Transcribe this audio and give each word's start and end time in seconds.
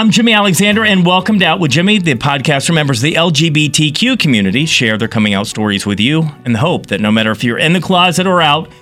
I'm 0.00 0.10
Jimmy 0.10 0.32
Alexander, 0.32 0.82
and 0.82 1.04
welcome 1.04 1.38
to 1.40 1.44
Out 1.44 1.60
with 1.60 1.72
Jimmy, 1.72 1.98
the 1.98 2.14
podcast 2.14 2.66
for 2.66 2.72
members 2.72 3.00
of 3.00 3.02
the 3.02 3.16
LGBTQ 3.16 4.18
community 4.18 4.64
share 4.64 4.96
their 4.96 5.08
coming 5.08 5.34
out 5.34 5.46
stories 5.46 5.84
with 5.84 6.00
you 6.00 6.26
in 6.46 6.54
the 6.54 6.58
hope 6.58 6.86
that 6.86 7.02
no 7.02 7.12
matter 7.12 7.30
if 7.32 7.44
you're 7.44 7.58
in 7.58 7.74
the 7.74 7.82
closet 7.82 8.26
or 8.26 8.40
out, 8.40 8.72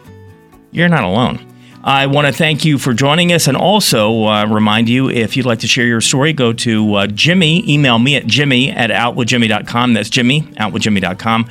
you're 0.70 0.88
not 0.88 1.02
alone. 1.02 1.44
I 1.82 2.06
want 2.06 2.28
to 2.28 2.32
thank 2.32 2.64
you 2.64 2.78
for 2.78 2.94
joining 2.94 3.32
us 3.32 3.48
and 3.48 3.56
also 3.56 4.26
uh, 4.26 4.46
remind 4.46 4.88
you 4.88 5.10
if 5.10 5.36
you'd 5.36 5.44
like 5.44 5.58
to 5.58 5.66
share 5.66 5.86
your 5.86 6.00
story, 6.00 6.32
go 6.32 6.52
to 6.52 6.94
uh, 6.94 7.06
Jimmy, 7.08 7.68
email 7.68 7.98
me 7.98 8.14
at 8.14 8.28
jimmy 8.28 8.70
at 8.70 8.90
outwithjimmy.com. 8.90 9.94
That's 9.94 10.10
Jimmy, 10.10 10.42
outwithjimmy.com 10.42 11.48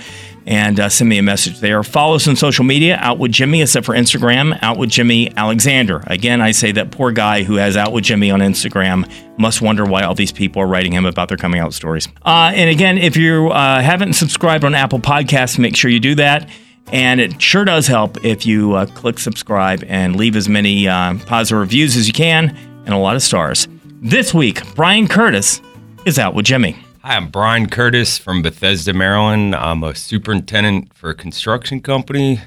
and 0.47 0.79
uh, 0.79 0.87
send 0.87 1.09
me 1.09 1.17
a 1.17 1.23
message 1.23 1.59
there. 1.59 1.83
Follow 1.83 2.15
us 2.15 2.27
on 2.27 2.37
social 2.37 2.63
media, 2.63 2.95
Out 3.01 3.19
with 3.19 3.33
Jimmy, 3.33 3.61
except 3.61 3.85
for 3.85 3.93
Instagram, 3.93 4.57
Out 4.61 4.77
with 4.77 4.89
Jimmy 4.89 5.29
Alexander. 5.35 6.01
Again, 6.07 6.41
I 6.41 6.51
say 6.51 6.71
that 6.71 6.89
poor 6.89 7.11
guy 7.11 7.43
who 7.43 7.55
has 7.55 7.75
Out 7.75 7.91
with 7.91 8.05
Jimmy 8.05 8.31
on 8.31 8.39
Instagram 8.39 9.11
must 9.37 9.61
wonder 9.61 9.83
why 9.83 10.03
all 10.03 10.15
these 10.15 10.31
people 10.31 10.61
are 10.61 10.67
writing 10.67 10.93
him 10.93 11.05
about 11.05 11.27
their 11.27 11.37
coming 11.37 11.59
out 11.59 11.73
stories. 11.73 12.07
Uh, 12.25 12.51
and 12.55 12.69
again, 12.69 12.97
if 12.97 13.17
you 13.17 13.49
uh, 13.49 13.81
haven't 13.81 14.13
subscribed 14.13 14.63
on 14.63 14.73
Apple 14.73 14.99
Podcasts, 14.99 15.59
make 15.59 15.75
sure 15.75 15.91
you 15.91 15.99
do 15.99 16.15
that. 16.15 16.49
And 16.93 17.19
it 17.19 17.41
sure 17.41 17.65
does 17.65 17.85
help 17.85 18.23
if 18.23 18.45
you 18.45 18.73
uh, 18.73 18.85
click 18.85 19.19
subscribe 19.19 19.83
and 19.89 20.15
leave 20.15 20.37
as 20.37 20.47
many 20.47 20.87
uh, 20.87 21.15
positive 21.25 21.59
reviews 21.59 21.97
as 21.97 22.07
you 22.07 22.13
can 22.13 22.55
and 22.85 22.93
a 22.93 22.97
lot 22.97 23.17
of 23.17 23.21
stars. 23.21 23.67
This 24.01 24.33
week, 24.33 24.61
Brian 24.75 25.09
Curtis 25.09 25.61
is 26.05 26.17
out 26.17 26.33
with 26.33 26.45
Jimmy. 26.45 26.77
Hi, 27.07 27.15
I'm 27.15 27.29
Brian 27.29 27.69
Curtis 27.69 28.17
from 28.17 28.41
Bethesda, 28.41 28.91
Maryland. 28.93 29.55
I'm 29.55 29.81
a 29.81 29.95
superintendent 29.95 30.93
for 30.93 31.09
a 31.09 31.15
construction 31.15 31.79
company, 31.79 32.41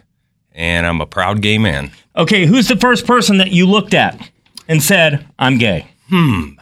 and 0.53 0.87
I'm 0.87 1.01
a 1.01 1.07
proud 1.07 1.41
gay 1.41 1.57
man. 1.57 1.93
Okay, 2.15 2.45
who's 2.45 2.69
the 2.69 2.77
first 2.77 3.07
person 3.07 3.39
that 3.39 3.53
you 3.53 3.65
looked 3.65 3.95
at 3.95 4.31
and 4.69 4.83
said, 4.83 5.27
I'm 5.39 5.57
gay? 5.57 5.87
Hmm. 6.11 6.59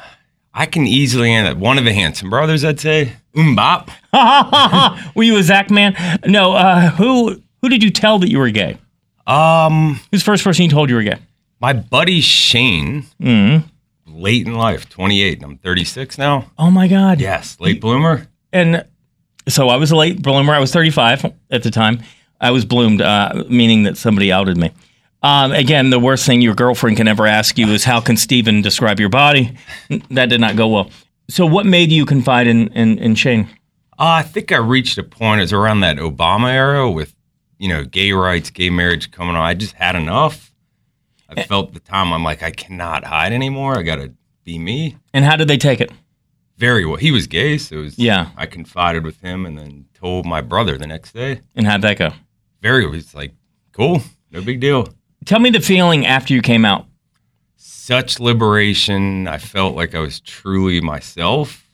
I 0.55 0.67
can 0.67 0.87
easily 0.87 1.33
answer 1.33 1.59
one 1.59 1.77
of 1.77 1.85
the 1.85 1.93
Hanson 1.93 2.31
brothers, 2.31 2.65
I'd 2.65 2.79
say. 2.79 3.15
MMMBop. 3.35 3.91
Were 5.17 5.25
you 5.25 5.37
a 5.37 5.43
Zach 5.43 5.69
man? 5.69 5.97
No, 6.25 6.53
uh, 6.53 6.91
who 6.91 7.43
who 7.63 7.69
did 7.69 7.83
you 7.83 7.91
tell 7.91 8.21
that 8.21 8.31
you 8.31 8.39
were 8.39 8.51
gay? 8.51 8.79
Um, 9.27 9.99
Who's 10.13 10.21
the 10.21 10.25
first 10.25 10.45
person 10.45 10.63
you 10.63 10.71
told 10.71 10.89
you 10.89 10.95
were 10.95 11.03
gay? 11.03 11.19
my 11.59 11.73
buddy 11.73 12.21
Shane, 12.21 13.07
Mm. 13.21 13.65
Late 14.19 14.47
in 14.47 14.55
life, 14.55 14.89
28. 14.89 15.43
I'm 15.43 15.59
36 15.59 16.19
now. 16.19 16.51
Oh 16.59 16.71
my 16.71 16.89
God. 16.89 17.21
Yes, 17.21 17.59
late 17.61 17.81
bloomer. 17.81 18.27
And 18.53 18.85
so 19.49 19.69
I 19.69 19.77
was 19.77 19.91
a 19.91 19.97
late 19.97 20.23
bloomer. 20.23 20.53
I 20.53 20.59
was 20.59 20.73
35 20.73 21.33
at 21.51 21.63
the 21.63 21.71
time. 21.71 22.03
I 22.41 22.51
was 22.51 22.65
bloomed, 22.65 23.01
uh, 23.01 23.45
meaning 23.49 23.85
that 23.85 23.97
somebody 23.97 24.31
outed 24.31 24.57
me. 24.57 24.73
Um, 25.23 25.53
again, 25.53 25.91
the 25.91 25.99
worst 25.99 26.27
thing 26.27 26.41
your 26.41 26.55
girlfriend 26.55 26.97
can 26.97 27.09
ever 27.09 27.27
ask 27.27 27.59
you 27.59 27.69
is, 27.69 27.85
How 27.85 28.01
can 28.01 28.17
Steven 28.17 28.63
describe 28.63 29.01
your 29.01 29.09
body? 29.09 29.57
That 30.11 30.29
did 30.29 30.41
not 30.41 30.57
go 30.57 30.69
well. 30.69 30.91
So, 31.29 31.45
what 31.45 31.67
made 31.67 31.91
you 31.91 32.07
confide 32.07 32.47
in, 32.47 32.69
in, 32.69 32.99
in 32.99 33.15
Shane? 33.17 33.49
Uh, 33.99 34.21
I 34.21 34.23
think 34.23 34.53
I 34.53 34.59
reached 34.59 34.97
a 34.97 35.03
point, 35.03 35.41
it 35.41 35.45
was 35.45 35.53
around 35.53 35.81
that 35.81 35.97
Obama 35.97 36.53
era 36.53 36.89
with, 36.89 37.15
you 37.59 37.69
know, 37.69 37.85
gay 37.85 38.13
rights, 38.13 38.51
gay 38.51 38.71
marriage 38.71 39.11
coming 39.11 39.35
on. 39.35 39.43
I 39.43 39.55
just 39.55 39.75
had 39.75 39.97
enough. 39.97 40.53
I 41.29 41.43
felt 41.45 41.75
the 41.75 41.81
time 41.81 42.13
I'm 42.13 42.25
like, 42.25 42.43
I 42.43 42.51
cannot 42.51 43.05
hide 43.05 43.33
anymore. 43.33 43.79
I 43.79 43.83
got 43.83 43.97
to 43.97 44.13
be 44.45 44.59
me. 44.59 44.97
And 45.13 45.25
how 45.25 45.37
did 45.37 45.49
they 45.49 45.59
take 45.59 45.81
it? 45.81 45.91
very 46.57 46.85
well. 46.85 46.97
He 46.97 47.13
was 47.13 47.29
gay, 47.29 47.57
so 47.57 47.77
it 47.77 47.83
was, 47.83 47.99
Yeah. 48.01 48.31
I 48.37 48.47
confided 48.47 49.05
with 49.05 49.21
him 49.21 49.47
and 49.47 49.57
then 49.57 49.85
told 49.95 50.27
my 50.27 50.41
brother 50.41 50.77
the 50.77 50.89
next 50.89 51.13
day. 51.13 51.41
And 51.55 51.65
how'd 51.69 51.83
that 51.83 51.99
go? 51.99 52.11
Very, 52.61 52.91
he's 52.91 53.15
like, 53.15 53.33
cool, 53.73 54.03
no 54.33 54.43
big 54.43 54.59
deal. 54.59 54.89
Tell 55.25 55.39
me 55.39 55.51
the 55.51 55.61
feeling 55.61 56.05
after 56.05 56.35
you 56.35 56.43
came 56.43 56.65
out. 56.65 56.87
Such 57.57 58.19
liberation. 58.19 59.29
I 59.29 59.39
felt 59.39 59.77
like 59.77 59.95
I 59.95 60.01
was 60.01 60.19
truly 60.21 60.81
myself. 60.81 61.65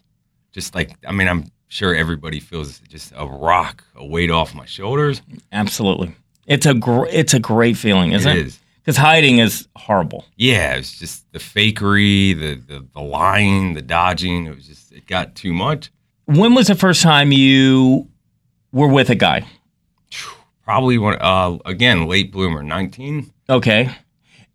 Just 0.52 0.74
like, 0.74 0.92
I 1.06 1.12
mean, 1.12 1.28
I'm 1.28 1.50
sure 1.68 1.94
everybody 1.94 2.38
feels 2.38 2.78
just 2.80 3.10
a 3.16 3.26
rock, 3.26 3.84
a 3.96 4.04
weight 4.04 4.30
off 4.30 4.54
my 4.54 4.66
shoulders. 4.66 5.22
Absolutely. 5.50 6.14
It's 6.46 6.66
a 6.66 6.74
gr- 6.74 7.06
it's 7.10 7.32
a 7.32 7.40
great 7.40 7.78
feeling, 7.78 8.12
isn't 8.12 8.30
it? 8.30 8.36
It 8.38 8.46
is. 8.48 8.60
Because 8.84 8.98
hiding 8.98 9.38
is 9.38 9.66
horrible. 9.76 10.26
Yeah, 10.36 10.74
it's 10.74 10.98
just 10.98 11.30
the 11.32 11.38
fakery, 11.38 12.38
the, 12.38 12.56
the 12.56 12.86
the 12.92 13.00
lying, 13.00 13.72
the 13.72 13.80
dodging. 13.80 14.44
It 14.46 14.54
was 14.54 14.66
just 14.66 14.92
it 14.92 15.06
got 15.06 15.34
too 15.34 15.54
much. 15.54 15.90
When 16.26 16.54
was 16.54 16.66
the 16.66 16.74
first 16.74 17.02
time 17.02 17.32
you 17.32 18.08
were 18.72 18.88
with 18.88 19.08
a 19.08 19.14
guy? 19.14 19.46
Probably 20.64 20.98
when 20.98 21.16
uh 21.18 21.58
again 21.64 22.06
late 22.06 22.30
bloomer, 22.30 22.62
nineteen. 22.62 23.32
Okay. 23.48 23.90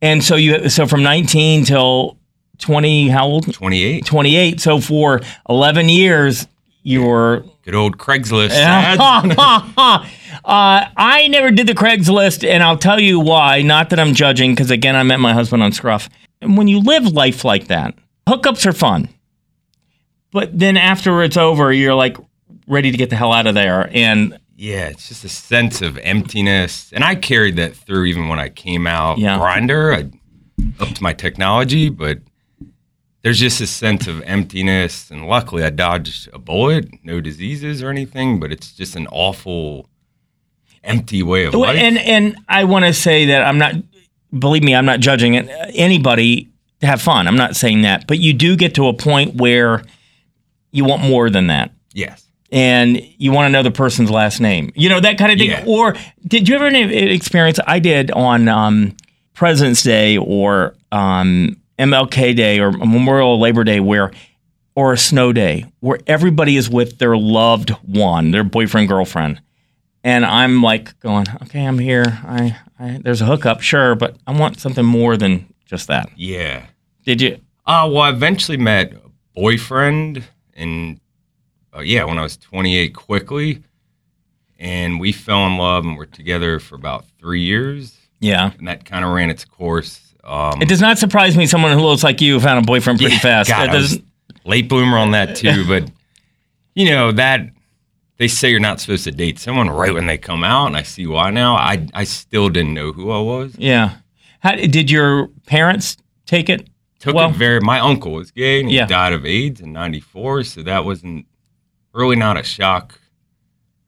And 0.01 0.23
so 0.23 0.35
you 0.35 0.69
so 0.69 0.85
from 0.85 1.03
19 1.03 1.65
till 1.65 2.17
20 2.59 3.09
how 3.09 3.27
old? 3.27 3.51
28. 3.51 4.05
28. 4.05 4.61
So 4.61 4.79
for 4.79 5.21
11 5.49 5.89
years 5.89 6.47
you 6.83 7.03
were 7.03 7.45
Good 7.63 7.75
old 7.75 7.97
Craigslist. 7.97 8.51
uh, 10.45 10.85
I 10.97 11.27
never 11.29 11.51
did 11.51 11.67
the 11.67 11.73
Craigslist, 11.73 12.47
and 12.47 12.63
I'll 12.63 12.77
tell 12.77 12.99
you 12.99 13.19
why. 13.19 13.61
Not 13.61 13.89
that 13.89 13.99
I'm 13.99 14.13
judging, 14.13 14.51
because 14.53 14.71
again, 14.71 14.95
I 14.95 15.03
met 15.03 15.19
my 15.19 15.33
husband 15.33 15.63
on 15.63 15.71
Scruff. 15.71 16.09
And 16.41 16.57
when 16.57 16.67
you 16.67 16.79
live 16.79 17.07
life 17.07 17.43
like 17.43 17.67
that, 17.67 17.95
hookups 18.27 18.65
are 18.65 18.73
fun. 18.73 19.09
But 20.31 20.57
then 20.57 20.77
after 20.77 21.21
it's 21.23 21.37
over, 21.37 21.73
you're 21.73 21.95
like 21.95 22.17
ready 22.67 22.91
to 22.91 22.97
get 22.97 23.09
the 23.09 23.15
hell 23.15 23.33
out 23.33 23.47
of 23.47 23.55
there. 23.55 23.89
And 23.93 24.37
Yeah, 24.55 24.87
it's 24.89 25.07
just 25.09 25.23
a 25.23 25.29
sense 25.29 25.81
of 25.81 25.97
emptiness, 25.99 26.91
and 26.93 27.03
I 27.03 27.15
carried 27.15 27.55
that 27.57 27.75
through 27.75 28.05
even 28.05 28.27
when 28.29 28.39
I 28.39 28.49
came 28.49 28.85
out 28.87 29.17
Yeah. 29.17 29.37
Grindr. 29.39 29.93
I 29.95 30.09
upped 30.83 31.01
my 31.01 31.13
technology, 31.13 31.89
but 31.89 32.19
there's 33.21 33.39
just 33.39 33.59
a 33.59 33.67
sense 33.67 34.07
of 34.07 34.21
emptiness. 34.21 35.09
And 35.11 35.27
luckily, 35.27 35.63
I 35.63 35.71
dodged 35.71 36.29
a 36.31 36.39
bullet, 36.39 36.87
no 37.03 37.19
diseases 37.19 37.81
or 37.83 37.89
anything. 37.89 38.39
But 38.39 38.51
it's 38.51 38.71
just 38.71 38.95
an 38.95 39.07
awful, 39.07 39.88
empty 40.83 41.23
way 41.23 41.45
of 41.45 41.53
life. 41.53 41.77
and 41.77 41.97
and 41.97 42.37
I 42.47 42.63
want 42.63 42.85
to 42.85 42.93
say 42.93 43.27
that 43.27 43.43
I'm 43.43 43.57
not. 43.57 43.75
Believe 44.37 44.63
me, 44.63 44.75
I'm 44.75 44.85
not 44.85 44.99
judging 44.99 45.33
it, 45.33 45.49
anybody 45.73 46.49
to 46.81 46.87
have 46.87 47.01
fun. 47.01 47.27
I'm 47.27 47.35
not 47.35 47.55
saying 47.55 47.81
that, 47.81 48.05
but 48.07 48.19
you 48.19 48.33
do 48.33 48.55
get 48.55 48.75
to 48.75 48.87
a 48.87 48.93
point 48.93 49.35
where 49.35 49.83
you 50.71 50.85
want 50.85 51.01
more 51.01 51.31
than 51.31 51.47
that. 51.47 51.71
yes, 51.93 52.27
and 52.51 53.01
you 53.17 53.31
want 53.31 53.47
to 53.47 53.51
know 53.51 53.63
the 53.63 53.71
person's 53.71 54.11
last 54.11 54.39
name. 54.39 54.71
You 54.75 54.89
know, 54.89 54.99
that 54.99 55.17
kind 55.17 55.31
of 55.31 55.39
thing. 55.39 55.49
Yeah. 55.49 55.65
Or 55.67 55.95
did 56.27 56.47
you 56.47 56.55
ever 56.55 56.67
experience? 56.67 57.59
I 57.65 57.79
did 57.79 58.11
on 58.11 58.47
um, 58.47 58.95
President's 59.33 59.83
Day 59.83 60.17
or 60.17 60.75
um, 60.91 61.59
MLK 61.79 62.35
Day 62.35 62.59
or 62.59 62.71
Memorial 62.71 63.39
Labor 63.39 63.63
Day 63.63 63.79
where 63.79 64.11
or 64.75 64.93
a 64.93 64.97
snow 64.97 65.33
day 65.33 65.65
where 65.79 65.99
everybody 66.07 66.55
is 66.55 66.69
with 66.69 66.99
their 66.99 67.17
loved 67.17 67.71
one, 67.83 68.31
their 68.31 68.43
boyfriend, 68.43 68.87
girlfriend. 68.87 69.41
And 70.03 70.25
I'm 70.25 70.61
like 70.61 70.97
going, 71.01 71.25
okay, 71.43 71.65
I'm 71.65 71.77
here. 71.79 72.05
I, 72.25 72.55
I 72.79 72.99
there's 73.03 73.21
a 73.21 73.25
hookup, 73.25 73.61
sure, 73.61 73.95
but 73.95 74.15
I 74.25 74.31
want 74.37 74.59
something 74.59 74.85
more 74.85 75.17
than 75.17 75.53
just 75.65 75.87
that. 75.87 76.09
yeah. 76.15 76.65
Did 77.05 77.21
you? 77.21 77.39
Uh, 77.65 77.87
well, 77.91 78.01
I 78.01 78.09
eventually 78.09 78.57
met 78.57 78.93
a 78.93 79.09
boyfriend, 79.35 80.23
and 80.53 80.99
uh, 81.75 81.79
yeah, 81.81 82.03
when 82.03 82.17
I 82.17 82.21
was 82.23 82.37
28, 82.37 82.93
quickly, 82.93 83.63
and 84.57 84.99
we 84.99 85.11
fell 85.11 85.45
in 85.47 85.57
love, 85.57 85.85
and 85.85 85.97
we're 85.97 86.05
together 86.05 86.59
for 86.59 86.75
about 86.75 87.05
three 87.19 87.41
years, 87.41 87.95
Yeah. 88.19 88.51
and 88.57 88.67
that 88.67 88.85
kind 88.85 89.03
of 89.05 89.11
ran 89.11 89.29
its 89.29 89.45
course. 89.45 90.13
Um, 90.23 90.61
It 90.61 90.67
does 90.67 90.81
not 90.81 90.97
surprise 90.97 91.35
me 91.37 91.45
someone 91.47 91.71
who 91.71 91.79
looks 91.81 92.03
like 92.03 92.21
you 92.21 92.39
found 92.39 92.63
a 92.63 92.67
boyfriend 92.67 92.99
pretty 92.99 93.15
Yeah, 93.15 93.21
fast. 93.21 93.49
God, 93.49 93.69
I 93.69 93.75
was 93.75 93.99
late 94.45 94.67
bloomer 94.69 94.97
on 94.97 95.11
that 95.11 95.35
too, 95.35 95.65
but 95.67 95.89
you 96.75 96.89
know 96.89 97.11
that 97.13 97.49
they 98.19 98.27
say 98.27 98.51
you're 98.51 98.59
not 98.59 98.79
supposed 98.79 99.05
to 99.05 99.11
date 99.11 99.39
someone 99.39 99.69
right 99.69 99.93
when 99.93 100.05
they 100.05 100.17
come 100.17 100.43
out, 100.43 100.67
and 100.67 100.77
I 100.77 100.83
see 100.83 101.07
why 101.07 101.31
now. 101.31 101.55
I 101.55 101.87
I 101.93 102.03
still 102.03 102.49
didn't 102.49 102.75
know 102.75 102.91
who 102.91 103.09
I 103.11 103.19
was. 103.19 103.55
Yeah. 103.57 103.95
How 104.41 104.55
did 104.55 104.91
your 104.91 105.27
parents 105.47 105.97
take 106.27 106.47
it? 106.49 106.69
Took 106.99 107.15
Well- 107.15 107.29
it 107.31 107.35
very. 107.35 107.59
My 107.61 107.79
uncle 107.79 108.11
was 108.11 108.29
gay, 108.31 108.59
and 108.59 108.69
he 108.69 108.75
Yeah. 108.75 108.85
died 108.85 109.13
of 109.13 109.25
AIDS 109.25 109.61
in 109.61 109.71
'94, 109.73 110.43
so 110.43 110.61
that 110.63 110.85
wasn't 110.85 111.25
really 111.93 112.15
not 112.17 112.37
a 112.37 112.43
shock, 112.43 112.99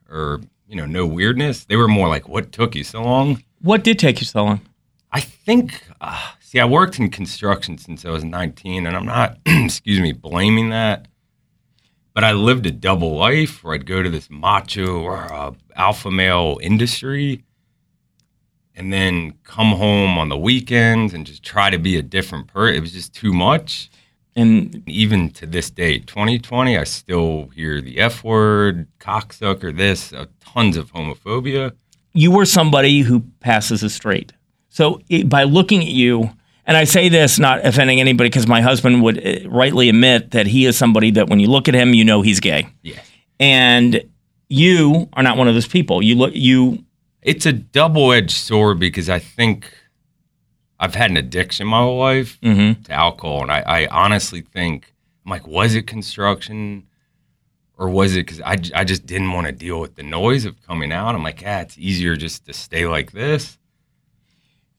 or 0.09 0.41
you 0.67 0.75
know, 0.77 0.85
no 0.85 1.05
weirdness. 1.05 1.65
They 1.65 1.75
were 1.75 1.89
more 1.89 2.07
like, 2.07 2.29
"What 2.29 2.51
took 2.53 2.75
you 2.75 2.83
so 2.85 3.03
long?" 3.03 3.43
What 3.61 3.83
did 3.83 3.99
take 3.99 4.21
you 4.21 4.25
so 4.25 4.43
long? 4.45 4.61
I 5.11 5.19
think, 5.19 5.83
uh, 5.99 6.17
see, 6.39 6.57
I 6.61 6.63
worked 6.65 6.97
in 6.97 7.09
construction 7.09 7.77
since 7.77 8.05
I 8.05 8.09
was 8.11 8.23
19, 8.23 8.87
and 8.87 8.95
I'm 8.95 9.05
not, 9.05 9.37
excuse 9.45 9.99
me, 9.99 10.13
blaming 10.13 10.69
that. 10.69 11.07
But 12.13 12.23
I 12.23 12.33
lived 12.33 12.65
a 12.65 12.71
double 12.71 13.15
life 13.15 13.63
where 13.63 13.73
I'd 13.73 13.85
go 13.85 14.03
to 14.03 14.09
this 14.09 14.29
macho 14.29 15.01
or 15.01 15.31
uh, 15.33 15.53
alpha 15.75 16.11
male 16.11 16.57
industry 16.61 17.43
and 18.75 18.91
then 18.91 19.33
come 19.43 19.73
home 19.73 20.17
on 20.17 20.29
the 20.29 20.37
weekends 20.37 21.13
and 21.13 21.25
just 21.25 21.43
try 21.43 21.69
to 21.69 21.77
be 21.77 21.97
a 21.97 22.01
different 22.01 22.47
person. 22.47 22.75
It 22.75 22.81
was 22.81 22.91
just 22.93 23.13
too 23.13 23.33
much. 23.33 23.89
And 24.35 24.83
Even 24.87 25.29
to 25.31 25.45
this 25.45 25.69
day, 25.69 25.99
2020, 25.99 26.77
I 26.77 26.85
still 26.85 27.49
hear 27.53 27.81
the 27.81 27.99
F 27.99 28.23
word, 28.23 28.87
cocksucker, 28.99 29.75
this, 29.75 30.13
uh, 30.13 30.25
tons 30.39 30.77
of 30.77 30.91
homophobia. 30.93 31.73
you 32.13 32.31
were 32.31 32.45
somebody 32.45 33.01
who 33.01 33.21
passes 33.39 33.83
as 33.83 33.93
straight. 33.93 34.33
So 34.69 35.01
it, 35.09 35.27
by 35.29 35.43
looking 35.43 35.81
at 35.81 35.87
you, 35.87 36.31
And 36.65 36.77
I 36.77 36.83
say 36.83 37.09
this 37.09 37.39
not 37.39 37.65
offending 37.65 37.99
anybody 37.99 38.29
because 38.29 38.47
my 38.47 38.61
husband 38.61 39.01
would 39.03 39.25
uh, 39.25 39.49
rightly 39.49 39.89
admit 39.89 40.31
that 40.31 40.47
he 40.47 40.65
is 40.65 40.77
somebody 40.77 41.11
that 41.11 41.29
when 41.29 41.39
you 41.39 41.47
look 41.47 41.67
at 41.67 41.73
him, 41.73 41.93
you 41.93 42.05
know 42.05 42.21
he's 42.21 42.39
gay. 42.39 42.67
Yeah. 42.81 43.01
And 43.39 44.03
you 44.47 45.09
are 45.13 45.23
not 45.23 45.37
one 45.37 45.47
of 45.47 45.53
those 45.53 45.67
people. 45.67 46.03
You 46.03 46.15
look, 46.15 46.35
you, 46.35 46.83
It's 47.21 47.45
a 47.45 47.53
double 47.53 48.11
edged 48.11 48.37
sword 48.37 48.79
because 48.79 49.09
I 49.09 49.19
think 49.19 49.73
I've 50.79 50.95
had 50.95 51.09
an 51.11 51.17
addiction 51.17 51.67
my 51.67 51.79
whole 51.79 51.99
life 51.99 52.39
mhm. 52.41 52.83
to 52.85 52.91
alcohol. 52.91 53.43
And 53.43 53.51
I, 53.51 53.61
I 53.61 53.87
honestly 53.87 54.41
think, 54.41 54.93
I'm 55.25 55.29
like, 55.31 55.47
was 55.47 55.75
it 55.75 55.87
construction? 55.87 56.87
Or 57.77 57.89
was 57.89 58.15
it 58.15 58.27
because 58.27 58.41
I, 58.41 58.57
I 58.75 58.83
just 58.83 59.07
didn't 59.07 59.31
want 59.31 59.47
to 59.47 59.51
deal 59.51 59.79
with 59.79 59.95
the 59.95 60.03
noise 60.03 60.45
of 60.45 60.61
coming 60.61 60.91
out? 60.91 61.15
I'm 61.15 61.23
like, 61.23 61.41
yeah, 61.41 61.61
it's 61.61 61.77
easier 61.79 62.15
just 62.15 62.45
to 62.45 62.53
stay 62.53 62.85
like 62.85 63.11
this. 63.11 63.57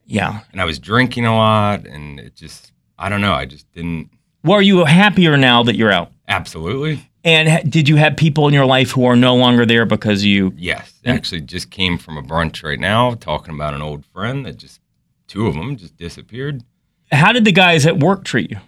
Yeah. 0.07 0.41
And 0.53 0.61
I 0.61 0.65
was 0.65 0.79
drinking 0.79 1.27
a 1.27 1.35
lot, 1.35 1.87
and 1.87 2.21
it 2.21 2.35
just, 2.35 2.73
I 2.99 3.09
don't 3.09 3.21
know, 3.21 3.33
I 3.33 3.47
just 3.47 3.71
didn't. 3.73 4.11
Well, 4.45 4.59
are 4.59 4.63
you 4.63 4.85
happier 4.85 5.37
now 5.37 5.63
that 5.63 5.77
you're 5.77 5.93
out? 5.93 6.13
Absolutely. 6.29 7.09
And 7.25 7.49
ha- 7.49 7.63
did 7.69 7.89
you 7.89 7.97
have 7.97 8.17
people 8.17 8.49
in 8.49 8.55
your 8.55 8.67
life 8.67 8.91
who 8.91 9.05
are 9.05 9.15
no 9.15 9.37
longer 9.37 9.65
there 9.65 9.87
because 9.87 10.25
you? 10.25 10.53
Yes. 10.57 10.93
Actually, 11.05 11.43
just 11.43 11.71
came 11.71 11.99
from 11.99 12.17
a 12.17 12.23
brunch 12.23 12.65
right 12.65 12.81
now 12.81 13.15
talking 13.15 13.55
about 13.55 13.75
an 13.75 13.83
old 13.83 14.05
friend 14.07 14.45
that 14.47 14.57
just, 14.57 14.81
two 15.29 15.47
of 15.47 15.55
them 15.55 15.77
just 15.77 15.97
disappeared. 15.97 16.65
How 17.13 17.33
did 17.33 17.45
the 17.45 17.53
guys 17.53 17.87
at 17.87 18.01
work 18.01 18.25
treat 18.25 18.51
you? 18.51 18.59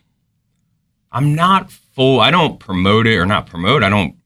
I'm 1.10 1.34
not 1.34 1.70
full. 1.70 2.20
I 2.20 2.30
don't 2.30 2.60
promote 2.60 3.06
it 3.06 3.16
or 3.16 3.26
not 3.26 3.46
promote. 3.46 3.82
I 3.82 3.88
don't 3.88 4.16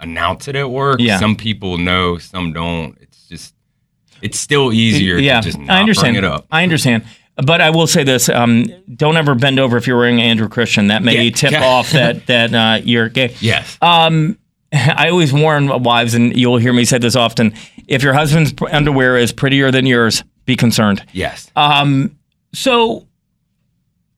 announce 0.00 0.48
it 0.48 0.56
at 0.56 0.70
work. 0.70 1.00
Yeah. 1.00 1.18
Some 1.18 1.36
people 1.36 1.76
know, 1.78 2.18
some 2.18 2.52
don't. 2.52 2.96
It's 4.22 4.38
still 4.38 4.72
easier 4.72 5.16
yeah, 5.18 5.40
to 5.40 5.46
just 5.46 5.58
not 5.58 5.70
I 5.70 5.80
understand. 5.80 6.14
bring 6.14 6.24
it 6.24 6.24
up. 6.24 6.46
I 6.50 6.62
understand. 6.62 7.04
But 7.36 7.60
I 7.60 7.70
will 7.70 7.86
say 7.86 8.02
this: 8.04 8.28
um, 8.28 8.64
don't 8.94 9.16
ever 9.16 9.34
bend 9.34 9.58
over 9.60 9.76
if 9.76 9.86
you're 9.86 9.96
wearing 9.98 10.20
Andrew 10.20 10.48
Christian. 10.48 10.88
That 10.88 11.02
may 11.02 11.24
Yeah. 11.24 11.30
tip 11.30 11.52
off 11.62 11.92
that 11.92 12.26
that 12.26 12.54
uh, 12.54 12.80
you're 12.84 13.08
gay. 13.08 13.34
Yes. 13.40 13.78
Um, 13.80 14.38
I 14.72 15.08
always 15.10 15.32
warn 15.32 15.68
wives, 15.82 16.14
and 16.14 16.36
you'll 16.36 16.58
hear 16.58 16.72
me 16.72 16.84
say 16.84 16.98
this 16.98 17.14
often: 17.16 17.54
if 17.86 18.02
your 18.02 18.12
husband's 18.12 18.52
underwear 18.70 19.16
is 19.16 19.32
prettier 19.32 19.70
than 19.70 19.86
yours, 19.86 20.24
be 20.46 20.56
concerned. 20.56 21.04
yes. 21.12 21.50
Um, 21.54 22.16
so 22.54 23.06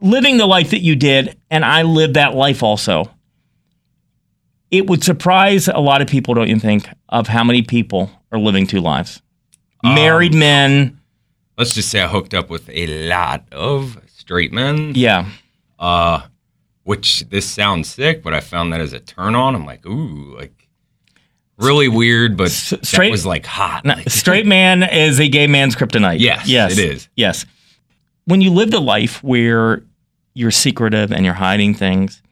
living 0.01 0.39
the 0.39 0.47
life 0.47 0.71
that 0.71 0.81
you 0.81 0.97
did, 0.97 1.37
and 1.51 1.63
I 1.65 1.83
lived 1.83 2.15
that 2.15 2.35
life 2.35 2.63
also. 2.63 3.11
It 4.71 4.87
would 4.87 5.03
surprise 5.03 5.67
a 5.67 5.79
lot 5.81 6.01
of 6.01 6.07
people, 6.09 6.33
don't 6.35 6.49
you 6.49 6.59
think, 6.61 6.89
of 7.09 7.27
how 7.27 7.43
many 7.43 7.63
people 7.63 8.11
are 8.31 8.39
living 8.39 8.67
two 8.69 8.81
lives? 8.81 9.21
Um, 9.85 9.95
Married 9.95 10.35
men, 10.35 11.01
Let's 11.59 11.75
just 11.75 11.91
say 11.91 12.01
I 12.01 12.09
hooked 12.09 12.33
up 12.35 12.49
with 12.51 12.69
a 12.71 12.87
lot 13.09 13.45
of 13.53 14.01
straight 14.07 14.53
men. 14.53 14.93
yeah. 14.95 15.27
Uh, 15.79 16.23
which 16.85 17.21
this 17.29 17.47
sounds 17.49 17.89
sick, 17.89 18.23
but 18.23 18.33
I 18.35 18.41
found 18.41 18.73
that 18.73 18.81
as 18.81 18.93
a 18.93 19.01
turn 19.01 19.35
on. 19.35 19.55
I'm 19.55 19.65
like, 19.67 19.85
ooh, 19.87 20.35
like 20.37 20.69
really 21.59 21.89
weird, 21.89 22.37
but 22.37 22.47
S- 22.49 22.71
that 22.71 22.85
straight- 22.87 23.11
was 23.11 23.25
like 23.27 23.47
hot. 23.47 23.85
No, 23.85 23.95
straight 24.09 24.47
man 24.59 24.83
is 24.83 25.21
a 25.21 25.29
gay 25.29 25.47
man's 25.47 25.77
kryptonite. 25.77 26.19
Yes, 26.21 26.49
yes, 26.49 26.73
it 26.73 26.79
is. 26.79 27.09
Yes. 27.17 27.45
When 28.25 28.41
you 28.41 28.51
live 28.51 28.73
a 28.75 28.79
life 28.79 29.23
where 29.23 29.83
you're 30.35 30.51
secretive 30.51 31.13
and 31.13 31.25
you're 31.25 31.35
hiding 31.35 31.75
things, 31.75 32.23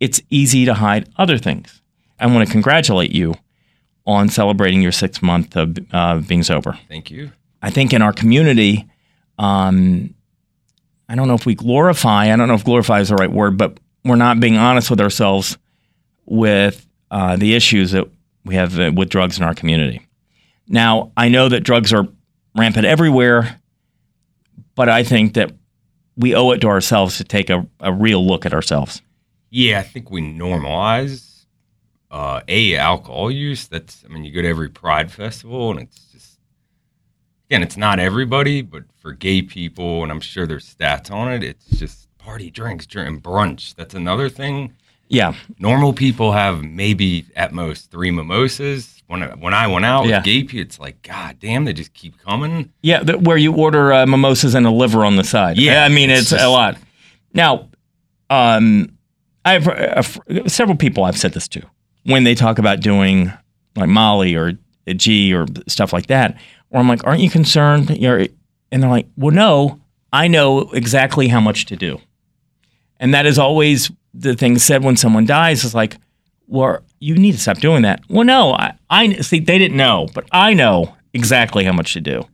it's 0.00 0.20
easy 0.30 0.64
to 0.64 0.74
hide 0.74 1.08
other 1.16 1.38
things. 1.38 1.80
I 2.20 2.26
want 2.26 2.46
to 2.46 2.52
congratulate 2.52 3.10
you 3.12 3.34
on 4.06 4.28
celebrating 4.28 4.82
your 4.82 4.92
sixth 4.92 5.22
month 5.22 5.56
of 5.56 5.76
uh, 5.92 6.18
being 6.18 6.42
sober. 6.42 6.78
Thank 6.88 7.10
you. 7.10 7.32
I 7.62 7.70
think 7.70 7.92
in 7.92 8.02
our 8.02 8.12
community, 8.12 8.88
um, 9.38 10.14
I 11.08 11.14
don't 11.14 11.28
know 11.28 11.34
if 11.34 11.46
we 11.46 11.54
glorify, 11.54 12.32
I 12.32 12.36
don't 12.36 12.48
know 12.48 12.54
if 12.54 12.64
glorify 12.64 13.00
is 13.00 13.08
the 13.10 13.16
right 13.16 13.30
word, 13.30 13.56
but 13.56 13.78
we're 14.04 14.16
not 14.16 14.40
being 14.40 14.56
honest 14.56 14.90
with 14.90 15.00
ourselves 15.00 15.56
with 16.24 16.86
uh, 17.10 17.36
the 17.36 17.54
issues 17.54 17.92
that 17.92 18.08
we 18.44 18.54
have 18.56 18.78
uh, 18.78 18.90
with 18.94 19.08
drugs 19.08 19.38
in 19.38 19.44
our 19.44 19.54
community. 19.54 20.06
Now, 20.66 21.12
I 21.16 21.28
know 21.28 21.48
that 21.48 21.60
drugs 21.60 21.92
are 21.92 22.08
rampant 22.56 22.86
everywhere, 22.86 23.60
but 24.74 24.88
I 24.88 25.04
think 25.04 25.34
that 25.34 25.52
we 26.16 26.34
owe 26.34 26.50
it 26.50 26.60
to 26.60 26.68
ourselves 26.68 27.18
to 27.18 27.24
take 27.24 27.50
a, 27.50 27.66
a 27.80 27.92
real 27.92 28.26
look 28.26 28.46
at 28.46 28.54
ourselves. 28.54 29.02
Yeah, 29.50 29.78
I 29.80 29.82
think 29.82 30.10
we 30.10 30.22
normalize 30.22 31.31
uh, 32.12 32.42
a 32.46 32.76
alcohol 32.76 33.30
use. 33.30 33.66
That's 33.66 34.04
I 34.04 34.12
mean, 34.12 34.22
you 34.24 34.30
go 34.30 34.42
to 34.42 34.48
every 34.48 34.68
Pride 34.68 35.10
festival, 35.10 35.70
and 35.72 35.80
it's 35.80 35.98
just 36.12 36.38
again, 37.48 37.62
it's 37.62 37.76
not 37.76 37.98
everybody, 37.98 38.62
but 38.62 38.84
for 39.00 39.12
gay 39.12 39.42
people, 39.42 40.02
and 40.04 40.12
I'm 40.12 40.20
sure 40.20 40.46
there's 40.46 40.72
stats 40.74 41.10
on 41.10 41.32
it. 41.32 41.42
It's 41.42 41.66
just 41.78 42.08
party, 42.18 42.50
drinks, 42.50 42.86
drink, 42.86 43.22
brunch. 43.22 43.74
That's 43.74 43.94
another 43.94 44.28
thing. 44.28 44.74
Yeah, 45.08 45.34
Normal 45.58 45.92
people 45.92 46.32
have 46.32 46.62
maybe 46.62 47.26
at 47.36 47.52
most 47.52 47.90
three 47.90 48.10
mimosas. 48.10 49.02
When 49.08 49.22
I, 49.22 49.34
when 49.34 49.52
I 49.52 49.66
went 49.66 49.84
out 49.84 50.06
Yeah. 50.06 50.18
with 50.18 50.24
gay 50.24 50.42
people, 50.44 50.60
it's 50.60 50.80
like, 50.80 51.02
God 51.02 51.36
damn, 51.38 51.66
they 51.66 51.74
just 51.74 51.92
keep 51.92 52.18
coming. 52.18 52.72
Yeah, 52.80 53.00
th- 53.00 53.18
where 53.20 53.36
you 53.36 53.52
order 53.54 53.92
uh, 53.92 54.06
mimosas 54.06 54.54
and 54.54 54.64
a 54.66 54.70
liver 54.70 55.04
on 55.04 55.16
the 55.16 55.24
side. 55.24 55.58
Yeah, 55.58 55.84
I 55.84 55.88
mean 55.90 56.08
it's, 56.08 56.32
it's 56.32 56.42
a 56.42 56.48
lot. 56.48 56.78
Now, 57.34 57.68
um, 58.30 58.96
I've 59.44 59.68
uh, 59.68 60.02
several 60.46 60.78
people 60.78 61.04
I've 61.04 61.18
said 61.18 61.34
this 61.34 61.46
to 61.48 61.62
when 62.04 62.24
they 62.24 62.34
talk 62.34 62.58
about 62.58 62.80
doing 62.80 63.32
like 63.76 63.88
Molly 63.88 64.34
or 64.34 64.52
a 64.86 64.94
G 64.94 65.34
or 65.34 65.46
stuff 65.68 65.92
like 65.92 66.06
that. 66.06 66.36
Where 66.68 66.80
I'm 66.80 66.88
like, 66.88 67.04
aren't 67.06 67.20
you 67.20 67.30
concerned? 67.30 67.90
You're, 67.90 68.26
and 68.70 68.82
they're 68.82 68.90
like, 68.90 69.06
well, 69.16 69.34
no, 69.34 69.80
I 70.12 70.28
know 70.28 70.70
exactly 70.72 71.28
how 71.28 71.40
much 71.40 71.66
to 71.66 71.76
do, 71.76 72.00
and 72.98 73.14
that 73.14 73.26
is 73.26 73.38
always 73.38 73.90
the 74.14 74.34
thing 74.34 74.58
said 74.58 74.84
when 74.84 74.96
someone 74.96 75.26
dies. 75.26 75.64
Is 75.64 75.74
like, 75.74 75.96
well, 76.46 76.80
you 77.00 77.16
need 77.16 77.32
to 77.32 77.38
stop 77.38 77.58
doing 77.58 77.82
that. 77.82 78.02
Well, 78.08 78.24
no, 78.24 78.52
I, 78.52 78.74
I 78.90 79.12
see 79.20 79.40
they 79.40 79.58
didn't 79.58 79.76
know, 79.76 80.08
but 80.14 80.26
I 80.32 80.54
know 80.54 80.96
exactly 81.14 81.64
how 81.64 81.72
much 81.72 81.92
to 81.94 82.00
do. 82.00 82.24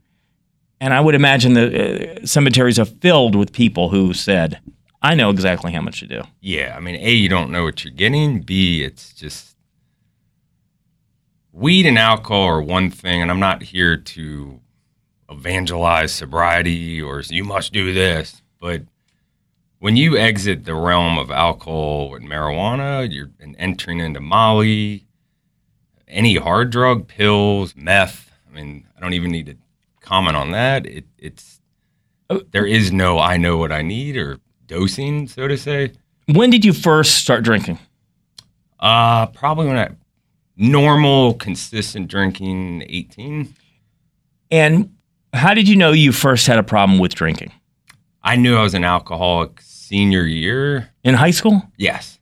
And 0.81 0.93
I 0.93 1.01
would 1.01 1.15
imagine 1.15 1.53
the 1.53 2.21
uh, 2.21 2.25
cemeteries 2.25 2.79
are 2.79 2.85
filled 2.85 3.35
with 3.35 3.51
people 3.51 3.89
who 3.89 4.13
said, 4.13 4.59
I 5.01 5.15
know 5.15 5.29
exactly 5.29 5.73
how 5.73 5.81
much 5.81 5.99
to 5.99 6.07
do. 6.07 6.21
Yeah, 6.39 6.73
I 6.75 6.79
mean, 6.79 6.95
A, 6.95 7.11
you 7.11 7.29
don't 7.29 7.51
know 7.51 7.63
what 7.63 7.83
you're 7.83 7.93
getting. 7.93 8.41
B, 8.41 8.83
it's 8.83 9.13
just 9.13 9.48
weed 11.59 11.85
and 11.85 11.97
alcohol 11.97 12.43
are 12.43 12.61
one 12.61 12.89
thing, 12.89 13.21
and 13.21 13.29
I'm 13.29 13.39
not 13.39 13.61
here 13.61 13.97
to 13.97 14.61
evangelize 15.29 16.11
sobriety 16.11 17.01
or 17.01 17.21
you 17.21 17.43
must 17.43 17.73
do 17.73 17.93
this. 17.93 18.41
But 18.59 18.83
when 19.79 19.95
you 19.95 20.17
exit 20.17 20.65
the 20.65 20.73
realm 20.73 21.17
of 21.17 21.29
alcohol 21.29 22.15
and 22.15 22.27
marijuana, 22.27 23.11
you're 23.11 23.29
entering 23.57 23.99
into 23.99 24.19
Molly, 24.19 25.05
any 26.07 26.37
hard 26.37 26.69
drug, 26.71 27.07
pills, 27.07 27.75
meth. 27.75 28.31
I 28.49 28.55
mean, 28.55 28.87
I 28.97 29.01
don't 29.01 29.13
even 29.13 29.31
need 29.31 29.45
to 29.47 29.55
comment 30.01 30.37
on 30.37 30.51
that. 30.51 30.85
It, 30.85 31.05
it's 31.17 31.61
there 32.51 32.65
is 32.65 32.91
no 32.91 33.19
I 33.19 33.37
know 33.37 33.57
what 33.57 33.71
I 33.71 33.81
need 33.81 34.15
or 34.15 34.39
dosing, 34.65 35.27
so 35.27 35.47
to 35.47 35.57
say. 35.57 35.91
When 36.27 36.49
did 36.49 36.63
you 36.63 36.73
first 36.73 37.15
start 37.15 37.43
drinking? 37.43 37.79
Uh, 38.79 39.27
probably 39.27 39.67
when 39.67 39.77
I 39.77 39.89
normal, 40.59 41.33
consistent 41.35 42.09
drinking, 42.09 42.83
18. 42.87 43.55
And 44.51 44.95
how 45.33 45.53
did 45.53 45.67
you 45.67 45.75
know 45.75 45.93
you 45.93 46.11
first 46.11 46.45
had 46.45 46.59
a 46.59 46.63
problem 46.63 46.99
with 46.99 47.15
drinking? 47.15 47.51
I 48.21 48.35
knew 48.35 48.57
I 48.57 48.61
was 48.61 48.73
an 48.73 48.83
alcoholic 48.83 49.61
senior 49.61 50.23
year. 50.23 50.89
In 51.03 51.15
high 51.15 51.31
school? 51.31 51.63
Yes. 51.77 52.19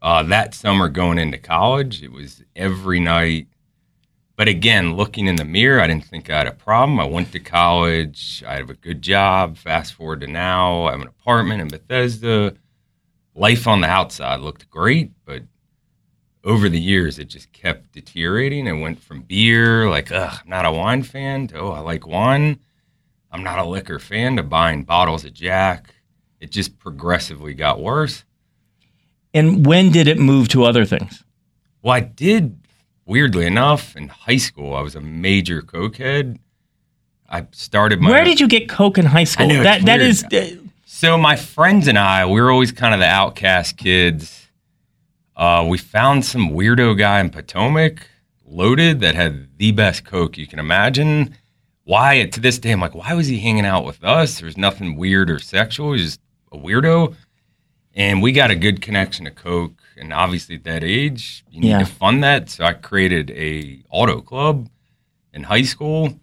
Uh, 0.00 0.22
that 0.24 0.54
summer 0.54 0.88
going 0.88 1.18
into 1.18 1.38
college, 1.38 2.02
it 2.02 2.10
was 2.10 2.42
every 2.54 3.00
night. 3.00 3.48
But 4.36 4.48
again, 4.48 4.94
looking 4.94 5.26
in 5.26 5.36
the 5.36 5.44
mirror, 5.44 5.80
I 5.80 5.86
didn't 5.86 6.04
think 6.04 6.30
I 6.30 6.38
had 6.38 6.46
a 6.46 6.52
problem. 6.52 7.00
I 7.00 7.04
went 7.04 7.32
to 7.32 7.40
college. 7.40 8.42
I 8.46 8.54
have 8.54 8.70
a 8.70 8.74
good 8.74 9.02
job. 9.02 9.56
Fast 9.56 9.94
forward 9.94 10.20
to 10.20 10.26
now, 10.26 10.84
I 10.84 10.92
have 10.92 11.00
an 11.00 11.08
apartment 11.08 11.60
in 11.62 11.68
Bethesda. 11.68 12.54
Life 13.34 13.66
on 13.66 13.80
the 13.80 13.88
outside 13.88 14.40
looked 14.40 14.70
great, 14.70 15.12
but 15.24 15.42
over 16.46 16.68
the 16.68 16.80
years, 16.80 17.18
it 17.18 17.24
just 17.24 17.52
kept 17.52 17.92
deteriorating. 17.92 18.68
I 18.68 18.72
went 18.72 19.02
from 19.02 19.22
beer, 19.22 19.90
like, 19.90 20.12
ugh, 20.12 20.38
I'm 20.42 20.48
not 20.48 20.64
a 20.64 20.70
wine 20.70 21.02
fan, 21.02 21.48
to, 21.48 21.58
oh, 21.58 21.70
I 21.72 21.80
like 21.80 22.06
wine. 22.06 22.60
I'm 23.32 23.42
not 23.42 23.58
a 23.58 23.64
liquor 23.64 23.98
fan, 23.98 24.36
to 24.36 24.44
buying 24.44 24.84
bottles 24.84 25.24
of 25.24 25.34
Jack. 25.34 25.94
It 26.40 26.52
just 26.52 26.78
progressively 26.78 27.52
got 27.52 27.80
worse. 27.80 28.24
And 29.34 29.66
when 29.66 29.90
did 29.90 30.06
it 30.06 30.18
move 30.18 30.48
to 30.50 30.64
other 30.64 30.84
things? 30.84 31.24
Well, 31.82 31.94
I 31.94 32.00
did, 32.00 32.58
weirdly 33.04 33.44
enough, 33.44 33.96
in 33.96 34.08
high 34.08 34.36
school, 34.36 34.74
I 34.74 34.80
was 34.82 34.94
a 34.94 35.00
major 35.00 35.62
cokehead. 35.62 36.38
I 37.28 37.48
started 37.50 38.00
my. 38.00 38.10
Where 38.10 38.24
did 38.24 38.38
you 38.38 38.46
get 38.46 38.68
coke 38.68 38.98
in 38.98 39.04
high 39.04 39.24
school? 39.24 39.48
know, 39.48 39.62
that 39.64 39.84
that 39.84 40.00
is 40.00 40.22
uh, 40.32 40.56
So 40.84 41.18
my 41.18 41.34
friends 41.34 41.88
and 41.88 41.98
I, 41.98 42.24
we 42.24 42.40
were 42.40 42.52
always 42.52 42.70
kind 42.70 42.94
of 42.94 43.00
the 43.00 43.06
outcast 43.06 43.76
kids. 43.76 44.45
Uh, 45.36 45.66
we 45.68 45.76
found 45.78 46.24
some 46.24 46.50
weirdo 46.50 46.96
guy 46.96 47.20
in 47.20 47.30
Potomac, 47.30 48.08
loaded, 48.46 49.00
that 49.00 49.14
had 49.14 49.58
the 49.58 49.72
best 49.72 50.04
coke 50.04 50.38
you 50.38 50.46
can 50.46 50.58
imagine. 50.58 51.34
why 51.84 52.24
to 52.26 52.40
this 52.40 52.58
day 52.58 52.72
I'm 52.72 52.80
like, 52.80 52.94
why 52.94 53.12
was 53.14 53.26
he 53.28 53.38
hanging 53.38 53.66
out 53.66 53.84
with 53.84 54.02
us? 54.02 54.40
There's 54.40 54.56
nothing 54.56 54.96
weird 54.96 55.30
or 55.30 55.38
sexual. 55.38 55.92
He's 55.92 56.02
just 56.04 56.20
a 56.52 56.56
weirdo. 56.56 57.14
And 57.94 58.20
we 58.22 58.32
got 58.32 58.50
a 58.50 58.56
good 58.56 58.82
connection 58.82 59.24
to 59.26 59.30
Coke. 59.30 59.80
And 59.96 60.12
obviously 60.12 60.56
at 60.56 60.64
that 60.64 60.82
age, 60.82 61.44
you 61.50 61.60
need 61.60 61.68
Yeah. 61.70 61.78
to 61.80 61.86
fund 61.86 62.24
that. 62.24 62.50
So 62.50 62.64
I 62.64 62.72
created 62.72 63.30
a 63.30 63.82
auto 63.88 64.20
club 64.20 64.68
in 65.32 65.44
high 65.44 65.62
school. 65.62 66.18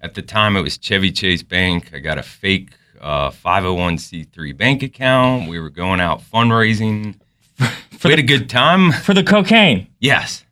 At 0.00 0.14
the 0.14 0.22
time 0.22 0.56
it 0.56 0.62
was 0.62 0.78
Chevy 0.78 1.10
Chase 1.10 1.42
Bank. 1.42 1.90
I 1.92 1.98
got 1.98 2.18
a 2.18 2.22
fake 2.22 2.70
uh, 3.00 3.30
501c3 3.30 4.56
bank 4.56 4.82
account. 4.82 5.48
We 5.48 5.58
were 5.58 5.70
going 5.70 6.00
out 6.00 6.22
fundraising. 6.22 7.16
we 8.04 8.10
had 8.10 8.18
a 8.18 8.22
good 8.22 8.48
time. 8.50 8.92
For 8.92 9.14
the 9.14 9.22
cocaine. 9.24 9.86
Yes. 10.00 10.44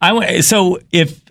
I 0.00 0.40
so 0.40 0.78
if 0.90 1.22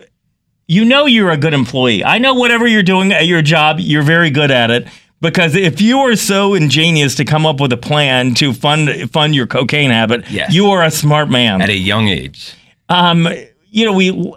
you 0.66 0.84
know 0.84 1.06
you're 1.06 1.30
a 1.30 1.36
good 1.36 1.52
employee, 1.54 2.02
I 2.04 2.18
know 2.18 2.34
whatever 2.34 2.66
you're 2.66 2.82
doing 2.82 3.12
at 3.12 3.26
your 3.26 3.42
job, 3.42 3.78
you're 3.80 4.02
very 4.02 4.30
good 4.30 4.50
at 4.50 4.70
it. 4.70 4.88
Because 5.20 5.54
if 5.54 5.80
you 5.80 6.00
are 6.00 6.16
so 6.16 6.54
ingenious 6.54 7.14
to 7.16 7.24
come 7.24 7.46
up 7.46 7.60
with 7.60 7.72
a 7.72 7.76
plan 7.76 8.34
to 8.34 8.52
fund 8.52 9.10
fund 9.12 9.34
your 9.34 9.46
cocaine 9.46 9.90
habit, 9.90 10.28
Yes. 10.30 10.52
you 10.52 10.66
are 10.70 10.82
a 10.82 10.90
smart 10.90 11.30
man. 11.30 11.62
At 11.62 11.68
a 11.68 11.76
young 11.76 12.08
age. 12.08 12.54
Um, 12.88 13.28
you 13.70 13.84
know, 13.86 13.92
we 13.92 14.32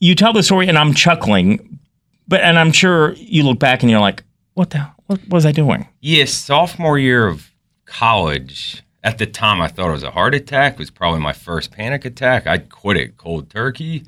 you 0.00 0.14
tell 0.14 0.32
the 0.32 0.42
story, 0.42 0.68
and 0.68 0.76
I'm 0.76 0.92
chuckling, 0.92 1.78
but 2.28 2.40
and 2.42 2.58
I'm 2.58 2.72
sure 2.72 3.12
you 3.14 3.44
look 3.44 3.58
back 3.58 3.82
and 3.82 3.90
you're 3.90 4.00
like, 4.00 4.22
what 4.54 4.70
the 4.70 4.86
what 5.06 5.20
was 5.28 5.46
I 5.46 5.52
doing? 5.52 5.88
Yes, 6.00 6.32
sophomore 6.32 6.98
year 6.98 7.26
of 7.26 7.50
college. 7.86 8.82
At 9.04 9.18
the 9.18 9.26
time, 9.26 9.60
I 9.60 9.66
thought 9.68 9.88
it 9.88 9.92
was 9.92 10.02
a 10.04 10.12
heart 10.12 10.34
attack. 10.34 10.74
It 10.74 10.78
was 10.78 10.90
probably 10.90 11.20
my 11.20 11.32
first 11.32 11.72
panic 11.72 12.04
attack. 12.04 12.46
I 12.46 12.58
quit 12.58 12.96
it 12.96 13.16
cold 13.16 13.50
turkey. 13.50 14.04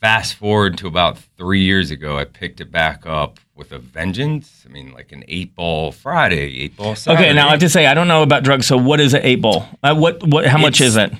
Fast 0.00 0.34
forward 0.34 0.78
to 0.78 0.86
about 0.86 1.18
three 1.36 1.60
years 1.62 1.90
ago, 1.90 2.16
I 2.18 2.24
picked 2.24 2.60
it 2.60 2.70
back 2.70 3.04
up 3.06 3.38
with 3.54 3.70
a 3.72 3.78
vengeance. 3.78 4.64
I 4.66 4.72
mean, 4.72 4.92
like 4.92 5.12
an 5.12 5.24
eight 5.28 5.54
ball 5.54 5.92
Friday, 5.92 6.60
eight 6.62 6.76
ball 6.76 6.94
Saturday. 6.94 7.24
Okay, 7.28 7.34
now 7.34 7.48
I 7.48 7.50
have 7.52 7.60
to 7.60 7.68
say 7.68 7.86
I 7.86 7.92
don't 7.94 8.08
know 8.08 8.22
about 8.22 8.42
drugs. 8.42 8.66
So 8.66 8.78
what 8.78 8.98
is 9.00 9.12
an 9.12 9.20
eight 9.24 9.42
ball? 9.42 9.66
Uh, 9.82 9.94
what 9.94 10.26
what? 10.26 10.46
How 10.46 10.56
much 10.58 10.80
It's- 10.80 10.90
is 10.90 10.96
it? 10.96 11.12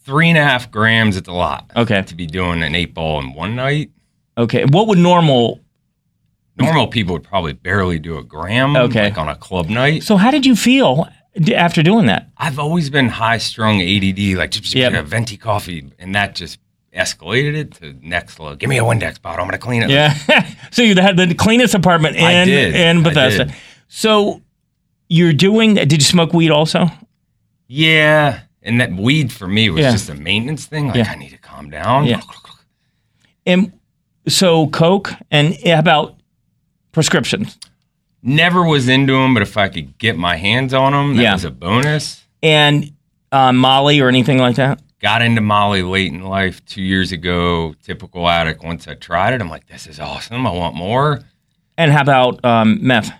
three 0.00 0.28
and 0.30 0.38
a 0.38 0.42
half 0.42 0.70
grams. 0.70 1.16
It's 1.16 1.28
a 1.28 1.32
lot. 1.32 1.70
Okay, 1.76 2.00
To 2.02 2.14
be 2.14 2.26
doing 2.26 2.62
an 2.62 2.74
eight 2.74 2.94
ball 2.94 3.20
in 3.20 3.34
one 3.34 3.54
night. 3.54 3.90
okay. 4.36 4.64
What 4.64 4.86
would 4.88 4.98
normal? 4.98 5.60
Normal 6.56 6.88
people 6.88 7.12
would 7.12 7.22
probably 7.24 7.52
barely 7.52 7.98
do 8.00 8.18
a 8.18 8.24
gram. 8.24 8.74
Okay. 8.76 9.04
Like 9.04 9.18
on 9.18 9.28
a 9.28 9.36
club 9.36 9.68
night. 9.68 10.02
So 10.02 10.16
how 10.16 10.30
did 10.32 10.44
you 10.46 10.56
feel 10.56 11.06
after 11.54 11.82
doing 11.82 12.06
that? 12.06 12.28
I've 12.36 12.58
always 12.58 12.90
been 12.90 13.08
high 13.08 13.38
strung 13.38 13.80
ADD, 13.80 14.36
like 14.36 14.50
just 14.50 14.74
Yep. 14.74 14.92
get 14.92 14.98
a 15.00 15.02
venti 15.02 15.36
coffee, 15.36 15.92
and 15.98 16.14
that 16.14 16.34
just 16.34 16.58
escalated 16.94 17.54
it 17.54 17.72
to 17.74 17.94
next 18.02 18.40
level. 18.40 18.56
Give 18.56 18.68
me 18.70 18.78
a 18.78 18.82
Windex 18.82 19.20
bottle. 19.20 19.42
I'm 19.42 19.48
gonna 19.48 19.58
clean 19.58 19.82
it. 19.82 19.90
Yeah. 19.90 20.14
so 20.70 20.82
you 20.82 20.94
had 20.96 21.16
the 21.16 21.34
cleanest 21.34 21.74
apartment 21.74 22.16
in 22.16 22.48
in 22.48 23.02
Bethesda. 23.02 23.52
So 23.88 24.42
you're 25.08 25.32
doing. 25.32 25.74
Did 25.74 25.92
you 25.92 26.00
smoke 26.00 26.32
weed 26.32 26.50
also? 26.50 26.86
Yeah. 27.66 28.40
And 28.62 28.80
that 28.80 28.92
weed 28.92 29.32
for 29.32 29.46
me 29.46 29.70
was 29.70 29.82
Yeah. 29.82 29.92
just 29.92 30.08
a 30.10 30.14
maintenance 30.14 30.66
thing. 30.66 30.88
Like 30.88 30.96
Yeah. 30.96 31.10
I 31.10 31.14
need 31.16 31.30
to 31.30 31.38
calm 31.38 31.70
down. 31.70 32.06
Yeah. 32.06 32.20
And 33.46 33.72
so 34.26 34.66
coke 34.68 35.12
and 35.30 35.56
about 35.66 36.16
prescriptions 36.92 37.58
Never 38.22 38.64
was 38.64 38.88
into 38.88 39.12
them, 39.12 39.32
but 39.34 39.42
if 39.42 39.56
I 39.56 39.68
could 39.68 39.96
get 39.98 40.16
my 40.16 40.36
hands 40.36 40.74
on 40.74 40.92
them, 40.92 41.16
that 41.16 41.22
Yeah. 41.22 41.32
was 41.34 41.44
a 41.44 41.50
bonus. 41.50 42.24
and 42.42 42.92
uh, 43.30 43.52
Molly 43.52 44.00
or 44.00 44.08
anything 44.08 44.38
like 44.38 44.56
that. 44.56 44.80
Got 45.00 45.22
into 45.22 45.40
Molly 45.40 45.82
late 45.82 46.12
in 46.12 46.22
life 46.24 46.64
two 46.64 46.82
years 46.82 47.12
ago. 47.12 47.74
Typical 47.82 48.28
addict. 48.28 48.64
Once 48.64 48.88
I 48.88 48.94
tried 48.94 49.34
it, 49.34 49.40
I'm 49.40 49.50
like, 49.50 49.66
this 49.68 49.86
is 49.86 50.00
awesome. 50.00 50.46
I 50.46 50.50
want 50.50 50.74
more. 50.74 51.20
And 51.76 51.92
how 51.92 52.00
about 52.02 52.44
um, 52.44 52.78
meth? 52.84 53.12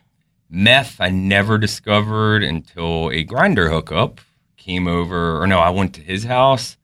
Meth, 0.51 1.01
I 1.01 1.11
never 1.11 1.59
discovered 1.59 2.43
until 2.43 3.09
a 3.11 3.23
Grindr 3.25 3.71
hookup 3.71 4.21
came 4.57 4.89
over, 4.89 5.41
or 5.41 5.47
no, 5.47 5.59
I 5.61 5.71
went 5.71 5.95
to 5.95 6.01
his 6.01 6.25
house. 6.25 6.77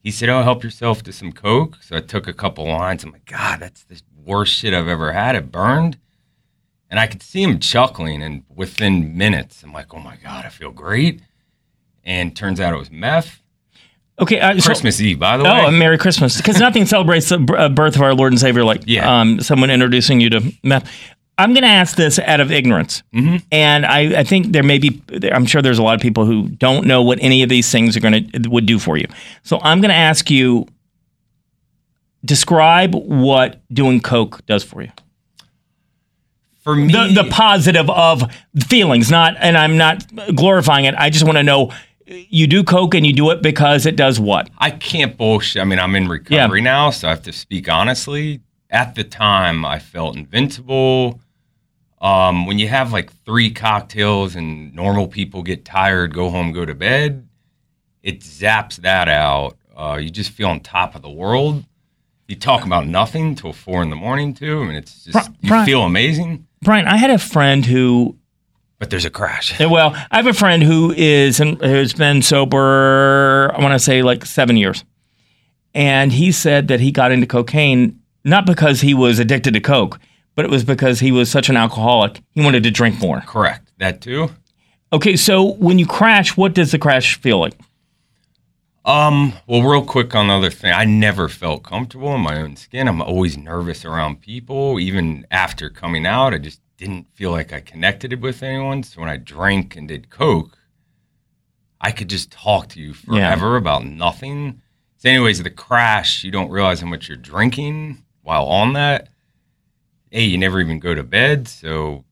He 0.00 0.10
said, 0.12 0.28
Oh, 0.28 0.42
help 0.42 0.62
yourself 0.62 1.02
to 1.02 1.12
some 1.12 1.32
Coke. 1.32 1.76
So 1.82 1.96
I 1.96 2.00
took 2.00 2.26
a 2.28 2.32
couple 2.32 2.66
lines. 2.66 3.02
I'm 3.04 3.10
like, 3.12 3.26
God, 3.26 3.60
that's 3.60 3.84
the 3.84 4.00
worst 4.24 4.54
shit 4.54 4.72
I've 4.72 4.88
ever 4.88 5.12
had. 5.12 5.34
It 5.34 5.50
burned. 5.52 5.98
And 6.90 6.98
I 6.98 7.06
could 7.06 7.22
see 7.22 7.42
him 7.42 7.58
chuckling. 7.58 8.22
And 8.22 8.44
within 8.54 9.16
minutes, 9.16 9.62
I'm 9.62 9.72
like, 9.72 9.92
Oh 9.94 9.98
my 10.00 10.16
God, 10.16 10.44
I 10.46 10.48
feel 10.48 10.70
great. 10.70 11.20
And 12.04 12.34
turns 12.36 12.60
out 12.60 12.72
it 12.72 12.78
was 12.78 12.90
meth. 12.90 13.40
Okay. 14.20 14.40
Uh, 14.40 14.58
so- 14.58 14.66
Christmas 14.66 15.00
Eve, 15.00 15.18
by 15.18 15.36
the 15.36 15.44
way. 15.44 15.50
Oh, 15.50 15.54
way. 15.54 15.64
and 15.66 15.78
Merry 15.78 15.98
Christmas! 15.98 16.36
Because 16.38 16.58
nothing 16.58 16.86
celebrates 16.94 17.28
the 17.28 17.38
uh, 17.56 17.68
birth 17.68 17.94
of 17.96 18.02
our 18.02 18.14
Lord 18.14 18.32
and 18.32 18.40
Savior 18.40 18.64
like 18.64 18.82
Yeah. 18.86 19.20
um, 19.20 19.40
someone 19.40 19.70
introducing 19.70 20.20
you 20.20 20.30
to 20.30 20.52
meth. 20.64 20.90
I'm 21.40 21.52
going 21.54 21.62
to 21.62 21.68
ask 21.68 21.94
this 21.96 22.18
out 22.18 22.40
of 22.40 22.50
ignorance, 22.50 23.04
Mhm. 23.14 23.44
and 23.52 23.86
I, 23.86 24.20
I 24.20 24.24
think 24.24 24.50
there 24.52 24.64
may 24.64 24.78
be. 24.78 25.00
I'm 25.30 25.46
sure 25.46 25.62
there's 25.62 25.78
a 25.78 25.84
lot 25.84 25.94
of 25.94 26.00
people 26.00 26.24
who 26.24 26.48
don't 26.48 26.84
know 26.84 27.00
what 27.00 27.18
any 27.22 27.44
of 27.44 27.48
these 27.48 27.70
things 27.70 27.96
are 27.96 28.00
going 28.00 28.28
to 28.32 28.48
would 28.48 28.66
do 28.66 28.80
for 28.80 28.96
you. 28.96 29.06
So 29.44 29.60
I'm 29.62 29.80
going 29.80 29.90
to 29.90 29.94
ask 29.94 30.30
you. 30.32 30.66
Describe 32.24 32.94
what 32.96 33.60
doing 33.72 34.00
coke 34.00 34.44
does 34.46 34.64
for 34.64 34.82
you. 34.82 34.90
For 36.68 36.76
me, 36.76 36.92
The, 36.92 37.22
the 37.22 37.30
positive 37.30 37.88
of 37.88 38.30
feelings, 38.66 39.10
not, 39.10 39.36
and 39.40 39.56
I'm 39.56 39.78
not 39.78 40.04
glorifying 40.34 40.84
it. 40.84 40.94
I 40.98 41.08
just 41.08 41.24
want 41.24 41.38
to 41.38 41.42
know 41.42 41.72
you 42.06 42.46
do 42.46 42.62
coke 42.62 42.94
and 42.94 43.06
you 43.06 43.14
do 43.14 43.30
it 43.30 43.40
because 43.40 43.86
it 43.86 43.96
does 43.96 44.20
what? 44.20 44.50
I 44.58 44.72
can't 44.72 45.16
bullshit. 45.16 45.62
I 45.62 45.64
mean, 45.64 45.78
I'm 45.78 45.94
in 45.96 46.08
recovery 46.08 46.60
now, 46.60 46.90
so 46.90 47.08
I 47.08 47.10
have 47.10 47.22
to 47.22 47.32
speak 47.32 47.70
honestly. 47.70 48.40
At 48.68 48.94
the 48.96 49.02
time, 49.02 49.64
I 49.64 49.78
felt 49.78 50.14
invincible. 50.14 51.20
Um, 52.02 52.44
when 52.44 52.58
you 52.58 52.68
have 52.68 52.92
like 52.92 53.10
three 53.24 53.50
cocktails 53.50 54.36
and 54.36 54.74
normal 54.74 55.08
people 55.08 55.42
get 55.42 55.64
tired, 55.64 56.12
go 56.12 56.28
home, 56.28 56.52
go 56.52 56.66
to 56.66 56.74
bed, 56.74 57.26
it 58.02 58.20
zaps 58.20 58.76
that 58.82 59.08
out. 59.08 59.56
Uh, 59.74 59.96
you 59.98 60.10
just 60.10 60.32
feel 60.32 60.48
on 60.48 60.60
top 60.60 60.94
of 60.94 61.00
the 61.00 61.08
world. 61.08 61.64
You 62.26 62.36
talk 62.36 62.66
about 62.66 62.86
nothing 62.86 63.36
till 63.36 63.54
four 63.54 63.82
in 63.82 63.88
the 63.88 63.96
morning 63.96 64.34
too. 64.34 64.60
I 64.60 64.66
mean, 64.66 64.76
it's 64.76 65.06
just 65.06 65.30
Bri- 65.40 65.60
you 65.60 65.64
feel 65.64 65.82
amazing, 65.84 66.46
Brian, 66.62 66.86
I 66.86 66.96
had 66.96 67.10
a 67.10 67.18
friend 67.18 67.64
who 67.64 68.16
but 68.78 68.90
there's 68.90 69.04
a 69.04 69.10
crash. 69.10 69.58
Well, 69.68 69.92
I 70.10 70.16
have 70.16 70.26
a 70.26 70.32
friend 70.32 70.62
who 70.62 70.92
is 70.96 71.38
who's 71.38 71.92
been 71.92 72.22
sober. 72.22 73.52
I 73.54 73.60
want 73.60 73.74
to 73.74 73.78
say 73.78 74.02
like 74.02 74.24
seven 74.24 74.56
years, 74.56 74.84
and 75.74 76.12
he 76.12 76.32
said 76.32 76.68
that 76.68 76.80
he 76.80 76.90
got 76.90 77.12
into 77.12 77.26
cocaine 77.26 78.00
not 78.24 78.46
because 78.46 78.80
he 78.80 78.94
was 78.94 79.18
addicted 79.18 79.54
to 79.54 79.60
coke, 79.60 79.98
but 80.34 80.44
it 80.44 80.50
was 80.50 80.64
because 80.64 81.00
he 81.00 81.12
was 81.12 81.30
such 81.30 81.48
an 81.48 81.56
alcoholic. 81.56 82.20
He 82.32 82.42
wanted 82.42 82.62
to 82.64 82.70
drink 82.70 83.00
more. 83.00 83.20
Correct. 83.22 83.72
That 83.78 84.00
too. 84.00 84.30
Okay, 84.92 85.16
so 85.16 85.52
when 85.54 85.78
you 85.78 85.86
crash, 85.86 86.36
what 86.36 86.54
does 86.54 86.72
the 86.72 86.78
crash 86.78 87.18
feel 87.20 87.38
like? 87.38 87.54
Um, 88.88 89.34
well, 89.46 89.62
real 89.62 89.84
quick 89.84 90.14
on 90.14 90.28
the 90.28 90.32
other 90.32 90.48
thing, 90.48 90.72
I 90.72 90.86
never 90.86 91.28
felt 91.28 91.62
comfortable 91.62 92.14
in 92.14 92.22
my 92.22 92.40
own 92.40 92.56
skin. 92.56 92.88
I'm 92.88 93.02
always 93.02 93.36
nervous 93.36 93.84
around 93.84 94.22
people. 94.22 94.80
Even 94.80 95.26
after 95.30 95.68
coming 95.68 96.06
out, 96.06 96.32
I 96.32 96.38
just 96.38 96.62
didn't 96.78 97.06
feel 97.12 97.30
like 97.30 97.52
I 97.52 97.60
connected 97.60 98.22
with 98.22 98.42
anyone. 98.42 98.82
So 98.82 99.02
when 99.02 99.10
I 99.10 99.18
drank 99.18 99.76
and 99.76 99.88
did 99.88 100.08
coke, 100.08 100.56
I 101.82 101.92
could 101.92 102.08
just 102.08 102.30
talk 102.32 102.68
to 102.70 102.80
you 102.80 102.94
Yeah. 103.12 103.28
forever 103.28 103.56
about 103.56 103.84
nothing. 103.84 104.62
So, 104.96 105.10
anyways, 105.10 105.42
the 105.42 105.50
crash, 105.50 106.24
you 106.24 106.30
don't 106.30 106.50
realize 106.50 106.80
how 106.80 106.86
much 106.86 107.08
you're 107.08 107.18
drinking 107.18 108.02
while 108.22 108.46
on 108.46 108.72
that. 108.72 109.10
Hey, 110.10 110.24
you 110.24 110.38
never 110.38 110.62
even 110.62 110.78
go 110.78 110.94
to 110.94 111.02
bed, 111.02 111.46
so 111.46 112.06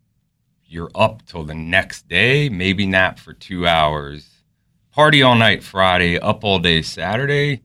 you're 0.67 0.91
up 0.95 1.25
till 1.25 1.43
the 1.43 1.55
next 1.55 2.07
day, 2.07 2.51
maybe 2.51 2.87
nap 2.87 3.19
for 3.19 3.33
two 3.33 3.67
hours 3.67 4.36
party 4.97 5.23
all 5.23 5.35
night 5.37 5.63
Friday, 5.63 6.19
up 6.19 6.43
all 6.43 6.59
day 6.59 6.81
Saturday, 6.81 7.61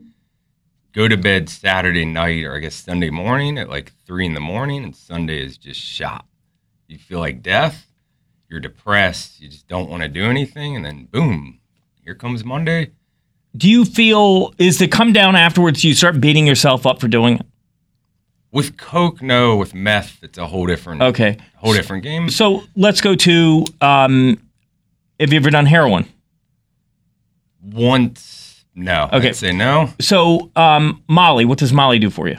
go 0.93 1.07
to 1.07 1.15
bed 1.15 1.47
Saturday 1.50 2.03
night 2.03 2.43
or 2.43 2.55
I 2.55 2.59
guess 2.59 2.75
Sunday 2.75 3.09
morning 3.09 3.57
at 3.57 3.69
like 3.69 3.93
three 4.05 4.25
in 4.25 4.33
the 4.33 4.41
morning, 4.41 4.83
and 4.83 4.93
Sunday 4.93 5.41
is 5.41 5.57
just 5.57 5.79
shot. 5.79 6.25
You 6.89 6.97
feel 6.97 7.19
like 7.19 7.41
death, 7.41 7.88
you're 8.50 8.59
depressed, 8.59 9.39
you 9.39 9.47
just 9.47 9.65
don't 9.69 9.89
want 9.89 10.03
to 10.03 10.09
do 10.09 10.25
anything, 10.25 10.75
and 10.75 10.83
then 10.83 11.05
boom, 11.05 11.59
here 12.03 12.15
comes 12.15 12.43
Monday. 12.43 12.91
Do 13.55 13.69
you 13.69 13.85
feel 13.85 14.53
is 14.57 14.79
the 14.79 14.89
come 14.89 15.13
down 15.13 15.38
afterwards? 15.38 15.85
You 15.85 15.93
start 15.93 16.19
beating 16.19 16.45
yourself 16.45 16.85
up 16.85 17.00
for 17.00 17.07
doing 17.07 17.35
it. 17.35 17.45
With 18.51 18.75
coke, 18.75 19.21
no. 19.21 19.55
With 19.55 19.73
meth, 19.73 20.21
it's 20.21 20.38
a 20.38 20.45
whole 20.47 20.67
different, 20.67 21.01
Okay, 21.01 21.38
whole 21.55 21.73
different 21.73 22.03
game. 22.03 22.29
so 22.29 22.63
let's 22.75 23.00
go 23.00 23.15
to. 23.15 23.65
Um, 23.79 24.38
have 25.17 25.31
you 25.31 25.39
ever 25.39 25.50
done 25.50 25.65
heroin? 25.65 26.11
Once, 27.63 28.65
no. 28.75 29.10
Okay. 29.13 29.30
I'd 29.30 29.36
say 29.36 29.51
no. 29.51 29.89
So 30.00 30.51
um, 30.56 31.03
Molly, 31.08 31.46
what 31.46 31.58
does 31.60 31.74
Molly 31.74 32.00
do 32.00 32.10
for 32.10 32.27
you? 32.27 32.38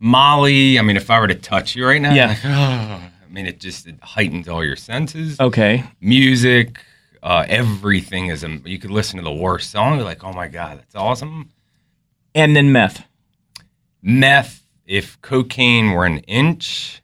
Molly, 0.00 0.78
I 0.78 0.82
mean, 0.82 0.96
if 0.96 1.10
I 1.10 1.18
were 1.20 1.26
to 1.26 1.34
touch 1.34 1.74
you 1.74 1.84
right 1.86 2.00
now, 2.00 2.14
Yeah. 2.14 2.28
like, 2.28 2.44
I 2.44 3.10
mean, 3.30 3.46
it 3.46 3.58
just 3.60 3.86
it 3.86 3.96
heightens 4.02 4.48
all 4.48 4.64
your 4.64 4.76
senses. 4.76 5.38
Okay, 5.40 5.84
music, 6.00 6.80
uh, 7.22 7.44
everything 7.48 8.28
is. 8.28 8.44
am- 8.44 8.62
You 8.64 8.78
could 8.78 8.90
listen 8.90 9.18
to 9.18 9.24
the 9.24 9.32
worst 9.32 9.70
song, 9.70 9.96
you're 9.96 10.04
like, 10.04 10.24
oh 10.24 10.32
my 10.32 10.48
god, 10.48 10.78
that's 10.78 10.94
awesome. 10.94 11.50
and 12.34 12.54
then 12.56 12.72
meth. 12.72 13.04
Meth, 14.00 14.62
if 14.86 15.20
cocaine 15.22 15.90
were 15.90 16.06
an 16.06 16.18
inch, 16.20 17.02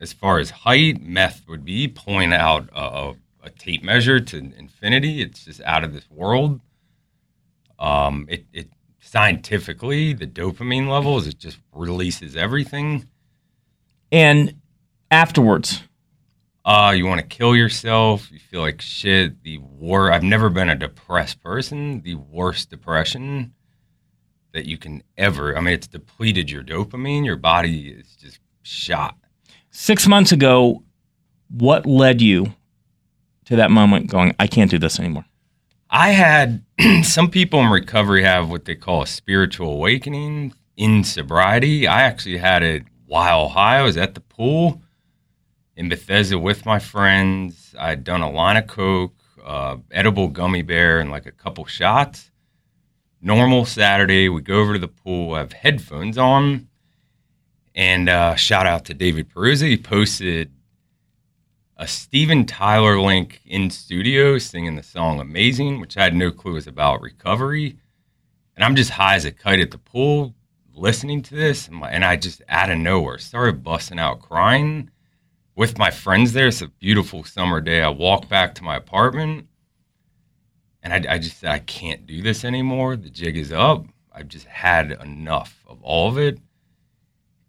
as 0.00 0.12
far 0.12 0.38
as 0.38 0.50
height, 0.50 1.00
meth 1.02 1.48
would 1.48 1.64
be 1.64 1.88
point 1.88 2.34
out 2.34 2.68
a, 2.74 2.80
a 2.80 3.14
tape 3.50 3.82
measure 3.82 4.20
to 4.20 4.36
infinity. 4.36 5.22
It's 5.22 5.44
just 5.44 5.60
out 5.62 5.84
of 5.84 5.92
this 5.92 6.08
world. 6.10 6.60
Um, 7.78 8.26
it, 8.28 8.46
it 8.52 8.68
scientifically, 9.00 10.12
the 10.12 10.26
dopamine 10.26 10.88
levels, 10.88 11.26
it 11.26 11.38
just 11.38 11.58
releases 11.72 12.36
everything. 12.36 13.08
And 14.10 14.54
afterwards, 15.10 15.82
uh, 16.64 16.92
you 16.96 17.06
want 17.06 17.20
to 17.20 17.26
kill 17.26 17.56
yourself. 17.56 18.30
You 18.30 18.38
feel 18.38 18.60
like 18.60 18.80
shit. 18.80 19.42
The 19.42 19.58
war. 19.58 20.12
I've 20.12 20.22
never 20.22 20.48
been 20.48 20.68
a 20.68 20.76
depressed 20.76 21.42
person. 21.42 22.02
The 22.02 22.14
worst 22.14 22.70
depression 22.70 23.54
that 24.52 24.66
you 24.66 24.78
can 24.78 25.02
ever. 25.16 25.56
I 25.56 25.60
mean, 25.60 25.74
it's 25.74 25.88
depleted 25.88 26.50
your 26.50 26.62
dopamine. 26.62 27.24
Your 27.24 27.36
body 27.36 27.88
is 27.88 28.14
just 28.16 28.38
shot. 28.62 29.16
Six 29.70 30.06
months 30.06 30.30
ago, 30.30 30.84
what 31.48 31.86
led 31.86 32.20
you 32.20 32.54
to 33.52 33.56
that 33.56 33.70
moment 33.70 34.10
going, 34.10 34.34
I 34.40 34.46
can't 34.46 34.70
do 34.70 34.78
this 34.78 34.98
anymore? 34.98 35.26
I 35.90 36.10
had 36.10 36.64
some 37.02 37.30
people 37.30 37.60
in 37.60 37.70
recovery 37.70 38.22
have 38.22 38.48
what 38.48 38.64
they 38.64 38.74
call 38.74 39.02
a 39.02 39.06
spiritual 39.06 39.72
awakening 39.72 40.54
in 40.76 41.04
sobriety. 41.04 41.86
I 41.86 42.02
actually 42.02 42.38
had 42.38 42.62
it 42.62 42.84
while 43.06 43.50
high. 43.50 43.78
I 43.78 43.82
was 43.82 43.98
at 43.98 44.14
the 44.14 44.20
pool 44.22 44.80
in 45.76 45.90
Bethesda 45.90 46.38
with 46.38 46.64
my 46.64 46.78
friends. 46.78 47.74
I'd 47.78 48.04
done 48.04 48.22
a 48.22 48.30
line 48.30 48.56
of 48.56 48.66
coke, 48.66 49.14
uh, 49.44 49.76
edible 49.90 50.28
gummy 50.28 50.62
bear, 50.62 50.98
and 50.98 51.10
like 51.10 51.26
a 51.26 51.32
couple 51.32 51.66
shots. 51.66 52.30
Normal 53.20 53.66
Saturday, 53.66 54.30
we 54.30 54.40
go 54.40 54.60
over 54.60 54.72
to 54.72 54.78
the 54.78 54.88
pool. 54.88 55.34
I 55.34 55.40
have 55.40 55.52
headphones 55.52 56.16
on, 56.16 56.68
and 57.74 58.08
uh, 58.08 58.34
shout 58.34 58.66
out 58.66 58.86
to 58.86 58.94
David 58.94 59.28
Peruzzi. 59.28 59.68
He 59.68 59.76
posted 59.76 60.50
a 61.76 61.86
Steven 61.86 62.46
Tyler 62.46 63.00
link 63.00 63.40
in 63.44 63.70
studio 63.70 64.38
singing 64.38 64.76
the 64.76 64.82
song 64.82 65.20
"Amazing," 65.20 65.80
which 65.80 65.96
I 65.96 66.04
had 66.04 66.14
no 66.14 66.30
clue 66.30 66.54
was 66.54 66.66
about 66.66 67.00
recovery. 67.00 67.78
And 68.54 68.64
I'm 68.64 68.76
just 68.76 68.90
high 68.90 69.14
as 69.14 69.24
a 69.24 69.32
kite 69.32 69.60
at 69.60 69.70
the 69.70 69.78
pool, 69.78 70.34
listening 70.74 71.22
to 71.22 71.34
this, 71.34 71.68
and 71.68 72.04
I 72.04 72.16
just 72.16 72.42
out 72.48 72.70
of 72.70 72.78
nowhere 72.78 73.18
started 73.18 73.64
busting 73.64 73.98
out 73.98 74.20
crying 74.20 74.90
with 75.54 75.78
my 75.78 75.90
friends 75.90 76.32
there. 76.32 76.48
It's 76.48 76.62
a 76.62 76.68
beautiful 76.68 77.24
summer 77.24 77.60
day. 77.60 77.82
I 77.82 77.88
walk 77.88 78.28
back 78.28 78.54
to 78.56 78.64
my 78.64 78.76
apartment 78.76 79.48
and 80.82 80.92
I, 80.92 81.14
I 81.14 81.18
just 81.18 81.38
said, 81.38 81.50
I 81.50 81.60
can't 81.60 82.06
do 82.06 82.22
this 82.22 82.44
anymore. 82.44 82.96
The 82.96 83.10
jig 83.10 83.36
is 83.36 83.52
up. 83.52 83.86
I've 84.12 84.28
just 84.28 84.46
had 84.46 84.92
enough 84.92 85.64
of 85.66 85.82
all 85.82 86.08
of 86.08 86.18
it. 86.18 86.38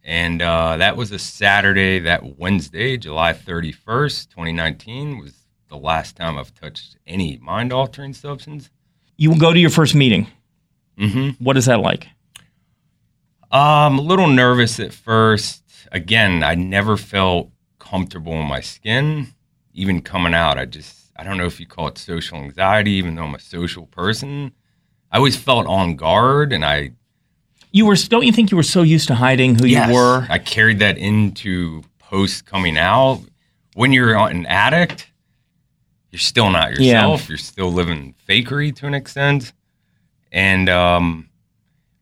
And 0.03 0.41
uh, 0.41 0.77
that 0.77 0.97
was 0.97 1.11
a 1.11 1.19
Saturday. 1.19 1.99
That 1.99 2.37
Wednesday, 2.37 2.97
July 2.97 3.33
31st, 3.33 4.29
2019, 4.29 5.19
was 5.19 5.33
the 5.69 5.77
last 5.77 6.15
time 6.15 6.37
I've 6.37 6.53
touched 6.53 6.97
any 7.07 7.37
mind 7.37 7.71
altering 7.71 8.13
substance. 8.13 8.69
You 9.17 9.29
will 9.29 9.39
go 9.39 9.53
to 9.53 9.59
your 9.59 9.69
first 9.69 9.95
meeting. 9.95 10.27
Mm-hmm. 10.99 11.43
What 11.43 11.57
is 11.57 11.65
that 11.65 11.79
like? 11.79 12.07
Um, 13.51 13.99
a 13.99 14.01
little 14.01 14.27
nervous 14.27 14.79
at 14.79 14.93
first. 14.93 15.63
Again, 15.91 16.43
I 16.43 16.55
never 16.55 16.97
felt 16.97 17.51
comfortable 17.79 18.33
in 18.33 18.47
my 18.47 18.61
skin. 18.61 19.27
Even 19.73 20.01
coming 20.01 20.33
out, 20.33 20.57
I 20.57 20.65
just, 20.65 21.11
I 21.15 21.23
don't 21.23 21.37
know 21.37 21.45
if 21.45 21.59
you 21.59 21.65
call 21.65 21.87
it 21.87 21.97
social 21.97 22.37
anxiety, 22.37 22.91
even 22.91 23.15
though 23.15 23.23
I'm 23.23 23.35
a 23.35 23.39
social 23.39 23.85
person. 23.87 24.51
I 25.11 25.17
always 25.17 25.37
felt 25.37 25.67
on 25.67 25.95
guard 25.95 26.51
and 26.51 26.65
I. 26.65 26.93
You 27.73 27.85
were, 27.85 27.95
don't 27.95 28.25
you 28.25 28.31
think 28.31 28.51
you 28.51 28.55
were 28.55 28.63
so 28.63 28.83
used 28.83 29.09
to 29.09 29.15
hiding 29.15 29.59
who 29.59 29.65
yes, 29.65 29.89
you 29.89 29.95
were? 29.95 30.25
I 30.29 30.39
carried 30.39 30.79
that 30.79 30.97
into 30.97 31.83
post 31.99 32.45
coming 32.45 32.77
out. 32.77 33.19
When 33.73 33.91
you're 33.91 34.15
an 34.15 34.45
addict, 34.45 35.11
you're 36.11 36.19
still 36.19 36.49
not 36.49 36.69
yourself. 36.71 37.23
Yeah. 37.23 37.27
You're 37.27 37.37
still 37.37 37.73
living 37.73 38.15
fakery 38.29 38.73
to 38.77 38.87
an 38.87 38.93
extent. 38.93 39.51
And 40.31 40.69
um, 40.69 41.29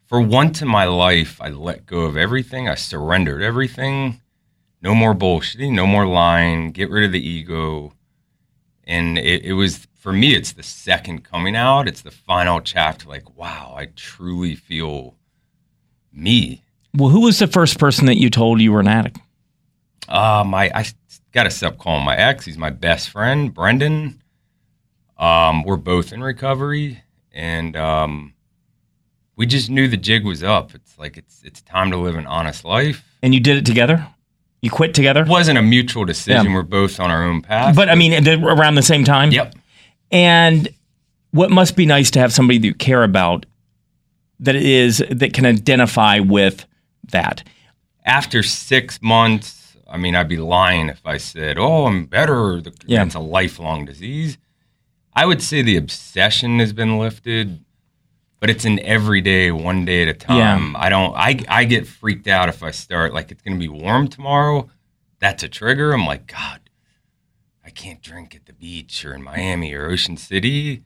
for 0.06 0.22
once 0.22 0.62
in 0.62 0.68
my 0.68 0.86
life, 0.86 1.42
I 1.42 1.50
let 1.50 1.88
go 1.88 2.02
of 2.02 2.16
everything. 2.16 2.70
I 2.70 2.76
surrendered 2.76 3.42
everything 3.42 4.22
no 4.82 4.96
more 4.96 5.14
bullshitting, 5.14 5.74
no 5.74 5.86
more 5.86 6.08
lying, 6.08 6.72
get 6.72 6.90
rid 6.90 7.04
of 7.04 7.12
the 7.12 7.26
ego. 7.26 7.94
And 8.84 9.18
it, 9.18 9.46
it, 9.46 9.54
was, 9.54 9.88
for 9.94 10.12
me, 10.12 10.34
it's 10.36 10.54
the 10.54 10.64
second 10.64 11.24
coming 11.24 11.56
out. 11.56 11.88
It's 11.88 12.02
the 12.02 12.12
final 12.12 12.60
chapter. 12.62 13.08
Like, 13.08 13.38
wow, 13.38 13.74
I 13.78 13.90
truly 13.96 14.56
feel 14.56 15.16
me. 16.14 16.64
Well, 16.96 17.10
who 17.10 17.22
was 17.22 17.40
the 17.40 17.48
first 17.48 17.80
person 17.80 18.06
that 18.08 18.18
you 18.18 18.30
told 18.30 18.62
you 18.62 18.72
were 18.72 18.82
an 18.82 18.88
addict? 18.88 19.20
Uh, 20.08 20.44
my, 20.46 20.72
I 20.74 20.86
got 21.32 21.44
to 21.44 21.52
stop 21.52 21.78
calling 21.78 22.04
my 22.04 22.18
ex. 22.18 22.46
He's 22.46 22.58
my 22.58 22.70
best 22.70 23.10
friend, 23.10 23.54
Brendan. 23.54 24.22
Um, 25.18 25.64
we're 25.64 25.78
both 25.78 26.12
in 26.12 26.22
recovery. 26.22 27.04
And, 27.32 27.78
um, 27.78 28.34
we 29.42 29.48
just 29.48 29.72
knew 29.72 29.88
the 29.88 29.98
jig 29.98 30.24
was 30.24 30.44
up. 30.44 30.76
It's 30.76 31.00
like 31.00 31.18
it's 31.18 31.42
it's 31.44 31.64
time 31.64 31.90
to 31.90 31.98
live 31.98 32.16
an 32.16 32.28
honest 32.28 32.64
life. 32.64 33.04
And 33.24 33.34
you 33.34 33.40
did 33.40 33.58
it 33.58 33.66
together? 33.66 34.08
You 34.62 34.70
quit 34.70 34.94
together? 34.94 35.22
It 35.24 35.30
wasn't 35.30 35.58
a 35.58 35.64
mutual 35.64 36.06
decision. 36.06 36.46
Yeah. 36.46 36.54
We're 36.54 36.62
both 36.62 37.00
on 37.00 37.10
our 37.10 37.24
own 37.24 37.42
path. 37.42 37.76
But 37.76 37.90
I 37.90 37.96
mean, 37.96 38.28
around 38.28 38.76
the 38.76 38.84
same 38.84 39.04
time? 39.04 39.32
Yep. 39.32 39.56
And 40.12 40.70
what 41.32 41.50
must 41.50 41.76
be 41.76 41.88
nice 41.88 42.12
to 42.12 42.20
have 42.20 42.32
somebody 42.32 42.60
that 42.60 42.68
you 42.68 42.76
care 42.76 43.04
about 43.04 43.48
that 44.42 44.56
is 44.56 45.04
that 45.10 45.34
can 45.34 45.46
identify 45.46 46.20
with 46.20 46.66
that. 47.12 47.44
After 48.06 48.44
six 48.44 49.02
months, 49.02 49.78
I 49.90 49.98
mean, 49.98 50.16
I'd 50.16 50.28
be 50.28 50.38
lying 50.38 50.90
if 50.90 51.02
I 51.06 51.18
said, 51.18 51.58
"Oh, 51.58 51.86
I'm 51.86 52.06
better." 52.06 52.62
Yeah. 52.86 53.06
It's 53.06 53.16
a 53.16 53.20
lifelong 53.20 53.86
disease. 53.86 54.38
I 55.14 55.26
would 55.26 55.42
say 55.42 55.62
the 55.62 55.78
obsession 55.78 56.60
has 56.60 56.74
been 56.74 56.98
lifted 56.98 57.64
but 58.42 58.50
it's 58.50 58.66
an 58.66 58.80
everyday, 58.80 59.52
one 59.52 59.86
day 59.86 60.02
at 60.02 60.08
a 60.10 60.14
time. 60.14 60.72
Yeah. 60.74 60.80
I 60.80 60.90
don't. 60.90 61.16
I 61.16 61.40
I 61.48 61.64
get 61.64 61.88
freaked 61.88 62.28
out 62.28 62.50
if 62.50 62.64
I 62.64 62.72
start 62.72 63.14
like 63.14 63.32
it's 63.32 63.42
going 63.44 63.58
to 63.58 63.60
be 63.60 63.70
warm 63.70 64.08
tomorrow. 64.08 64.68
That's 65.20 65.44
a 65.44 65.48
trigger. 65.48 65.94
I'm 65.94 66.08
like, 66.08 66.26
God, 66.26 66.60
I 67.64 67.70
can't 67.70 68.02
drink 68.02 68.36
at 68.36 68.48
the 68.48 68.54
beach 68.54 69.06
or 69.06 69.14
in 69.14 69.22
Miami 69.22 69.74
or 69.74 69.86
Ocean 69.86 70.18
City. 70.18 70.84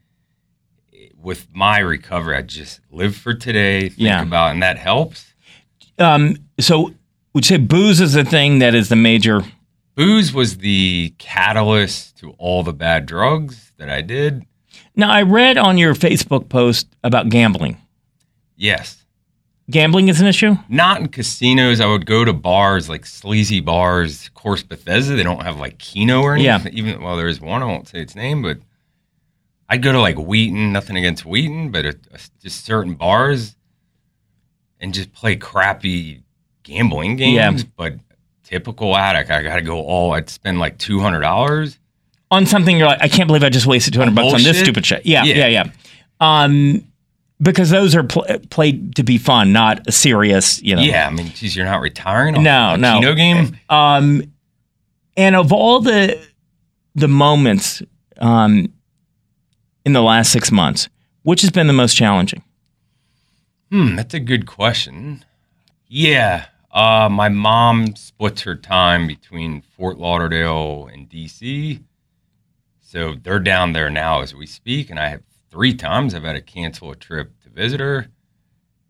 With 1.26 1.48
my 1.54 1.80
recovery, 1.80 2.38
I 2.38 2.42
just 2.44 2.80
live 2.92 3.16
for 3.16 3.34
today. 3.34 3.90
Think 3.90 4.00
yeah. 4.00 4.22
about, 4.22 4.52
and 4.52 4.64
that 4.64 4.78
helps. 4.78 5.34
Um. 6.00 6.38
So, 6.60 6.94
would 7.34 7.50
you 7.50 7.58
say 7.58 7.58
booze 7.58 8.00
is 8.00 8.14
the 8.14 8.24
thing 8.24 8.60
that 8.60 8.74
is 8.74 8.88
the 8.88 8.96
major? 8.96 9.42
Booze 9.96 10.34
was 10.34 10.60
the 10.60 11.14
catalyst 11.18 12.18
to 12.20 12.32
all 12.38 12.64
the 12.64 12.74
bad 12.74 13.06
drugs 13.06 13.74
that 13.78 13.90
I 13.90 14.02
did 14.02 14.46
now, 14.96 15.12
I 15.12 15.24
read 15.24 15.58
on 15.58 15.78
your 15.78 15.94
Facebook 15.94 16.48
post 16.48 16.88
about 17.04 17.30
gambling. 17.30 17.78
Yes. 18.56 19.04
Gambling 19.70 20.08
is 20.08 20.22
an 20.22 20.28
issue? 20.28 20.56
Not 20.70 21.02
in 21.02 21.08
casinos. 21.10 21.82
I 21.82 21.88
would 21.88 22.06
go 22.06 22.24
to 22.24 22.32
bars, 22.32 22.88
like 22.88 23.06
sleazy 23.06 23.60
bars. 23.60 24.28
Of 24.28 24.36
course, 24.36 24.64
Bethesda, 24.64 25.16
they 25.16 25.24
don't 25.24 25.42
have 25.42 25.60
like 25.60 25.80
Keno 25.80 26.22
or 26.22 26.36
anything. 26.36 26.74
Yeah. 26.74 26.80
Even, 26.80 27.02
well, 27.02 27.18
there 27.18 27.28
is 27.28 27.42
one, 27.42 27.62
I 27.62 27.66
won't 27.66 27.88
say 27.88 28.00
its 28.00 28.16
name, 28.16 28.42
but 28.42 28.60
I'd 29.68 29.82
go 29.82 29.92
to 29.92 30.00
like 30.00 30.18
Wheaton, 30.18 30.72
nothing 30.74 30.98
against 30.98 31.26
Wheaton, 31.26 31.72
but 31.72 31.86
a, 31.86 31.98
a, 32.12 32.20
just 32.42 32.66
certain 32.66 32.96
bars 32.96 33.56
and 34.80 34.94
just 34.94 35.14
play 35.14 35.36
crappy 35.36 36.24
gambling 36.64 37.16
games. 37.16 37.64
Yeah. 37.64 37.70
But 37.76 37.94
typical 38.44 38.96
addict, 38.96 39.32
I 39.32 39.42
got 39.42 39.56
to 39.56 39.62
go 39.62 39.80
all, 39.80 40.14
I'd 40.14 40.30
spend 40.30 40.60
like 40.60 40.78
$200 40.78 41.78
on 42.32 42.46
something 42.46 42.78
you're 42.78 42.88
like, 42.88 43.02
I 43.02 43.08
can't 43.08 43.28
believe 43.28 43.44
I 43.44 43.50
just 43.50 43.66
wasted 43.66 43.94
200 43.94 44.14
bucks 44.16 44.34
on 44.34 44.44
this 44.44 44.60
stupid 44.60 44.86
shit. 44.86 45.06
Yeah, 45.06 45.24
yeah, 45.24 45.48
yeah. 45.48 45.48
yeah. 45.48 45.72
Um, 46.20 46.86
because 47.42 47.70
those 47.70 47.96
are 47.96 48.04
pl- 48.04 48.26
played 48.50 48.96
to 48.96 49.04
be 49.04 49.18
fun, 49.18 49.52
not 49.52 49.92
serious, 49.94 50.62
you 50.62 50.76
know. 50.76 50.82
Yeah, 50.82 51.08
I 51.08 51.12
mean, 51.12 51.28
geez, 51.30 51.56
you're 51.56 51.66
not 51.66 51.82
retiring. 51.82 52.42
no, 52.42 52.76
no. 52.76 53.00
Keno 53.00 53.14
game. 53.14 53.58
Um, 53.70 54.24
and 55.18 55.36
of 55.36 55.52
all 55.52 55.82
the 55.82 56.20
the 56.96 57.08
moments 57.08 57.82
um, 58.20 58.72
in 59.86 59.94
the 59.94 60.02
last 60.02 60.32
six 60.32 60.52
months, 60.52 60.90
which 61.24 61.42
has 61.42 61.52
been 61.52 61.68
the 61.68 61.74
most 61.74 61.96
challenging? 61.96 62.44
Hmm, 63.72 63.96
that's 63.96 64.14
a 64.14 64.20
good 64.20 64.46
question. 64.46 65.24
Yeah, 65.88 66.46
uh, 66.72 67.08
my 67.10 67.30
mom 67.30 67.96
splits 67.96 68.42
her 68.42 68.56
time 68.56 69.08
between 69.08 69.62
Fort 69.62 69.98
Lauderdale 69.98 70.90
and 70.92 71.10
DC. 71.10 71.82
So 72.82 73.16
they're 73.22 73.40
down 73.40 73.74
there 73.74 73.90
now 73.90 74.22
as 74.22 74.36
we 74.36 74.46
speak, 74.46 74.90
and 74.90 75.00
I 75.00 75.10
have 75.10 75.22
three 75.50 75.74
times 75.74 76.14
I've 76.14 76.24
had 76.24 76.34
to 76.34 76.42
cancel 76.42 76.92
a 76.92 76.96
trip 76.96 77.32
to 77.44 77.50
visit 77.50 77.80
her. 77.80 78.08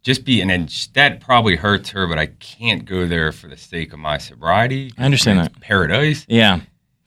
Just 0.03 0.25
be, 0.25 0.41
and 0.41 0.69
that 0.93 1.19
probably 1.19 1.55
hurts 1.55 1.89
her, 1.89 2.05
but 2.05 2.19
I 2.19 2.27
can't 2.27 2.85
go 2.85 3.07
there 3.07 3.31
for 3.31 3.47
the 3.47 3.57
sake 3.57 3.93
of 3.93 3.99
my 3.99 4.19
sobriety. 4.19 4.91
I 4.97 5.05
understand 5.05 5.39
that. 5.39 5.59
Paradise. 5.61 6.25
Yeah. 6.29 6.61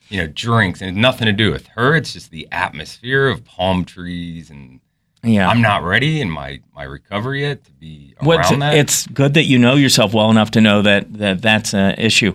You 0.09 0.21
know, 0.21 0.27
drinks, 0.27 0.81
and 0.81 0.97
nothing 0.97 1.27
to 1.27 1.33
do 1.33 1.51
with 1.51 1.67
her. 1.75 1.95
It's 1.95 2.13
just 2.13 2.31
the 2.31 2.47
atmosphere 2.51 3.27
of 3.27 3.45
palm 3.45 3.85
trees 3.85 4.49
and 4.49 4.79
Yeah. 5.23 5.47
I'm 5.47 5.61
not 5.61 5.83
ready 5.83 6.19
in 6.21 6.29
my 6.29 6.61
my 6.75 6.83
recovery 6.83 7.41
yet 7.41 7.63
to 7.65 7.71
be 7.73 8.15
around 8.17 8.27
What's, 8.27 8.49
that. 8.49 8.73
it's 8.75 9.07
good 9.07 9.33
that 9.35 9.43
you 9.43 9.59
know 9.59 9.75
yourself 9.75 10.13
well 10.13 10.31
enough 10.31 10.51
to 10.51 10.61
know 10.61 10.81
that, 10.81 11.13
that 11.13 11.41
that's 11.41 11.73
an 11.73 11.95
issue. 11.99 12.33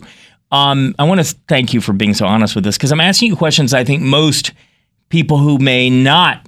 Um, 0.53 0.95
I 0.99 1.05
want 1.05 1.25
to 1.25 1.35
thank 1.49 1.75
you 1.75 1.81
for 1.81 1.93
being 1.93 2.15
so 2.15 2.27
honest 2.27 2.55
with 2.55 2.63
this 2.63 2.77
because 2.77 2.93
I'm 2.93 3.01
asking 3.01 3.31
you 3.31 3.37
questions 3.37 3.75
I 3.75 3.83
think 3.83 4.03
most 4.03 4.53
people 5.09 5.39
who 5.39 5.59
may 5.59 5.91
not 5.91 6.47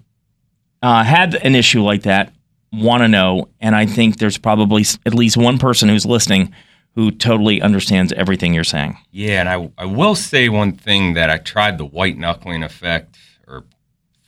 uh, 0.83 1.03
have 1.03 1.35
an 1.35 1.55
issue 1.57 1.83
like 1.83 2.03
that 2.03 2.33
want 2.73 3.03
to 3.03 3.09
know. 3.09 3.49
And 3.61 3.75
I 3.75 3.87
think 3.87 4.19
there's 4.19 4.39
probably 4.39 4.85
at 5.07 5.15
least 5.15 5.37
one 5.37 5.59
person 5.59 5.89
who's 5.89 6.07
listening 6.07 6.53
who 6.97 7.11
totally 7.13 7.61
understands 7.63 8.11
everything 8.15 8.53
you're 8.55 8.65
saying. 8.65 8.97
Yeah, 9.13 9.41
and 9.41 9.49
I, 9.49 9.71
I 9.79 9.85
will 9.85 10.15
say 10.15 10.49
one 10.49 10.73
thing 10.73 11.13
that 11.15 11.29
I 11.31 11.37
tried 11.37 11.77
the 11.79 11.85
white 11.85 12.17
knuckling 12.19 12.63
effect 12.65 13.19
or 13.47 13.65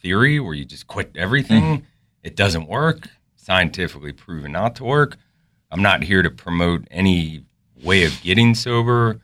theory 0.03 0.39
where 0.39 0.53
you 0.55 0.65
just 0.67 0.87
quit 0.87 1.11
everything. 1.17 1.87
It 2.23 2.37
doesn't 2.37 2.69
work. 2.69 3.09
Scientifically 3.37 4.13
proven 4.13 4.53
not 4.53 4.77
to 4.77 4.85
work. 4.85 5.17
I'm 5.71 5.81
not 5.81 6.03
here 6.03 6.23
to 6.23 6.29
promote 6.31 6.87
any 6.91 7.45
way 7.83 8.05
of 8.05 8.21
getting 8.23 8.55
sober. 8.55 9.21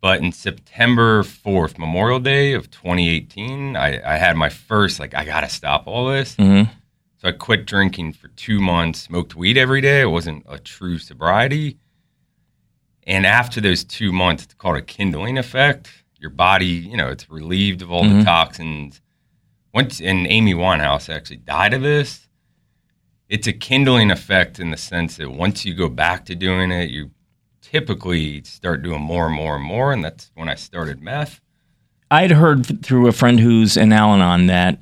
But 0.00 0.20
in 0.22 0.32
September 0.32 1.22
4th, 1.24 1.78
Memorial 1.78 2.20
Day 2.20 2.52
of 2.54 2.70
2018, 2.70 3.76
I, 3.76 4.14
I 4.14 4.16
had 4.16 4.36
my 4.36 4.48
first, 4.48 4.98
like, 4.98 5.14
I 5.14 5.24
got 5.24 5.40
to 5.42 5.48
stop 5.50 5.86
all 5.86 6.08
this. 6.08 6.36
Mhm. 6.36 6.70
So 7.18 7.28
I 7.28 7.32
quit 7.32 7.66
drinking 7.66 8.12
for 8.14 8.28
two 8.28 8.60
months, 8.60 9.02
smoked 9.02 9.34
weed 9.36 9.58
every 9.58 9.80
day. 9.82 10.02
It 10.02 10.06
wasn't 10.10 10.44
a 10.48 10.58
true 10.58 10.98
sobriety. 10.98 11.76
And 13.06 13.24
after 13.24 13.60
those 13.60 13.84
two 13.84 14.12
months, 14.12 14.44
it's 14.44 14.54
called 14.54 14.76
a 14.76 14.82
kindling 14.82 15.38
effect. 15.38 15.90
Your 16.18 16.30
body, 16.30 16.66
you 16.66 16.96
know, 16.96 17.08
it's 17.08 17.30
relieved 17.30 17.82
of 17.82 17.90
all 17.92 18.02
Mhm. 18.04 18.18
the 18.18 18.24
toxins. 18.24 19.00
Once, 19.72 20.00
and 20.00 20.26
Amy 20.26 20.54
Winehouse 20.54 21.08
actually 21.14 21.36
died 21.36 21.72
of 21.74 21.82
this. 21.82 22.28
It's 23.28 23.46
a 23.46 23.52
kindling 23.52 24.10
effect 24.10 24.58
in 24.58 24.70
the 24.70 24.76
sense 24.76 25.16
that 25.16 25.30
once 25.30 25.64
you 25.64 25.74
go 25.74 25.88
back 25.88 26.24
to 26.26 26.34
doing 26.34 26.70
it, 26.70 26.90
you 26.90 27.10
typically 27.60 28.42
start 28.44 28.82
doing 28.82 29.02
more 29.02 29.26
and 29.26 29.34
more 29.34 29.56
and 29.56 29.64
more. 29.64 29.92
And 29.92 30.04
that's 30.04 30.30
when 30.34 30.48
I 30.48 30.54
started 30.54 31.00
meth. 31.02 31.40
I'd 32.10 32.30
heard 32.30 32.84
through 32.84 33.08
a 33.08 33.12
friend 33.12 33.40
who's 33.40 33.76
in 33.76 33.92
Al 33.92 34.14
Anon 34.14 34.46
that 34.46 34.80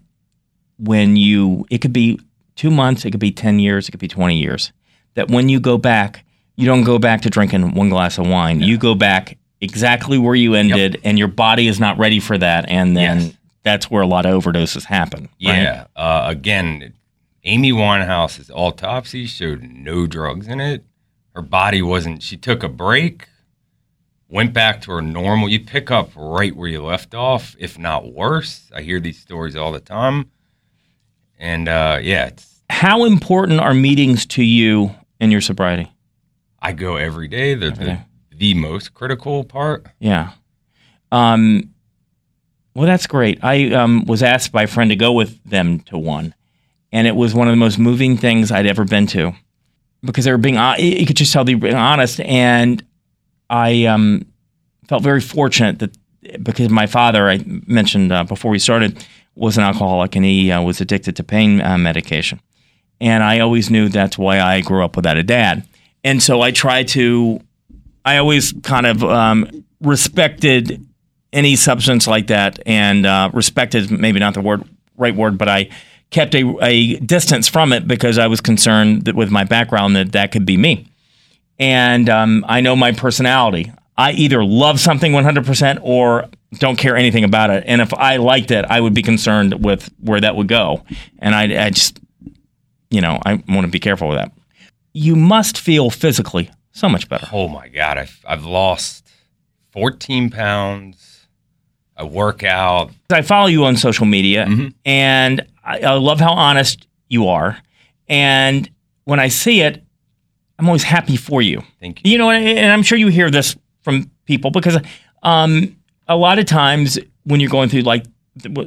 when 0.78 1.16
you, 1.16 1.66
it 1.70 1.78
could 1.78 1.92
be 1.92 2.20
two 2.54 2.70
months, 2.70 3.04
it 3.04 3.10
could 3.10 3.20
be 3.20 3.30
10 3.32 3.58
years, 3.58 3.88
it 3.88 3.92
could 3.92 4.00
be 4.00 4.08
20 4.08 4.38
years, 4.38 4.72
that 5.14 5.28
when 5.30 5.48
you 5.48 5.58
go 5.58 5.78
back, 5.78 6.24
you 6.57 6.67
don't 6.67 6.85
go 6.85 6.99
back 6.99 7.23
to 7.23 7.31
drinking 7.31 7.75
one 7.75 7.88
glass 7.88 8.19
of 8.19 8.27
wine. 8.29 8.61
You 8.61 8.79
go 8.79 8.95
back 8.95 9.38
exactly 9.61 10.19
where 10.19 10.35
you 10.35 10.55
ended, 10.55 11.01
and 11.05 11.19
your 11.19 11.29
body 11.29 11.69
is 11.69 11.81
not 11.81 11.99
ready 11.99 12.21
for 12.21 12.37
that. 12.38 12.69
And 12.69 12.97
then 12.97 13.21
Yes. 13.21 13.33
that's 13.62 13.90
where 13.90 14.03
a 14.03 14.07
lot 14.07 14.27
of 14.27 14.43
overdoses 14.43 14.85
happen. 14.85 15.23
right? 15.45 15.62
Yeah. 15.62 15.87
Uh, 15.97 16.25
again, 16.27 16.93
Amy 17.45 17.73
Winehouse's 17.73 18.51
autopsy 18.55 19.27
showed 19.27 19.62
no 19.62 20.07
drugs 20.07 20.49
in 20.49 20.61
it. 20.61 20.85
Her 21.35 21.43
body 21.43 21.83
wasn't. 21.83 22.23
She 22.23 22.37
took 22.37 22.62
a 22.62 22.69
break, 22.69 23.27
went 24.29 24.53
back 24.53 24.81
to 24.83 24.93
her 24.93 25.03
normal. 25.03 25.49
You 25.49 25.61
pick 25.61 25.90
up 25.90 26.11
right 26.14 26.55
where 26.55 26.69
you 26.69 26.83
left 26.83 27.14
off, 27.14 27.57
if 27.59 27.79
not 27.79 28.12
worse. 28.12 28.71
I 28.75 28.83
hear 28.83 29.01
these 29.01 29.19
stories 29.19 29.57
all 29.57 29.73
the 29.73 29.81
time, 29.81 30.31
and 31.38 31.69
uh, 31.69 31.99
yeah, 32.03 32.27
it's, 32.27 32.62
How 32.71 33.05
important 33.05 33.61
are 33.61 33.75
meetings 33.75 34.25
to 34.27 34.45
you 34.45 34.95
in 35.21 35.31
your 35.31 35.40
sobriety? 35.40 35.90
I 36.64 36.72
go 36.72 36.96
every 36.96 37.29
day. 37.29 37.55
They're 37.55 37.70
Every 37.70 37.85
the, 37.85 37.90
day. 37.92 38.00
the 38.33 38.55
most 38.55 38.94
critical 38.94 39.44
part. 39.44 39.87
Yeah. 40.00 40.33
Um, 41.12 41.74
well, 42.74 42.87
that's 42.87 43.07
great. 43.07 43.38
I 43.44 43.72
um, 43.72 44.05
was 44.07 44.22
asked 44.22 44.50
by 44.50 44.62
a 44.64 44.66
friend 44.66 44.90
to 44.90 44.96
go 44.96 45.12
with 45.12 45.42
them 45.44 45.81
to 45.81 45.98
one, 45.98 46.35
and 46.90 47.07
it 47.07 47.14
was 47.14 47.35
one 47.35 47.46
of 47.46 47.53
the 47.53 47.57
most 47.57 47.79
moving 47.79 48.16
things 48.16 48.50
I'd 48.50 48.66
ever 48.66 48.85
been 48.85 49.07
to 49.09 49.33
because 50.03 50.24
they 50.24 50.33
were 50.33 50.38
being, 50.38 50.59
you 50.79 51.07
could 51.07 51.16
just 51.16 51.33
tell 51.33 51.44
they 51.44 51.55
were 51.55 51.61
being 51.61 51.74
honest. 51.74 52.20
And 52.20 52.85
I 53.50 53.85
um, 53.85 54.27
felt 54.88 55.03
very 55.03 55.20
fortunate 55.20 55.79
that 55.81 55.96
because 56.42 56.70
my 56.70 56.87
father, 56.87 57.29
I 57.29 57.44
mentioned 57.66 58.11
uh, 58.11 58.24
before 58.24 58.50
we 58.50 58.59
started, 58.59 59.07
was 59.35 59.59
an 59.59 59.64
alcoholic 59.64 60.16
and 60.16 60.24
he 60.24 60.50
uh, 60.50 60.62
was 60.62 60.81
addicted 60.81 61.16
to 61.16 61.24
pain 61.24 61.61
uh, 61.61 61.77
medication. 61.77 62.40
And 63.00 63.22
I 63.22 63.40
always 63.40 63.70
knew 63.70 63.88
that's 63.88 64.16
why 64.16 64.40
I 64.40 64.61
grew 64.61 64.85
up 64.85 64.96
without 64.96 65.16
a 65.16 65.22
dad. 65.22 65.66
And 66.05 66.23
so 66.23 66.43
I 66.43 66.51
tried 66.51 66.88
to 66.88 67.40
I 68.05 68.19
always 68.19 68.53
kind 68.62 68.87
of 68.87 69.03
um, 69.03 69.64
respected 69.81 70.87
any 71.33 71.57
substance 71.57 72.07
like 72.07 72.29
that, 72.29 72.61
and 72.64 73.07
uh, 73.07 73.31
respected 73.33 73.90
maybe 73.90 74.21
not 74.21 74.35
the 74.35 74.40
word 74.40 74.62
right 74.97 75.14
word, 75.14 75.37
but 75.37 75.49
I 75.49 75.71
kept 76.11 76.35
a, 76.35 76.57
a 76.62 76.97
distance 77.01 77.49
from 77.49 77.73
it 77.73 77.88
because 77.88 78.19
I 78.19 78.29
was 78.29 78.40
concerned 78.40 79.07
that 79.07 79.17
with 79.17 79.31
my 79.31 79.43
background 79.43 79.97
that 79.97 80.12
that 80.12 80.31
could 80.31 80.47
be 80.47 80.57
me. 80.57 80.87
And 81.59 82.09
um, 82.09 82.45
I 82.47 82.61
know 82.61 82.77
my 82.77 82.93
personality. 82.93 83.73
I 83.97 84.12
either 84.12 84.45
love 84.45 84.79
something 84.79 85.12
100% 85.12 85.79
or 85.83 86.29
don't 86.59 86.77
care 86.77 86.97
anything 86.97 87.25
about 87.25 87.51
it. 87.51 87.64
And 87.67 87.81
if 87.81 87.93
I 87.95 88.19
liked 88.19 88.51
it, 88.51 88.64
I 88.64 88.81
would 88.81 88.95
be 88.95 89.03
concerned 89.03 89.64
with 89.64 89.88
where 90.01 90.21
that 90.21 90.37
would 90.37 90.49
go. 90.49 90.85
And 91.19 91.35
I, 91.35 91.67
I 91.67 91.71
just, 91.71 91.99
you 92.90 93.01
know, 93.01 93.19
I 93.25 93.43
want 93.49 93.62
to 93.62 93.69
be 93.69 93.81
careful 93.81 94.09
with 94.09 94.19
that. 94.19 94.33
You 94.94 95.16
must 95.16 95.59
feel 95.59 95.90
physically 95.90 96.48
so 96.72 96.88
much 96.88 97.09
better. 97.09 97.26
Oh 97.33 97.48
my 97.48 97.68
God, 97.68 97.98
I've, 97.98 98.18
I've 98.26 98.44
lost 98.46 99.07
14 99.72 100.30
pounds. 100.30 101.26
I 101.96 102.04
work 102.04 102.42
out. 102.42 102.90
I 103.11 103.22
follow 103.22 103.46
you 103.48 103.64
on 103.64 103.76
social 103.76 104.07
media, 104.07 104.46
Mhm. 104.46 104.72
and 104.85 105.46
I, 105.64 105.80
I 105.80 105.92
love 105.94 106.18
how 106.20 106.33
honest 106.33 106.87
you 107.09 107.28
are. 107.28 107.59
And 108.09 108.68
when 109.04 109.20
I 109.20 109.28
see 109.28 109.61
it, 109.62 109.83
I'm 110.59 110.66
always 110.66 110.83
happy 110.85 111.16
for 111.16 111.42
you. 111.42 111.62
Thank 111.80 112.04
you. 112.04 112.12
You 112.12 112.18
know, 112.18 112.30
and, 112.30 112.46
and 112.59 112.72
I'm 112.72 112.83
sure 112.83 112.96
you 112.98 113.09
hear 113.09 113.30
this 113.30 113.57
from 113.83 114.11
people 114.26 114.50
because 114.50 114.78
um, 115.22 115.76
a 116.09 116.16
lot 116.16 116.38
of 116.38 116.46
times 116.46 116.98
when 117.24 117.40
you're 117.40 117.50
going 117.50 117.68
through 117.68 117.83
like 117.83 118.04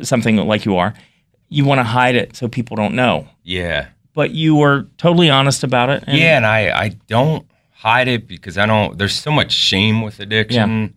something 0.03 0.37
like 0.37 0.65
you 0.65 0.77
are, 0.77 0.93
you 1.49 1.65
want 1.65 1.79
to 1.79 1.83
hide 1.83 2.15
it 2.15 2.35
so 2.35 2.47
people 2.47 2.75
don't 2.77 2.95
know. 2.95 3.27
Yeah. 3.43 3.87
But 4.17 4.32
you 4.32 4.56
were 4.56 4.88
totally 4.97 5.30
honest 5.30 5.63
about 5.63 5.91
it. 5.91 6.03
and- 6.08 6.17
yeah, 6.17 6.38
and 6.38 6.45
I, 6.47 6.71
I 6.75 6.89
don't 7.06 7.45
hide 7.69 8.08
it 8.08 8.27
because 8.27 8.58
I 8.58 8.65
don't. 8.65 8.97
There's 8.97 9.13
so 9.13 9.30
much 9.30 9.51
shame 9.51 10.01
with 10.01 10.19
addiction 10.19 10.95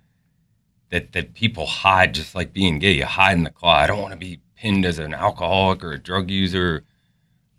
that 0.88 1.12
that 1.12 1.34
people 1.34 1.66
hide, 1.66 2.14
just 2.14 2.34
like 2.34 2.54
being 2.54 2.78
gay. 2.78 2.92
You 2.92 3.04
hide 3.04 3.36
in 3.36 3.44
the 3.44 3.50
closet. 3.50 3.84
I 3.84 3.86
don't 3.88 4.00
want 4.00 4.12
to 4.12 4.18
be 4.18 4.40
pinned 4.56 4.86
as 4.86 4.98
an 4.98 5.12
alcoholic 5.12 5.84
or 5.84 5.92
a 5.92 5.98
drug 5.98 6.30
user. 6.30 6.84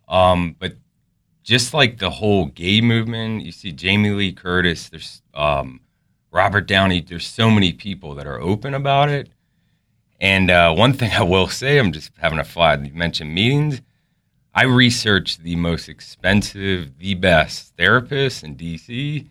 Um, 0.07 0.55
but 0.57 0.77
just 1.43 1.75
like 1.75 1.99
the 1.99 2.09
whole 2.09 2.47
gay 2.47 2.81
movement, 2.81 3.43
you 3.45 3.51
see 3.51 3.71
Jamie 3.71 4.09
Lee 4.09 4.33
Curtis. 4.33 4.89
There's 4.89 5.21
um, 5.35 5.79
Robert 6.31 6.65
Downey. 6.67 7.01
There's 7.01 7.27
so 7.27 7.51
many 7.51 7.71
people 7.71 8.15
that 8.15 8.25
are 8.25 8.41
open 8.41 8.73
about 8.73 9.09
it. 9.09 9.29
And 10.19 10.49
uh, 10.49 10.73
one 10.73 10.93
thing 10.93 11.11
I 11.15 11.21
will 11.21 11.47
say, 11.49 11.77
I'm 11.77 11.91
just 11.91 12.11
having 12.17 12.39
a 12.39 12.43
fly. 12.43 12.73
You 12.77 12.93
mentioned 12.95 13.31
meetings. 13.35 13.81
I 14.53 14.63
researched 14.63 15.43
the 15.43 15.55
most 15.55 15.87
expensive, 15.87 16.97
the 16.97 17.13
best 17.13 17.75
therapists 17.77 18.43
in 18.43 18.55
DC, 18.55 19.27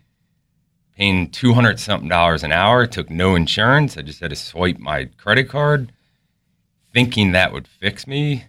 paying 0.96 1.30
two 1.30 1.52
hundred 1.52 1.78
something 1.78 2.08
dollars 2.08 2.42
an 2.42 2.52
hour. 2.52 2.86
Took 2.86 3.10
no 3.10 3.34
insurance. 3.34 3.96
I 3.96 4.02
just 4.02 4.20
had 4.20 4.30
to 4.30 4.36
swipe 4.36 4.78
my 4.78 5.06
credit 5.18 5.48
card, 5.48 5.92
thinking 6.92 7.32
that 7.32 7.52
would 7.52 7.68
fix 7.68 8.06
me. 8.06 8.44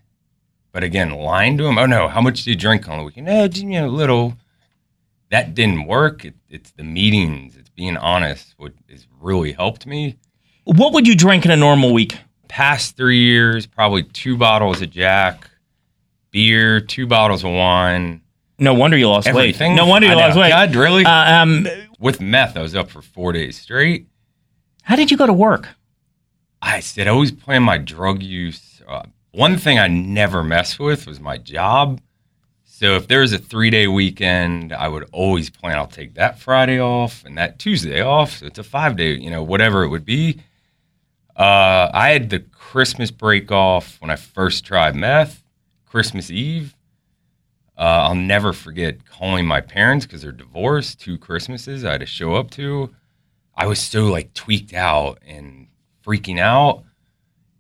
But 0.72 0.84
again, 0.84 1.12
lying 1.12 1.58
to 1.58 1.66
him. 1.66 1.78
Oh 1.78 1.86
no, 1.86 2.08
how 2.08 2.22
much 2.22 2.44
do 2.44 2.52
you 2.52 2.56
drink 2.56 2.88
on 2.88 3.00
the 3.00 3.04
weekend? 3.04 3.28
No, 3.28 3.48
just, 3.48 3.64
you 3.64 3.72
know, 3.72 3.88
a 3.88 3.90
little. 3.90 4.38
That 5.30 5.54
didn't 5.54 5.86
work. 5.86 6.26
It, 6.26 6.36
it's 6.50 6.72
the 6.72 6.84
meetings. 6.84 7.56
It's 7.58 7.70
being 7.70 7.98
honest. 7.98 8.54
What 8.58 8.74
has 8.90 9.08
really 9.22 9.54
helped 9.54 9.86
me. 9.86 10.18
What 10.66 10.94
would 10.94 11.08
you 11.08 11.16
drink 11.16 11.46
in 11.46 11.52
a 11.52 11.56
normal 11.58 11.94
week? 11.94 12.18
Past 12.48 12.98
three 12.98 13.20
years, 13.20 13.66
probably 13.66 14.04
two 14.04 14.36
bottles 14.36 14.82
of 14.82 14.90
Jack, 14.90 15.50
beer, 16.32 16.80
two 16.82 17.08
bottles 17.08 17.44
of 17.44 17.52
wine. 17.52 18.22
No 18.58 18.74
wonder 18.74 18.96
you 18.98 19.10
lost 19.10 19.28
Everything. 19.28 19.72
weight. 19.72 19.76
No 19.78 19.86
wonder 19.88 20.08
you 20.08 20.14
I 20.14 20.16
know. 20.16 20.22
lost 20.28 20.38
weight. 20.38 20.50
God, 20.50 20.76
really? 20.76 21.06
Uh, 21.06 21.42
um, 21.42 21.68
With 22.00 22.22
meth, 22.22 22.56
I 22.58 22.62
was 22.62 22.76
up 22.76 22.90
for 22.90 23.02
four 23.02 23.32
days 23.34 23.58
straight. 23.60 24.08
how 24.84 24.96
did 24.96 25.10
you 25.12 25.18
go 25.18 25.26
to 25.26 25.34
work? 25.34 25.68
I 26.62 26.80
said 26.80 27.08
I 27.08 27.12
always 27.12 27.32
plan 27.32 27.64
my 27.64 27.78
drug 27.80 28.22
use. 28.22 28.82
Uh, 28.88 29.04
one 29.32 29.58
thing 29.58 29.80
I 29.80 29.88
never 29.88 30.44
messed 30.44 30.80
with 30.80 31.08
was 31.08 31.20
my 31.20 31.38
job. 31.38 32.02
So 32.66 32.96
if 32.96 33.08
there 33.08 33.22
was 33.22 33.34
a 33.34 33.38
three 33.40 33.70
day 33.72 33.88
weekend, 33.88 34.74
I 34.74 34.88
would 34.88 35.08
always 35.12 35.50
plan 35.50 35.78
I'll 35.78 35.88
take 35.88 36.16
that 36.16 36.40
Friday 36.40 36.80
off 36.80 37.24
and 37.26 37.38
that 37.38 37.58
Tuesday 37.60 38.02
off. 38.02 38.38
So 38.38 38.46
it's 38.46 38.60
a 38.60 38.64
five 38.64 38.96
day, 38.96 39.14
you 39.14 39.30
know, 39.32 39.42
whatever 39.44 39.84
it 39.84 39.90
would 39.90 40.06
be. 40.06 40.40
Uh, 41.36 41.90
I 41.94 42.10
had 42.10 42.30
the 42.30 42.40
Christmas 42.40 43.10
break 43.10 43.52
off 43.52 43.98
when 44.02 44.12
I 44.12 44.16
first 44.16 44.66
tried 44.66 44.96
meth, 44.96 45.41
Christmas 45.92 46.32
Eve. 46.32 46.74
Uh, 47.78 48.08
I'll 48.08 48.16
never 48.16 48.54
forget 48.54 49.06
calling 49.06 49.46
my 49.46 49.60
parents 49.60 50.06
because 50.06 50.22
they're 50.22 50.32
divorced. 50.32 51.02
Two 51.02 51.18
Christmases 51.18 51.84
I 51.84 51.92
had 51.92 52.00
to 52.00 52.06
show 52.06 52.36
up 52.36 52.50
to. 52.52 52.96
I 53.56 53.68
was 53.68 53.80
so 53.80 54.06
like 54.06 54.34
tweaked 54.34 54.74
out 54.74 55.20
and 55.28 55.68
freaking 56.06 56.40
out. 56.40 56.86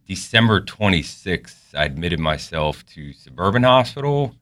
December 0.08 0.62
26th, 0.62 1.76
I 1.76 1.84
admitted 1.84 2.20
myself 2.22 2.86
to 2.88 3.12
Suburban 3.12 3.63
Hospital. 3.63 4.34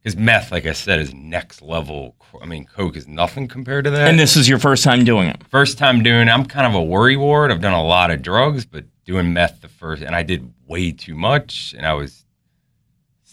because 0.00 0.16
meth, 0.16 0.52
like 0.52 0.66
I 0.66 0.72
said, 0.72 1.00
is 1.00 1.12
next 1.12 1.60
level. 1.60 2.14
I 2.40 2.46
mean, 2.46 2.66
coke 2.66 2.96
is 2.96 3.08
nothing 3.08 3.48
compared 3.48 3.84
to 3.86 3.90
that. 3.90 4.08
And 4.08 4.18
this 4.18 4.36
is 4.36 4.48
your 4.48 4.60
first 4.60 4.84
time 4.84 5.04
doing 5.04 5.28
it. 5.28 5.42
first 5.48 5.76
time 5.76 6.04
doing. 6.04 6.28
It. 6.28 6.30
I'm 6.30 6.44
kind 6.44 6.66
of 6.68 6.74
a 6.74 6.82
worry 6.84 7.16
ward. 7.16 7.50
I've 7.50 7.60
done 7.60 7.74
a 7.74 7.82
lot 7.84 8.12
of 8.12 8.22
drugs, 8.22 8.64
but 8.64 8.84
doing 9.04 9.32
meth 9.32 9.60
the 9.60 9.68
first, 9.68 10.02
and 10.02 10.14
I 10.14 10.22
did 10.22 10.52
way 10.68 10.92
too 10.92 11.16
much, 11.16 11.74
and 11.76 11.84
I 11.84 11.94
was 11.94 12.24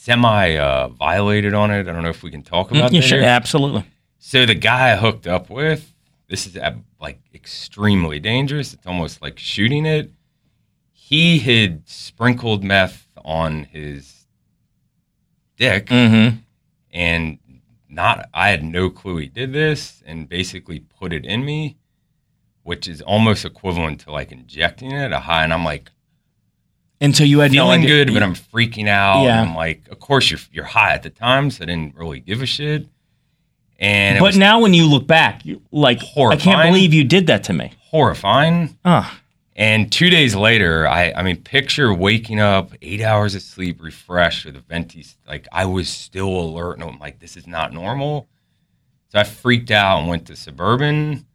semi 0.05 0.55
uh, 0.57 0.87
violated 0.89 1.53
on 1.53 1.71
it. 1.71 1.87
I 1.87 1.91
don't 1.91 2.03
know 2.03 2.09
if 2.09 2.21
we 2.23 2.31
can 2.31 2.43
talk 2.43 2.69
about 2.71 2.93
Yeah, 2.93 3.01
that. 3.01 3.07
sure, 3.07 3.21
absolutely. 3.23 3.85
So 4.19 4.45
the 4.45 4.55
guy 4.55 4.91
I 4.93 4.95
hooked 4.95 5.27
up 5.27 5.49
with, 5.49 5.93
this 6.29 6.45
is 6.47 6.55
uh, 6.57 6.75
like 6.99 7.19
extremely 7.33 8.19
dangerous. 8.19 8.73
It's 8.73 8.85
almost 8.85 9.21
like 9.21 9.39
shooting 9.39 9.85
it. 9.85 10.11
He 10.91 11.39
had 11.39 11.87
sprinkled 11.87 12.63
meth 12.63 13.07
on 13.23 13.63
his 13.65 14.25
dick 15.57 15.87
Mm-hmm. 15.87 16.37
and 16.91 17.39
not 17.89 18.27
I 18.33 18.49
had 18.49 18.63
no 18.63 18.89
clue 18.89 19.17
he 19.17 19.27
did 19.27 19.53
this 19.53 20.03
and 20.05 20.27
basically 20.27 20.79
put 20.81 21.13
it 21.13 21.25
in 21.25 21.45
me, 21.45 21.77
which 22.63 22.87
is 22.87 23.01
almost 23.01 23.45
equivalent 23.45 24.01
to 24.01 24.11
like 24.11 24.31
injecting 24.31 24.91
it 24.91 25.11
a 25.13 25.19
high 25.21 25.43
and 25.43 25.53
I'm 25.53 25.63
like 25.63 25.91
And 27.01 27.15
so 27.15 27.23
you 27.23 27.39
had 27.39 27.51
no 27.51 27.65
feeling 27.65 27.83
idea- 27.83 28.05
good, 28.05 28.13
but 28.13 28.23
I'm 28.23 28.35
freaking 28.35 28.87
out. 28.87 29.23
Yeah. 29.23 29.41
I'm 29.41 29.53
like, 29.55 29.87
of 29.89 29.99
course 29.99 30.31
you're 30.31 30.39
you're 30.51 30.65
high 30.65 30.93
at 30.93 31.03
the 31.03 31.09
time, 31.09 31.51
so 31.51 31.63
I 31.63 31.67
didn't 31.67 31.95
really 31.95 32.19
give 32.19 32.41
a 32.41 32.45
shit. 32.45 32.87
And 33.77 34.19
But 34.19 34.35
now 34.37 34.59
when 34.61 34.73
you 34.73 34.87
look 34.89 35.05
back, 35.05 35.45
you 35.45 35.61
like 35.71 36.01
I 36.01 36.35
can't 36.37 36.69
believe 36.69 36.93
you 36.93 37.03
did 37.03 37.27
that 37.27 37.43
to 37.45 37.53
me. 37.53 37.73
horrifying. 37.91 38.77
Oh, 38.85 39.11
And 39.57 39.91
two 39.91 40.09
days 40.09 40.33
later, 40.35 40.87
I, 40.87 41.11
I 41.11 41.23
mean, 41.23 41.37
picture 41.43 41.93
waking 41.93 42.39
up, 42.39 42.71
eight 42.81 43.01
hours 43.01 43.35
of 43.35 43.41
sleep, 43.41 43.83
refreshed 43.83 44.45
with 44.45 44.55
a 44.55 44.61
venti. 44.61 45.05
Like 45.27 45.47
I 45.51 45.65
was 45.65 45.89
still 45.89 46.29
alert, 46.29 46.75
and 46.79 46.83
I'm 46.89 46.99
like, 46.99 47.19
this 47.19 47.35
is 47.35 47.45
not 47.47 47.73
normal. 47.73 48.29
So 49.09 49.19
I 49.19 49.23
freaked 49.25 49.71
out 49.71 49.99
and 49.99 50.07
went 50.07 50.25
to 50.27 50.35
Suburban, 50.37 51.25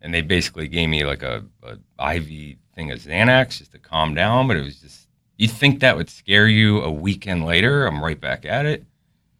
and 0.00 0.12
they 0.14 0.22
basically 0.22 0.68
gave 0.68 0.88
me 0.88 1.04
like 1.04 1.22
a, 1.22 1.44
a 1.62 2.16
IV 2.16 2.56
thing 2.74 2.90
of 2.90 2.98
Xanax 2.98 3.58
just 3.58 3.72
to 3.72 3.78
calm 3.78 4.14
down. 4.14 4.48
But 4.48 4.56
it 4.56 4.64
was 4.64 4.80
just, 4.80 5.08
you 5.36 5.48
think 5.48 5.80
that 5.80 5.96
would 5.96 6.08
scare 6.10 6.48
you 6.48 6.80
a 6.82 6.90
weekend 6.90 7.44
later? 7.44 7.86
I'm 7.86 8.02
right 8.02 8.20
back 8.20 8.44
at 8.44 8.66
it, 8.66 8.84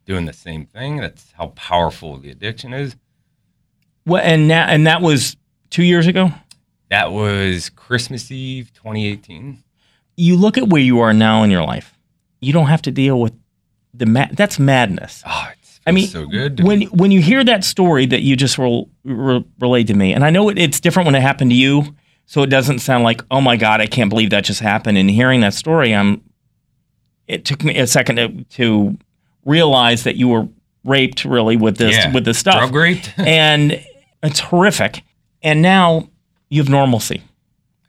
doing 0.06 0.26
the 0.26 0.32
same 0.32 0.66
thing. 0.66 0.96
That's 0.98 1.32
how 1.32 1.48
powerful 1.48 2.18
the 2.18 2.30
addiction 2.30 2.72
is. 2.72 2.96
well, 4.06 4.22
and 4.24 4.48
now 4.48 4.66
and 4.66 4.86
that 4.86 5.00
was 5.02 5.36
two 5.70 5.84
years 5.84 6.06
ago. 6.06 6.30
That 6.90 7.12
was 7.12 7.70
Christmas 7.70 8.30
Eve, 8.32 8.72
2018. 8.74 9.62
You 10.16 10.36
look 10.36 10.58
at 10.58 10.68
where 10.68 10.82
you 10.82 10.98
are 11.00 11.12
now 11.12 11.44
in 11.44 11.50
your 11.50 11.62
life. 11.62 11.94
You 12.40 12.52
don't 12.52 12.66
have 12.66 12.82
to 12.82 12.90
deal 12.90 13.20
with 13.20 13.32
the 13.94 14.06
ma- 14.06 14.28
that's 14.32 14.58
madness. 14.58 15.22
Oh, 15.26 15.50
I 15.86 15.92
mean, 15.92 16.08
so 16.08 16.26
good. 16.26 16.62
when 16.62 16.82
when 16.82 17.10
you 17.10 17.20
hear 17.22 17.42
that 17.44 17.64
story 17.64 18.06
that 18.06 18.20
you 18.22 18.36
just 18.36 18.58
re- 18.58 18.86
re- 19.04 19.44
relayed 19.60 19.86
to 19.88 19.94
me, 19.94 20.12
and 20.12 20.24
I 20.24 20.30
know 20.30 20.48
it, 20.50 20.58
it's 20.58 20.78
different 20.80 21.06
when 21.06 21.14
it 21.14 21.22
happened 21.22 21.50
to 21.50 21.56
you, 21.56 21.94
so 22.26 22.42
it 22.42 22.48
doesn't 22.50 22.80
sound 22.80 23.02
like, 23.04 23.22
oh 23.30 23.40
my 23.40 23.56
god, 23.56 23.80
I 23.80 23.86
can't 23.86 24.10
believe 24.10 24.30
that 24.30 24.44
just 24.44 24.60
happened. 24.60 24.98
And 24.98 25.10
hearing 25.10 25.40
that 25.40 25.54
story, 25.54 25.94
I'm. 25.94 26.22
It 27.26 27.44
took 27.44 27.62
me 27.62 27.78
a 27.78 27.86
second 27.86 28.16
to, 28.16 28.44
to 28.56 28.98
realize 29.44 30.02
that 30.04 30.16
you 30.16 30.26
were 30.28 30.48
raped, 30.84 31.24
really, 31.24 31.56
with 31.56 31.76
this 31.76 31.94
Yeah. 31.94 32.12
with 32.12 32.24
this 32.24 32.38
stuff, 32.38 32.58
Drug 32.58 32.74
raped? 32.74 33.14
and 33.18 33.84
it's 34.22 34.40
horrific. 34.40 35.02
And 35.42 35.62
now 35.62 36.08
you 36.48 36.60
have 36.60 36.68
normalcy. 36.68 37.22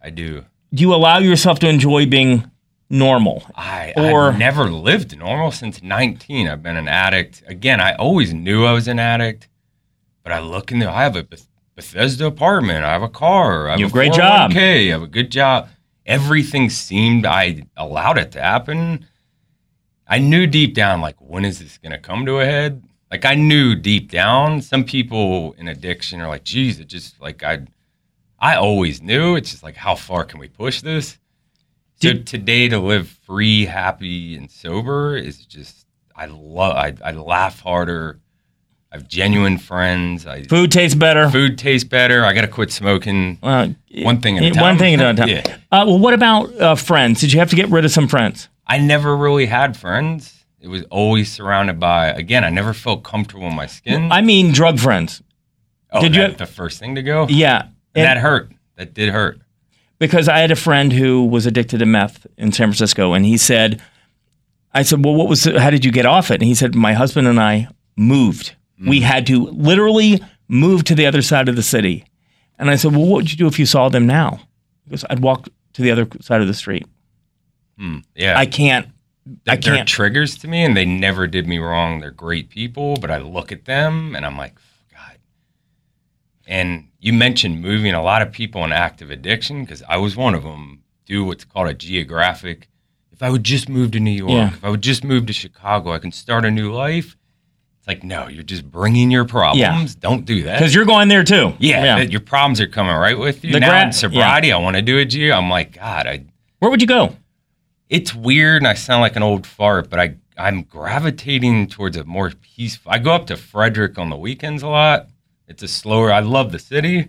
I 0.02 0.12
do. 0.12 0.46
Do 0.74 0.82
you 0.82 0.94
allow 0.94 1.18
yourself 1.18 1.60
to 1.60 1.68
enjoy 1.68 2.06
being 2.06 2.50
normal? 2.92 3.44
I, 3.56 3.94
Or- 3.96 4.30
I've 4.30 4.38
never 4.38 4.70
lived 4.70 5.18
normal 5.18 5.52
since 5.52 5.82
19. 5.82 6.48
I've 6.48 6.62
been 6.62 6.78
an 6.78 6.88
addict. 6.88 7.44
Again, 7.48 7.80
I 7.80 7.94
always 7.96 8.34
knew 8.34 8.66
I 8.66 8.74
was 8.74 8.88
an 8.88 9.00
addict, 9.00 9.48
but 10.24 10.32
I 10.34 10.40
look 10.40 10.72
in 10.72 10.80
the, 10.80 10.90
I 10.90 11.04
have 11.04 11.16
a 11.16 11.24
Beth- 11.24 11.48
Bethesda 11.76 12.26
apartment. 12.28 12.84
I 12.86 12.92
have 12.92 13.02
a 13.04 13.10
car. 13.10 13.68
I 13.68 13.72
have 13.72 13.80
You 13.80 13.86
a 13.86 13.90
have 13.90 13.94
a 13.96 13.98
great 14.00 14.14
job. 14.14 14.52
401k, 14.52 14.88
I 14.88 14.92
have 14.92 15.02
a 15.02 15.08
good 15.08 15.32
job. 15.32 15.70
Everything 16.06 16.70
seemed, 16.70 17.26
I 17.26 17.64
allowed 17.78 18.18
it 18.18 18.32
to 18.34 18.42
happen. 18.42 19.06
I 20.08 20.20
knew 20.20 20.46
deep 20.46 20.74
down, 20.74 21.00
like, 21.00 21.16
when 21.20 21.46
is 21.46 21.60
this 21.60 21.78
going 21.78 21.94
to 21.94 21.98
come 21.98 22.26
to 22.26 22.40
a 22.40 22.46
head? 22.46 22.84
Like, 23.10 23.24
I 23.26 23.36
knew 23.36 23.76
deep 23.76 24.12
down. 24.12 24.62
Some 24.62 24.84
people 24.84 25.54
in 25.54 25.68
addiction 25.68 26.20
are 26.22 26.28
like, 26.28 26.44
geez, 26.44 26.80
it 26.80 26.88
just, 26.88 27.20
like, 27.22 27.44
I, 27.44 27.60
I 28.40 28.56
always 28.56 29.02
knew. 29.02 29.36
It's 29.36 29.52
just 29.52 29.64
like, 29.64 29.76
how 29.76 29.96
far 29.96 30.26
can 30.26 30.40
we 30.40 30.48
push 30.50 30.82
this? 30.82 31.18
So 32.02 32.14
today 32.14 32.68
to 32.70 32.80
live 32.80 33.08
free, 33.26 33.66
happy, 33.66 34.36
and 34.36 34.50
sober 34.50 35.16
is 35.16 35.46
just 35.46 35.86
I 36.16 36.26
love. 36.26 36.76
I, 36.76 36.96
I 37.04 37.12
laugh 37.12 37.60
harder. 37.62 38.20
I 38.92 38.98
have 38.98 39.08
genuine 39.08 39.58
friends. 39.58 40.26
I 40.26 40.44
Food 40.44 40.72
tastes 40.72 40.96
better. 40.96 41.30
food 41.30 41.58
tastes 41.58 41.88
better. 41.88 42.26
I 42.26 42.34
got 42.34 42.42
to 42.42 42.48
quit 42.48 42.72
smoking. 42.72 43.38
Uh, 43.42 43.70
One 44.02 44.20
thing 44.20 44.38
at 44.38 44.44
a 44.44 44.52
time. 44.52 44.62
One 44.62 44.78
thing 44.78 44.96
at 44.96 45.00
a 45.02 45.14
time. 45.14 45.28
Yeah. 45.30 45.44
Uh, 45.72 45.86
well, 45.88 46.00
what 46.00 46.14
about 46.14 46.54
uh, 46.60 46.76
friends? 46.76 47.22
Did 47.22 47.32
you 47.32 47.40
have 47.40 47.50
to 47.52 47.56
get 47.56 47.70
rid 47.70 47.86
of 47.86 47.92
some 47.92 48.08
friends? 48.08 48.50
I 48.68 48.80
never 48.80 49.16
really 49.16 49.46
had 49.46 49.78
friends. 49.78 50.44
It 50.60 50.68
was 50.68 50.84
always 50.92 51.32
surrounded 51.32 51.80
by. 51.80 52.08
Again, 52.08 52.44
I 52.44 52.50
never 52.50 52.74
felt 52.74 53.04
comfortable 53.04 53.48
in 53.48 53.56
my 53.56 53.66
skin. 53.68 54.12
I 54.12 54.22
mean, 54.22 54.52
drug 54.52 54.80
friends. 54.80 55.22
oh, 55.92 56.02
did 56.02 56.16
you 56.16 56.22
have- 56.24 56.38
the 56.38 56.46
first 56.46 56.80
thing 56.80 56.96
to 56.96 57.02
go? 57.04 57.28
Yeah. 57.30 57.68
And 57.96 58.06
that 58.06 58.18
hurt. 58.18 58.52
That 58.76 58.94
did 58.94 59.10
hurt. 59.10 59.40
Because 60.02 60.28
I 60.28 60.40
had 60.40 60.50
a 60.50 60.56
friend 60.56 60.92
who 60.92 61.24
was 61.24 61.46
addicted 61.46 61.78
to 61.78 61.86
meth 61.86 62.26
in 62.36 62.52
San 62.52 62.70
Francisco, 62.70 63.14
and 63.14 63.24
he 63.24 63.38
said, 63.38 63.80
"I 64.74 64.82
said, 64.82 65.06
well, 65.06 65.14
what 65.14 65.30
was? 65.30 65.44
How 65.44 65.70
did 65.70 65.86
you 65.86 65.92
get 65.92 66.08
off 66.08 66.32
it?" 66.32 66.42
And 66.42 66.44
he 66.44 66.56
said, 66.56 66.74
"My 66.74 66.94
husband 66.94 67.28
and 67.28 67.40
I 67.40 67.68
moved. 67.96 68.56
We 68.86 69.02
had 69.02 69.28
to 69.28 69.46
literally 69.46 70.20
move 70.48 70.84
to 70.86 70.96
the 70.96 71.06
other 71.06 71.22
side 71.22 71.48
of 71.48 71.56
the 71.56 71.62
city." 71.62 72.04
And 72.58 72.72
I 72.72 72.78
said, 72.78 72.94
"Well, 72.94 73.06
what 73.06 73.18
would 73.18 73.32
you 73.32 73.38
do 73.38 73.46
if 73.46 73.60
you 73.60 73.68
saw 73.68 73.90
them 73.90 74.08
now?" 74.08 74.40
He 74.86 74.90
goes, 74.90 75.06
"I'd 75.08 75.20
walk 75.20 75.48
to 75.74 75.82
the 75.84 75.92
other 75.92 76.08
side 76.20 76.42
of 76.42 76.48
the 76.48 76.56
street. 76.56 76.88
Hmm. 77.78 78.00
Yeah. 78.16 78.38
I 78.38 78.48
can't. 78.48 78.88
I 79.48 79.56
they're 79.56 79.76
can't. 79.76 79.88
triggers 79.88 80.36
to 80.40 80.48
me 80.48 80.64
and 80.64 80.76
they 80.76 80.84
never 80.84 81.28
did 81.28 81.48
me 81.48 81.60
wrong. 81.60 82.00
They're 82.00 82.10
great 82.10 82.50
people, 82.50 82.98
but 83.00 83.12
I 83.12 83.20
look 83.20 83.52
at 83.52 83.66
them 83.66 84.16
and 84.16 84.26
I'm 84.26 84.38
like. 84.38 84.56
And 86.52 86.90
you 87.00 87.14
mentioned 87.14 87.62
moving 87.62 87.94
a 87.94 88.04
lot 88.04 88.22
of 88.22 88.32
people 88.34 88.66
in 88.66 88.74
active 88.74 89.10
addiction 89.10 89.64
because 89.64 89.82
I 89.88 89.96
was 89.98 90.18
one 90.18 90.36
of 90.36 90.44
them. 90.44 90.84
Do 91.06 91.24
what's 91.24 91.46
called 91.46 91.68
a 91.70 91.74
geographic. 91.74 92.68
If 93.14 93.24
I 93.24 93.30
would 93.30 93.44
just 93.46 93.70
move 93.70 93.92
to 93.92 94.00
New 94.02 94.12
York, 94.12 94.32
Yeah. 94.32 94.48
if 94.54 94.64
I 94.64 94.70
would 94.70 94.82
just 94.82 95.04
move 95.06 95.26
to 95.28 95.34
Chicago, 95.34 95.94
I 95.94 96.00
can 96.00 96.12
start 96.12 96.44
a 96.44 96.52
new 96.52 96.74
life. 96.74 97.16
It's 97.80 97.88
like, 97.88 98.04
no, 98.04 98.28
you're 98.28 98.44
just 98.44 98.70
bringing 98.70 99.10
your 99.12 99.24
problems. 99.26 99.96
Don't 99.96 100.26
do 100.26 100.44
that. 100.44 100.60
Because 100.60 100.76
you're 100.76 100.86
going 100.86 101.08
there 101.08 101.24
too. 101.24 101.54
yeah, 101.60 101.96
that- 101.98 102.12
your 102.12 102.20
problems 102.22 102.60
are 102.60 102.68
coming 102.68 102.96
right 102.96 103.18
with 103.18 103.44
you. 103.46 103.54
The 103.54 103.60
now 103.62 103.70
gra- 103.70 103.84
in 103.86 103.92
sobriety, 103.94 104.52
I 104.52 104.58
want 104.58 104.76
to 104.76 104.82
do 104.82 104.98
a 105.00 105.06
geo. 105.06 105.36
I'm 105.36 105.50
like, 105.50 105.74
God, 105.80 106.06
I 106.06 106.26
Where 106.60 106.70
would 106.70 106.82
you 106.82 106.88
go? 106.88 107.16
it's 107.90 108.14
weird 108.14 108.62
and 108.62 108.68
I 108.68 108.74
sound 108.74 109.02
like 109.02 109.16
an 109.16 109.24
old 109.24 109.48
fart, 109.48 109.90
but 109.90 110.00
I 110.00 110.16
I'm 110.38 110.64
gravitating 110.64 111.68
towards 111.68 111.96
a 111.98 112.04
more 112.04 112.32
peaceful. 112.56 112.92
I 112.92 113.00
go 113.00 113.12
up 113.14 113.28
to 113.28 113.38
Frederick 113.38 113.98
on 113.98 114.10
the 114.10 114.16
weekends 114.18 114.64
a 114.64 114.68
lot. 114.68 115.08
It's 115.52 115.64
a 115.64 115.68
slower. 115.68 116.14
I 116.14 116.22
love 116.22 116.54
the 116.54 116.60
city, 116.60 117.08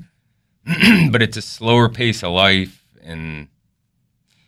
but 1.10 1.22
it's 1.22 1.36
a 1.36 1.42
slower 1.42 1.88
pace 1.88 2.24
of 2.24 2.32
life, 2.32 2.84
and 3.00 3.46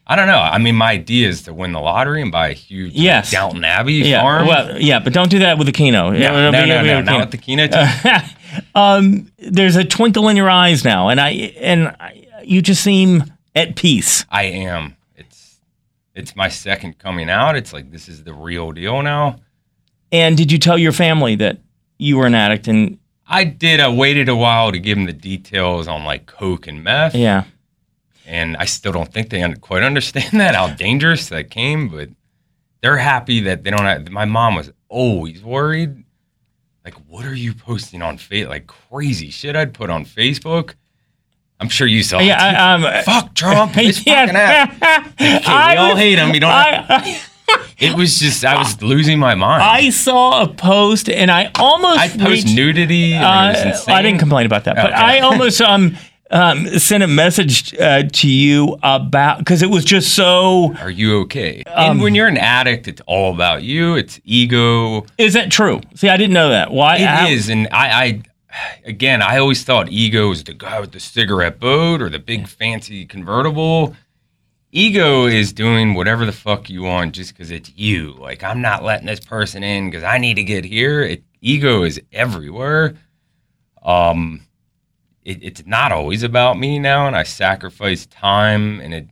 I 0.05 0.17
don't 0.17 0.27
know. 0.27 0.41
I 0.41 0.59
mean, 0.59 0.75
my 0.75 0.91
idea 0.91 1.29
is 1.29 1.43
to 1.45 1.55
win 1.55 1.71
the 1.71 1.79
lottery 1.81 2.21
and 2.21 2.33
buy 2.33 2.49
a 2.49 2.53
huge 2.55 2.93
Yes. 2.93 3.31
Downton 3.31 3.65
Abbey 3.65 3.95
Yeah. 3.95 4.21
farm. 4.21 4.49
Well, 4.49 4.81
yeah, 4.81 4.99
but 4.99 5.13
don't 5.13 5.31
do 5.31 5.39
that 5.39 5.59
with 5.59 5.69
the 5.69 5.73
Keno. 5.73 6.11
no, 6.11 6.19
Yeah, 6.19 6.33
no, 6.33 6.51
no, 6.51 6.83
be 6.83 6.89
no, 6.89 7.01
not 7.03 7.21
with 7.21 7.31
the 7.31 7.37
Keno. 7.37 7.69
um, 8.75 9.31
there's 9.39 9.77
a 9.77 9.85
twinkle 9.85 10.29
in 10.29 10.37
your 10.37 10.51
eyes 10.51 10.85
now, 10.85 11.09
and 11.09 11.21
I 11.21 11.31
and 11.61 11.87
I, 12.01 12.27
you 12.43 12.63
just 12.63 12.83
seem 12.83 13.25
at 13.55 13.77
peace. 13.77 14.25
I 14.29 14.43
am. 14.45 14.97
It's 15.15 15.61
it's 16.17 16.35
my 16.35 16.49
second 16.49 16.99
coming 16.99 17.31
out. 17.31 17.55
It's 17.55 17.73
like 17.73 17.93
this 17.93 18.09
is 18.09 18.25
the 18.25 18.35
real 18.35 18.73
deal 18.73 19.03
now. 19.03 19.37
And 20.11 20.37
did 20.37 20.51
you 20.51 20.59
tell 20.59 20.77
your 20.79 20.93
family 20.93 21.37
that 21.37 21.59
you 21.99 22.17
were 22.19 22.27
an 22.27 22.35
addict? 22.35 22.67
And 22.67 22.99
I 23.27 23.45
did. 23.45 23.81
I 23.81 23.89
waited 23.89 24.29
a 24.29 24.37
while 24.37 24.71
to 24.73 24.79
give 24.79 24.97
them 24.99 25.07
the 25.07 25.13
details 25.13 25.89
on 25.89 26.05
like 26.05 26.27
coke 26.27 26.67
and 26.67 26.85
meth. 26.85 27.15
yeah, 27.15 27.45
and 28.27 28.57
I 28.57 28.65
still 28.67 28.93
don't 28.93 29.13
think 29.13 29.31
they 29.31 29.43
quite 29.61 29.83
understand 29.83 30.41
that 30.41 30.55
how 30.55 30.69
dangerous 30.75 31.29
that 31.31 31.51
came. 31.51 31.89
But 31.89 32.11
they're 32.83 32.99
happy 32.99 33.41
that 33.41 33.65
they 33.65 33.71
don't. 33.71 33.85
Have, 33.85 34.11
my 34.11 34.25
mom 34.27 34.57
was 34.57 34.71
always 34.89 35.43
worried. 35.43 36.05
Like, 36.85 36.95
what 37.09 37.25
are 37.25 37.35
you 37.35 37.55
posting 37.55 38.03
on 38.03 38.19
Facebook? 38.19 38.49
Like 38.49 38.67
crazy 38.67 39.31
shit 39.31 39.57
I'd 39.57 39.73
put 39.73 39.89
on 39.89 40.05
Facebook. 40.05 40.75
I'm 41.61 41.69
sure 41.71 41.87
you 41.87 42.03
saw. 42.03 42.19
yeah, 42.19 42.51
it. 42.51 42.85
I, 42.85 42.99
um, 42.99 43.05
Fuck 43.05 43.35
Trump. 43.35 43.73
This 43.75 44.03
fucking 44.03 44.37
ass. 44.37 44.77
yeah. 45.19 45.37
Okay, 45.39 45.71
we 45.71 45.77
all 45.79 45.97
hate 45.97 46.19
him. 46.19 46.35
You 46.35 46.41
don't. 46.41 46.51
have- 46.51 46.87
I, 46.91 47.21
it 47.79 47.97
was 47.97 48.19
just 48.19 48.45
I 48.45 48.57
was 48.59 48.81
losing 48.83 49.19
my 49.19 49.35
mind. 49.35 49.63
I 49.63 49.91
saw 49.91 50.43
a 50.43 50.49
post, 50.49 51.09
and 51.09 51.31
I 51.31 51.51
almost 51.59 51.99
I 52.01 52.09
post 52.09 52.45
reached- 52.45 52.55
nudity. 52.55 53.15
And 53.15 53.23
it 53.25 53.27
was 53.59 53.65
Uh, 53.65 53.69
insane. 53.71 53.95
I 53.95 54.03
didn't 54.03 54.19
complain 54.21 54.47
about 54.47 54.65
that, 54.65 54.77
but 54.77 54.87
Okay. 54.87 54.95
I 54.95 55.19
almost 55.21 55.61
um 55.61 55.97
um, 56.31 56.67
sent 56.81 57.03
a 57.05 57.07
message 57.07 57.75
uh, 57.79 58.03
to 58.13 58.27
you 58.29 58.77
about 58.83 59.39
because 59.39 59.63
it 59.63 59.71
was 59.71 59.85
just 59.85 60.15
so. 60.15 60.75
Are 60.81 60.91
you 60.91 61.21
okay? 61.21 61.63
Um, 61.67 61.93
and 61.93 62.01
when 62.03 62.15
you're 62.17 62.27
an 62.27 62.39
addict, 62.39 62.89
it's 62.89 63.03
all 63.07 63.33
about 63.33 63.63
you. 63.63 63.95
It's 63.95 64.19
ego. 64.25 65.05
Is 65.19 65.35
that 65.35 65.51
true? 65.53 65.81
See, 65.95 66.09
I 66.09 66.17
didn't 66.17 66.33
know 66.33 66.49
that. 66.49 66.73
Why? 66.73 66.97
It 66.97 67.31
is, 67.33 67.51
and 67.51 67.69
I, 67.71 68.05
I, 68.05 68.23
again, 68.85 69.23
I 69.23 69.37
always 69.39 69.63
thought 69.65 69.91
ego 69.91 70.29
was 70.31 70.43
the 70.45 70.55
guy 70.55 70.81
with 70.81 70.93
the 70.93 70.99
cigarette 70.99 71.61
boat 71.61 72.01
or 72.03 72.09
the 72.09 72.19
big 72.19 72.49
fancy 72.49 73.05
convertible. 73.05 73.95
Ego 74.77 75.27
is 75.27 75.53
doing 75.53 75.95
whatever 75.95 76.27
the 76.27 76.33
fuck 76.33 76.69
you 76.69 76.83
want 76.83 77.15
just 77.15 77.33
because 77.33 77.53
it's 77.53 77.73
you. 77.77 78.13
Like 78.19 78.43
I'm 78.43 78.61
not 78.61 78.83
letting 78.83 79.07
this 79.07 79.21
person 79.21 79.63
in 79.63 79.89
because 79.89 80.03
I 80.03 80.19
need 80.19 80.35
to 80.35 80.43
get 80.43 80.65
here. 80.65 81.01
It, 81.01 81.23
ego 81.41 81.85
is 81.85 82.01
everywhere. 82.13 82.97
Um, 83.85 84.41
it, 85.23 85.39
it's 85.45 85.65
not 85.65 85.93
always 85.93 86.25
about 86.25 86.59
me 86.59 86.81
now, 86.81 87.07
and 87.07 87.15
I 87.15 87.23
sacrifice 87.23 88.07
time, 88.07 88.81
and 88.81 88.93
it 88.93 89.07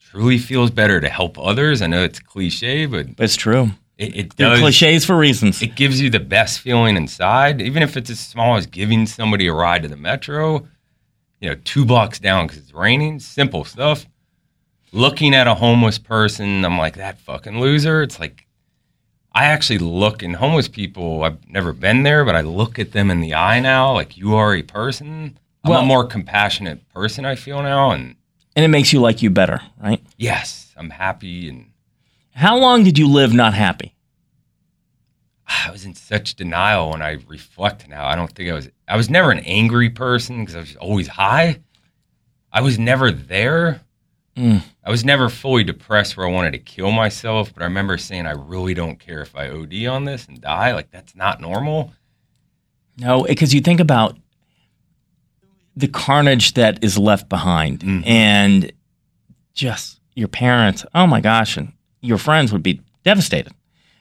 truly 0.00 0.36
feels 0.36 0.72
better 0.72 1.00
to 1.00 1.08
help 1.08 1.38
others. 1.38 1.80
I 1.80 1.86
know 1.86 2.02
it's 2.02 2.18
cliche, 2.18 2.86
but 2.86 3.06
It's 3.18 3.36
true. 3.36 3.70
it, 3.96 4.16
it 4.16 4.36
They're 4.36 4.50
does. 4.50 4.58
cliches 4.58 5.04
for 5.04 5.16
reasons. 5.16 5.62
It 5.62 5.76
gives 5.76 6.00
you 6.00 6.10
the 6.10 6.18
best 6.18 6.58
feeling 6.58 6.96
inside, 6.96 7.60
even 7.62 7.84
if 7.84 7.96
it's 7.96 8.10
as 8.10 8.18
small 8.18 8.56
as 8.56 8.66
giving 8.66 9.06
somebody 9.06 9.46
a 9.46 9.52
ride 9.54 9.82
to 9.84 9.88
the 9.88 9.96
metro. 9.96 10.66
You 11.40 11.50
know, 11.50 11.56
two 11.62 11.84
blocks 11.84 12.18
down 12.18 12.48
because 12.48 12.62
it's 12.62 12.74
raining. 12.74 13.20
Simple 13.20 13.64
stuff. 13.64 14.06
Looking 14.94 15.34
at 15.34 15.48
a 15.48 15.54
homeless 15.56 15.98
person, 15.98 16.64
I'm 16.64 16.78
like 16.78 16.94
that 16.96 17.18
fucking 17.18 17.58
loser. 17.60 18.00
It's 18.02 18.20
like 18.20 18.46
I 19.32 19.46
actually 19.46 19.78
look 19.78 20.22
in 20.22 20.34
homeless 20.34 20.68
people. 20.68 21.24
I've 21.24 21.48
never 21.48 21.72
been 21.72 22.04
there, 22.04 22.24
but 22.24 22.36
I 22.36 22.42
look 22.42 22.78
at 22.78 22.92
them 22.92 23.10
in 23.10 23.20
the 23.20 23.34
eye 23.34 23.58
now. 23.58 23.92
Like 23.92 24.16
you 24.16 24.36
are 24.36 24.54
a 24.54 24.62
person. 24.62 25.36
I'm 25.64 25.70
Well- 25.70 25.80
a 25.82 25.86
more 25.86 26.06
compassionate 26.06 26.88
person. 26.94 27.24
I 27.24 27.34
feel 27.34 27.60
now, 27.62 27.90
and 27.90 28.14
and 28.54 28.64
it 28.64 28.68
makes 28.68 28.92
you 28.92 29.00
like 29.00 29.20
you 29.20 29.30
better, 29.30 29.60
right? 29.82 30.00
yes, 30.16 30.72
I'm 30.76 30.90
happy. 30.90 31.48
And 31.48 31.72
How 32.34 32.56
long 32.56 32.84
did 32.84 32.96
you 32.96 33.08
live 33.08 33.34
not 33.34 33.54
happy? 33.54 33.96
I 35.46 35.70
was 35.72 35.84
in 35.84 35.94
such 35.94 36.36
denial 36.36 36.90
when 36.90 37.02
I 37.02 37.18
reflect 37.26 37.88
now. 37.88 38.06
I 38.06 38.14
don't 38.14 38.30
think 38.32 38.48
I 38.48 38.54
was. 38.54 38.68
I 38.86 38.96
was 38.96 39.10
never 39.10 39.32
an 39.32 39.40
angry 39.40 39.90
person 39.90 40.40
because 40.40 40.54
I 40.54 40.60
was 40.60 40.76
always 40.76 41.08
high. 41.08 41.60
I 42.52 42.60
was 42.60 42.78
never 42.78 43.10
there. 43.10 43.80
Mm. 44.36 44.62
I 44.84 44.90
was 44.90 45.04
never 45.04 45.28
fully 45.28 45.62
depressed 45.64 46.16
where 46.16 46.26
I 46.26 46.30
wanted 46.30 46.52
to 46.52 46.58
kill 46.58 46.90
myself. 46.90 47.52
But 47.54 47.62
I 47.62 47.66
remember 47.66 47.96
saying, 47.98 48.26
I 48.26 48.32
really 48.32 48.74
don't 48.74 48.98
care 48.98 49.22
if 49.22 49.34
I 49.36 49.48
OD 49.48 49.86
on 49.86 50.04
this 50.04 50.26
and 50.26 50.40
die. 50.40 50.72
Like 50.74 50.90
that's 50.90 51.14
not 51.14 51.40
normal. 51.40 51.92
No, 52.98 53.22
because 53.24 53.54
you 53.54 53.60
think 53.60 53.80
about 53.80 54.16
the 55.76 55.88
carnage 55.88 56.54
that 56.54 56.82
is 56.84 56.96
left 56.98 57.28
behind 57.28 57.80
Mhm. 57.80 58.06
and 58.06 58.72
just 59.54 60.00
your 60.14 60.28
parents, 60.28 60.84
oh 60.94 61.06
my 61.06 61.20
gosh, 61.20 61.56
and 61.56 61.72
your 62.00 62.18
friends 62.18 62.52
would 62.52 62.62
be 62.62 62.80
devastated. 63.04 63.52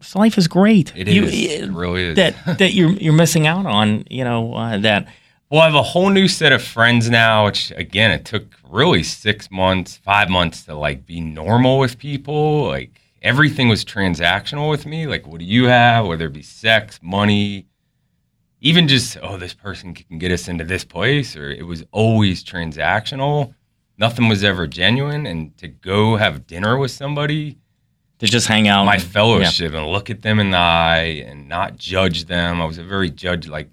So 0.02 0.20
life 0.20 0.38
is 0.38 0.48
great. 0.48 0.92
It 0.96 1.08
You- 1.08 1.24
is. 1.24 1.34
it 1.34 1.72
really 1.72 2.04
is. 2.04 2.16
that 2.18 2.58
that 2.60 2.74
you're 2.76 2.92
you're 2.92 3.14
missing 3.14 3.48
out 3.48 3.66
on, 3.66 4.04
you 4.10 4.24
know, 4.24 4.54
uh, 4.54 4.78
that 4.80 5.08
Well, 5.54 5.62
I 5.62 5.66
have 5.66 5.76
a 5.76 5.84
whole 5.84 6.10
new 6.10 6.28
set 6.28 6.52
of 6.52 6.64
friends 6.64 7.12
now, 7.12 7.46
which 7.46 7.72
again, 7.76 8.10
it 8.10 8.26
took 8.26 8.56
really 8.68 9.04
six 9.04 9.52
months, 9.52 9.98
five 9.98 10.28
months 10.28 10.64
to 10.64 10.74
like 10.74 11.06
be 11.06 11.22
normal 11.22 11.78
with 11.78 12.00
people. 12.00 12.66
Like 12.66 13.00
everything 13.22 13.70
was 13.70 13.86
transactional 13.86 14.68
with 14.68 14.88
me. 14.88 15.06
Like, 15.06 15.28
what 15.28 15.38
do 15.38 15.46
you 15.46 15.66
have? 15.66 16.08
Whether 16.08 16.26
it 16.26 16.34
be 16.34 16.42
sex, 16.42 17.00
money, 17.04 17.68
even 18.62 18.88
just, 18.88 19.16
oh, 19.22 19.38
this 19.38 19.54
person 19.54 19.94
can 19.94 20.18
get 20.18 20.32
us 20.32 20.48
into 20.48 20.64
this 20.64 20.84
place, 20.84 21.38
or 21.38 21.52
it 21.52 21.68
was 21.68 21.84
always 21.92 22.44
transactional. 22.44 23.54
Nothing 24.00 24.30
was 24.30 24.44
ever 24.44 24.66
genuine. 24.66 25.28
And 25.28 25.56
to 25.60 25.68
go 25.68 26.16
have 26.16 26.48
dinner 26.48 26.80
with 26.80 26.90
somebody, 26.90 27.60
to 28.18 28.26
just 28.26 28.48
hang 28.48 28.68
out. 28.68 28.86
my 28.86 28.96
and- 28.96 29.04
fellowship 29.04 29.74
and 29.74 29.86
look 29.86 30.10
at 30.10 30.24
them 30.24 30.40
in 30.40 30.50
the 30.50 30.58
eye 30.58 31.24
and 31.28 31.48
not 31.48 31.78
judge 31.78 32.26
them. 32.26 32.60
I 32.60 32.66
was 32.66 32.80
a 32.80 32.84
very 32.84 33.12
judge 33.12 33.48
like 33.48 33.70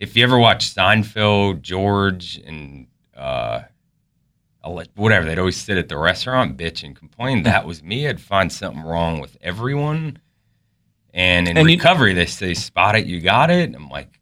if 0.00 0.16
you 0.16 0.22
ever 0.24 0.38
watch 0.38 0.74
Seinfeld, 0.74 1.62
George 1.62 2.36
and 2.44 2.86
uh 3.16 3.62
whatever, 4.96 5.24
they'd 5.24 5.38
always 5.38 5.56
sit 5.56 5.78
at 5.78 5.88
the 5.88 5.96
restaurant, 5.96 6.56
bitch 6.56 6.82
and 6.82 6.96
complain. 6.96 7.44
That 7.44 7.64
was 7.66 7.84
me. 7.84 8.08
I'd 8.08 8.20
find 8.20 8.52
something 8.52 8.82
wrong 8.82 9.20
with 9.20 9.36
everyone. 9.40 10.18
And 11.14 11.46
in 11.46 11.56
And 11.56 11.70
you- 11.70 11.76
recovery, 11.76 12.14
they 12.14 12.26
say, 12.26 12.52
spot 12.52 12.96
it, 12.96 13.06
you 13.06 13.20
got 13.20 13.50
it. 13.50 13.74
I'm 13.74 13.88
like, 13.88 14.18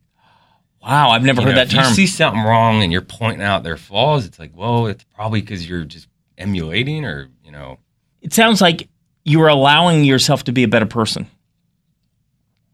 Wow, 0.83 1.09
I've 1.09 1.23
never 1.23 1.41
heard 1.41 1.49
know, 1.51 1.55
that 1.55 1.69
if 1.69 1.73
term. 1.73 1.89
you 1.89 1.95
see 1.95 2.07
something 2.07 2.43
wrong 2.43 2.83
and 2.83 2.93
you're 2.93 3.01
pointing 3.01 3.41
out 3.41 3.63
their 3.63 3.79
flaws, 3.79 4.27
it's 4.27 4.39
like, 4.39 4.51
well, 4.55 4.87
it's 4.87 5.03
probably 5.15 5.41
because 5.41 5.67
you're 5.67 5.85
just 5.85 6.09
emulating 6.37 7.07
or, 7.07 7.31
you 7.43 7.51
know, 7.51 7.79
it 8.21 8.35
sounds 8.35 8.61
like 8.61 8.87
you 9.25 9.39
were 9.39 9.49
allowing 9.49 10.05
yourself 10.05 10.45
to 10.45 10.53
be 10.53 10.63
a 10.63 10.69
better 10.69 10.85
person. 10.85 11.27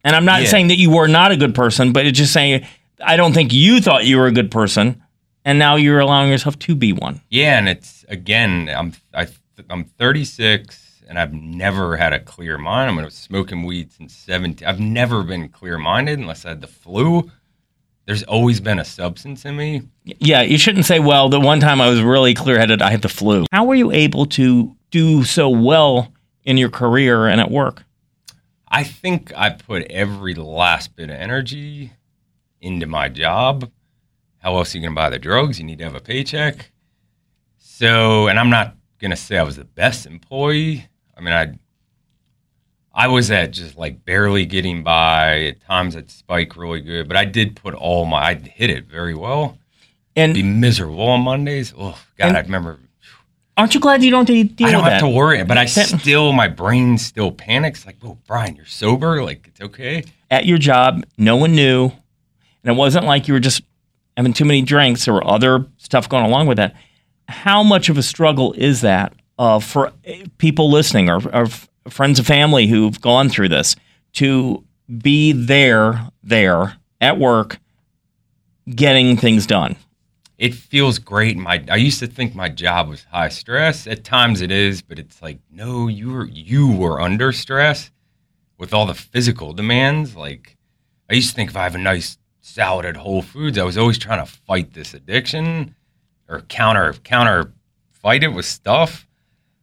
And 0.03 0.17
I'm 0.17 0.25
not 0.25 0.43
Yeah. 0.43 0.49
saying 0.49 0.67
that 0.69 0.79
you 0.79 0.91
were 0.91 1.07
not 1.07 1.31
a 1.31 1.37
good 1.37 1.55
person, 1.55 1.93
but 1.93 2.05
it's 2.05 2.19
just 2.19 2.33
saying 2.33 2.67
I 3.03 3.17
don't 3.17 3.33
think 3.33 3.53
you 3.53 3.81
thought 3.81 4.05
you 4.05 4.19
were 4.19 4.27
a 4.27 4.33
good 4.33 4.51
person, 4.51 5.03
and 5.45 5.59
now 5.59 5.77
you're 5.77 6.01
allowing 6.01 6.31
yourself 6.31 6.59
to 6.61 6.75
be 6.75 6.93
one. 6.93 7.21
Yeah, 7.31 7.59
and 7.59 7.69
it's 7.69 8.05
again, 8.09 8.69
I'm 8.69 8.93
I, 9.15 9.29
I'm 9.69 9.85
36 9.85 10.91
and 11.11 11.19
I've 11.19 11.33
never 11.33 11.97
had 11.97 12.13
a 12.13 12.21
clear 12.21 12.57
mind. 12.57 12.89
I'm 12.89 12.97
mean, 12.97 13.11
smoking 13.11 13.65
weed 13.65 13.93
since 13.93 14.15
17. 14.15 14.67
I've 14.67 14.79
never 14.79 15.25
been 15.25 15.49
clear 15.49 15.77
minded 15.77 16.21
unless 16.21 16.47
I 16.47 16.51
had 16.51 16.61
the 16.61 16.69
flu. 16.69 17.29
There's 18.07 18.23
always 18.23 18.61
been 18.61 18.79
a 18.79 18.85
substance 18.85 19.45
in 19.45 19.57
me. 19.57 19.83
Yeah, 20.05 20.43
you 20.43 20.57
shouldn't 20.57 20.85
say, 20.85 21.01
well, 21.01 21.29
the 21.29 21.41
one 21.41 21.59
time 21.59 21.81
I 21.81 21.89
was 21.89 22.01
really 22.01 22.33
clear 22.33 22.61
headed, 22.61 22.81
I 22.81 22.93
had 22.93 23.03
the 23.03 23.09
flu. 23.09 23.45
How 23.51 23.65
were 23.65 23.75
you 23.75 23.91
able 23.91 24.25
to 24.27 24.75
do 24.93 25.25
so 25.25 25.49
well 25.49 26.13
in 26.45 26.57
your 26.57 26.71
career 26.71 27.27
and 27.27 27.41
at 27.41 27.51
work? 27.51 27.83
I 28.69 28.85
think 28.85 29.33
I 29.37 29.51
put 29.51 29.83
every 29.91 30.35
last 30.35 30.95
bit 30.95 31.11
of 31.11 31.17
energy 31.17 31.93
into 32.61 32.87
my 32.87 33.09
job. 33.09 33.71
How 34.39 34.57
else 34.57 34.75
are 34.75 34.79
you 34.79 34.83
going 34.83 34.95
to 34.95 34.97
buy 34.97 35.11
the 35.11 35.19
drugs? 35.19 35.59
You 35.59 35.65
need 35.65 35.79
to 35.79 35.85
have 35.85 35.95
a 35.95 36.01
paycheck. 36.01 36.71
So, 37.59 38.29
and 38.29 38.39
I'm 38.39 38.51
not 38.51 38.75
going 38.99 39.11
to 39.11 39.17
say 39.17 39.39
I 39.39 39.43
was 39.43 39.57
the 39.57 39.65
best 39.65 40.07
employee. 40.07 40.89
I 41.17 41.21
mean, 41.21 41.35
I 41.35 41.59
I 42.93 43.07
was 43.09 43.31
at 43.31 43.53
just 43.53 43.77
like 43.77 44.05
barely 44.05 44.47
getting 44.47 44.83
by. 44.83 45.45
At 45.45 45.61
times 45.61 45.97
I'd 45.97 46.11
spike 46.11 46.57
really 46.57 46.81
good, 46.81 47.09
but 47.09 47.17
I 47.17 47.25
did 47.25 47.57
put 47.57 47.75
all 47.75 48.05
my, 48.05 48.19
I 48.19 48.35
hit 48.35 48.71
it 48.71 48.87
very 48.87 49.15
well. 49.15 49.59
And 50.17 50.35
be 50.35 50.43
miserable 50.43 51.03
on 51.03 51.21
Mondays. 51.21 51.73
Oh, 51.79 51.99
God, 52.19 52.35
I 52.35 52.41
remember 52.41 52.81
aren't 53.61 53.75
you 53.75 53.81
glad 53.81 54.03
you 54.03 54.11
don't 54.11 54.25
de- 54.25 54.43
deal 54.45 54.67
I 54.67 54.71
don't 54.73 54.83
have 54.83 54.93
that? 54.93 55.01
to 55.01 55.09
worry, 55.09 55.45
but 55.45 55.59
I 55.59 55.67
still, 55.67 56.33
my 56.33 56.49
brain 56.49 56.99
still 56.99 57.31
panics. 57.31 57.87
Like, 57.87 57.97
oh, 58.03 58.19
Brian, 58.27 58.57
you're 58.57 58.65
sober. 58.65 59.23
Like, 59.23 59.47
it's 59.47 59.61
okay. 59.61 60.05
At 60.31 60.47
your 60.47 60.59
job, 60.59 61.05
no 61.19 61.37
one 61.37 61.55
knew, 61.55 61.93
and 62.63 62.75
it 62.75 62.79
wasn't 62.79 63.07
like 63.07 63.29
you 63.29 63.35
were 63.35 63.41
just 63.41 63.63
having 64.17 64.33
too 64.33 64.45
many 64.45 64.63
drinks 64.63 65.09
or 65.09 65.27
other 65.27 65.67
stuff 65.79 66.09
going 66.09 66.25
along 66.25 66.47
with 66.47 66.59
that. 66.59 66.75
How 67.29 67.63
much 67.63 67.89
of 67.89 67.97
a 67.97 68.03
struggle 68.03 68.53
is 68.55 68.81
that 68.81 69.15
uh, 69.39 69.61
for 69.61 69.89
uh, 69.89 69.93
people 70.39 70.71
listening 70.71 71.09
or, 71.09 71.21
or 71.35 71.47
friends 71.89 72.19
and 72.19 72.27
family 72.27 72.67
who've 72.67 73.01
gone 73.01 73.29
through 73.29 73.49
this 73.49 73.77
to 74.15 74.65
be 74.99 75.33
there, 75.33 76.09
there 76.23 76.77
at 77.01 77.19
work, 77.19 77.59
getting 78.69 79.17
things 79.17 79.47
done? 79.47 79.77
It 80.37 80.55
feels 80.55 80.99
great. 80.99 81.37
My, 81.37 81.63
I 81.71 81.77
used 81.77 82.01
to 82.01 82.07
think 82.07 82.35
my 82.35 82.49
job 82.49 82.89
was 82.89 83.05
high 83.05 83.29
stress. 83.29 83.87
At 83.87 84.05
times 84.05 84.41
it 84.41 84.51
is, 84.51 84.83
but 84.83 84.99
it's 84.99 85.21
like, 85.21 85.39
no, 85.51 85.87
you 85.87 86.13
were, 86.13 86.27
you 86.27 86.71
were 86.73 87.01
under 87.01 87.31
stress 87.31 87.91
with 88.59 88.73
all 88.73 88.87
the 88.87 88.95
physical 88.95 89.53
demands. 89.53 90.17
Like, 90.17 90.57
I 91.11 91.15
used 91.15 91.31
to 91.31 91.37
think 91.37 91.51
if 91.51 91.57
I 91.57 91.65
have 91.65 91.75
a 91.75 91.79
nice 91.79 92.17
salad 92.41 92.87
at 92.87 92.97
Whole 92.97 93.23
Foods, 93.23 93.59
I 93.59 93.65
was 93.65 93.79
always 93.79 93.99
trying 93.99 94.25
to 94.25 94.31
fight 94.31 94.73
this 94.75 94.95
addiction 94.95 95.75
or 96.29 96.41
counter, 96.43 96.93
counter 97.05 97.53
fight 97.93 98.23
it 98.23 98.29
with 98.29 98.45
stuff. 98.47 99.07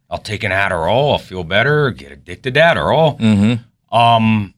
I'll 0.09 0.17
take 0.19 0.43
an 0.43 0.51
Adderall. 0.51 1.11
I'll 1.13 1.17
feel 1.17 1.43
better. 1.43 1.91
Get 1.91 2.11
addicted 2.11 2.53
to 2.53 2.59
Adderall. 2.59 3.19
Mm-hmm. 3.19 3.95
Um, 3.97 4.53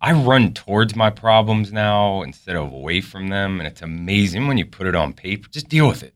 I 0.00 0.12
run 0.12 0.52
towards 0.52 0.94
my 0.94 1.08
problems 1.08 1.72
now 1.72 2.22
instead 2.22 2.56
of 2.56 2.70
away 2.72 3.00
from 3.00 3.28
them, 3.28 3.60
and 3.60 3.66
it's 3.66 3.80
amazing 3.80 4.46
when 4.46 4.58
you 4.58 4.66
put 4.66 4.86
it 4.86 4.94
on 4.94 5.14
paper. 5.14 5.48
Just 5.50 5.68
deal 5.70 5.88
with 5.88 6.02
it. 6.02 6.12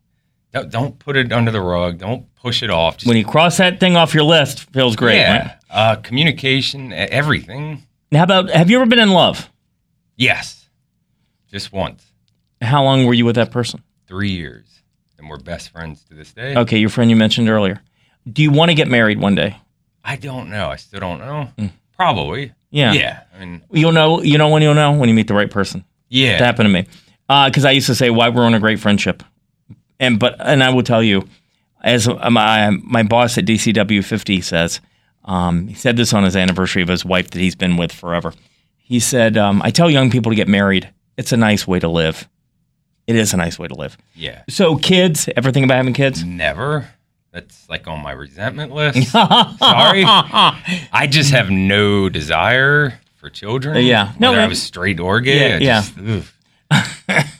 Don't, 0.52 0.70
don't 0.70 0.98
put 0.98 1.16
it 1.16 1.32
under 1.32 1.50
the 1.50 1.60
rug. 1.62 1.98
Don't 1.98 2.34
push 2.34 2.62
it 2.62 2.68
off. 2.70 2.98
Just, 2.98 3.06
When 3.08 3.16
you 3.16 3.24
cross 3.24 3.56
that 3.58 3.80
thing 3.80 3.96
off 3.96 4.12
your 4.12 4.24
list, 4.24 4.70
feels 4.72 4.96
great. 4.96 5.16
yeah, 5.16 5.38
right? 5.38 5.56
uh, 5.70 5.96
communication, 5.96 6.92
everything. 6.92 7.82
How 8.12 8.22
about 8.24 8.50
have 8.50 8.70
you 8.70 8.76
ever 8.78 8.86
been 8.86 8.98
in 8.98 9.10
love? 9.10 9.50
Yes, 10.16 10.57
just 11.50 11.72
once, 11.72 12.04
How 12.62 12.82
long 12.84 13.06
were 13.06 13.14
you 13.14 13.24
with 13.24 13.36
that 13.36 13.50
person? 13.50 13.82
three 14.06 14.30
years, 14.30 14.64
and 15.18 15.28
we're 15.28 15.38
best 15.38 15.68
friends 15.70 16.02
to 16.04 16.14
this 16.14 16.32
day. 16.32 16.56
Okay, 16.56 16.78
your 16.78 16.88
friend 16.88 17.10
you 17.10 17.16
mentioned 17.16 17.48
earlier. 17.50 17.80
Do 18.30 18.42
you 18.42 18.50
want 18.50 18.70
to 18.70 18.74
get 18.74 18.88
married 18.88 19.20
one 19.20 19.34
day? 19.34 19.56
I 20.02 20.16
don't 20.16 20.48
know. 20.50 20.68
I 20.70 20.76
still 20.76 21.00
don't 21.00 21.18
know. 21.18 21.50
Mm. 21.58 21.70
Probably. 21.96 22.52
Yeah. 22.70 22.92
Yeah. 22.94 23.20
I 23.34 23.40
mean, 23.40 23.62
You'll 23.70 23.92
know. 23.92 24.22
You 24.22 24.38
know 24.38 24.48
when 24.48 24.62
you'll 24.62 24.74
know 24.74 24.92
when 24.92 25.08
you 25.08 25.14
meet 25.14 25.28
the 25.28 25.34
right 25.34 25.50
person. 25.50 25.84
yeah. 26.08 26.34
It 26.36 26.40
happened 26.40 26.68
to 26.68 26.72
me. 26.72 26.86
Because 27.28 27.64
I 27.66 27.72
used 27.72 27.86
to 27.88 27.94
say, 27.94 28.08
"Why 28.08 28.30
we're 28.30 28.44
on 28.46 28.54
a 28.54 28.60
great 28.60 28.80
friendship," 28.80 29.22
and 30.00 30.18
but 30.18 30.36
and 30.40 30.62
I 30.64 30.70
will 30.70 30.82
tell 30.82 31.02
you, 31.02 31.28
as 31.82 32.08
my 32.08 32.70
my 32.82 33.02
boss 33.02 33.36
at 33.36 33.44
DCW 33.44 34.02
50 34.02 34.40
says, 34.40 34.80
um, 35.26 35.68
he 35.68 35.74
said 35.74 35.96
this 35.98 36.14
on 36.14 36.24
his 36.24 36.34
anniversary 36.36 36.80
of 36.80 36.88
his 36.88 37.04
wife 37.04 37.30
that 37.32 37.38
he's 37.40 37.54
been 37.54 37.76
with 37.76 37.92
forever. 37.92 38.32
He 38.78 38.98
said, 39.00 39.36
um, 39.36 39.60
"I 39.62 39.70
tell 39.70 39.90
young 39.90 40.10
people 40.10 40.32
to 40.32 40.36
get 40.36 40.48
married. 40.48 40.88
It's 41.18 41.32
a 41.32 41.36
nice 41.36 41.66
way 41.66 41.78
to 41.80 41.88
live. 41.88 42.26
It 43.06 43.16
is 43.16 43.34
a 43.34 43.36
nice 43.36 43.58
way 43.58 43.68
to 43.68 43.74
live. 43.74 43.98
Yeah. 44.14 44.42
So 44.48 44.76
kids, 44.76 45.28
ever 45.36 45.50
think 45.52 45.64
about 45.64 45.76
having 45.76 45.92
kids? 45.94 46.24
Never. 46.24 46.88
That's 47.32 47.68
like 47.68 47.86
on 47.86 48.02
my 48.02 48.12
resentment 48.12 48.72
list. 48.72 49.08
Sorry. 49.10 50.04
I 50.06 51.06
just 51.10 51.30
have 51.32 51.50
no 51.50 52.08
desire 52.08 52.98
for 53.16 53.28
children. 53.30 53.84
Yeah. 53.84 54.12
No, 54.18 54.30
Whether 54.30 54.42
I 54.42 54.46
was 54.46 54.62
straight 54.62 55.00
or 55.00 55.20
gay. 55.20 55.58
Yeah, 55.60 55.82
yeah. 55.98 56.20
just- 56.20 56.32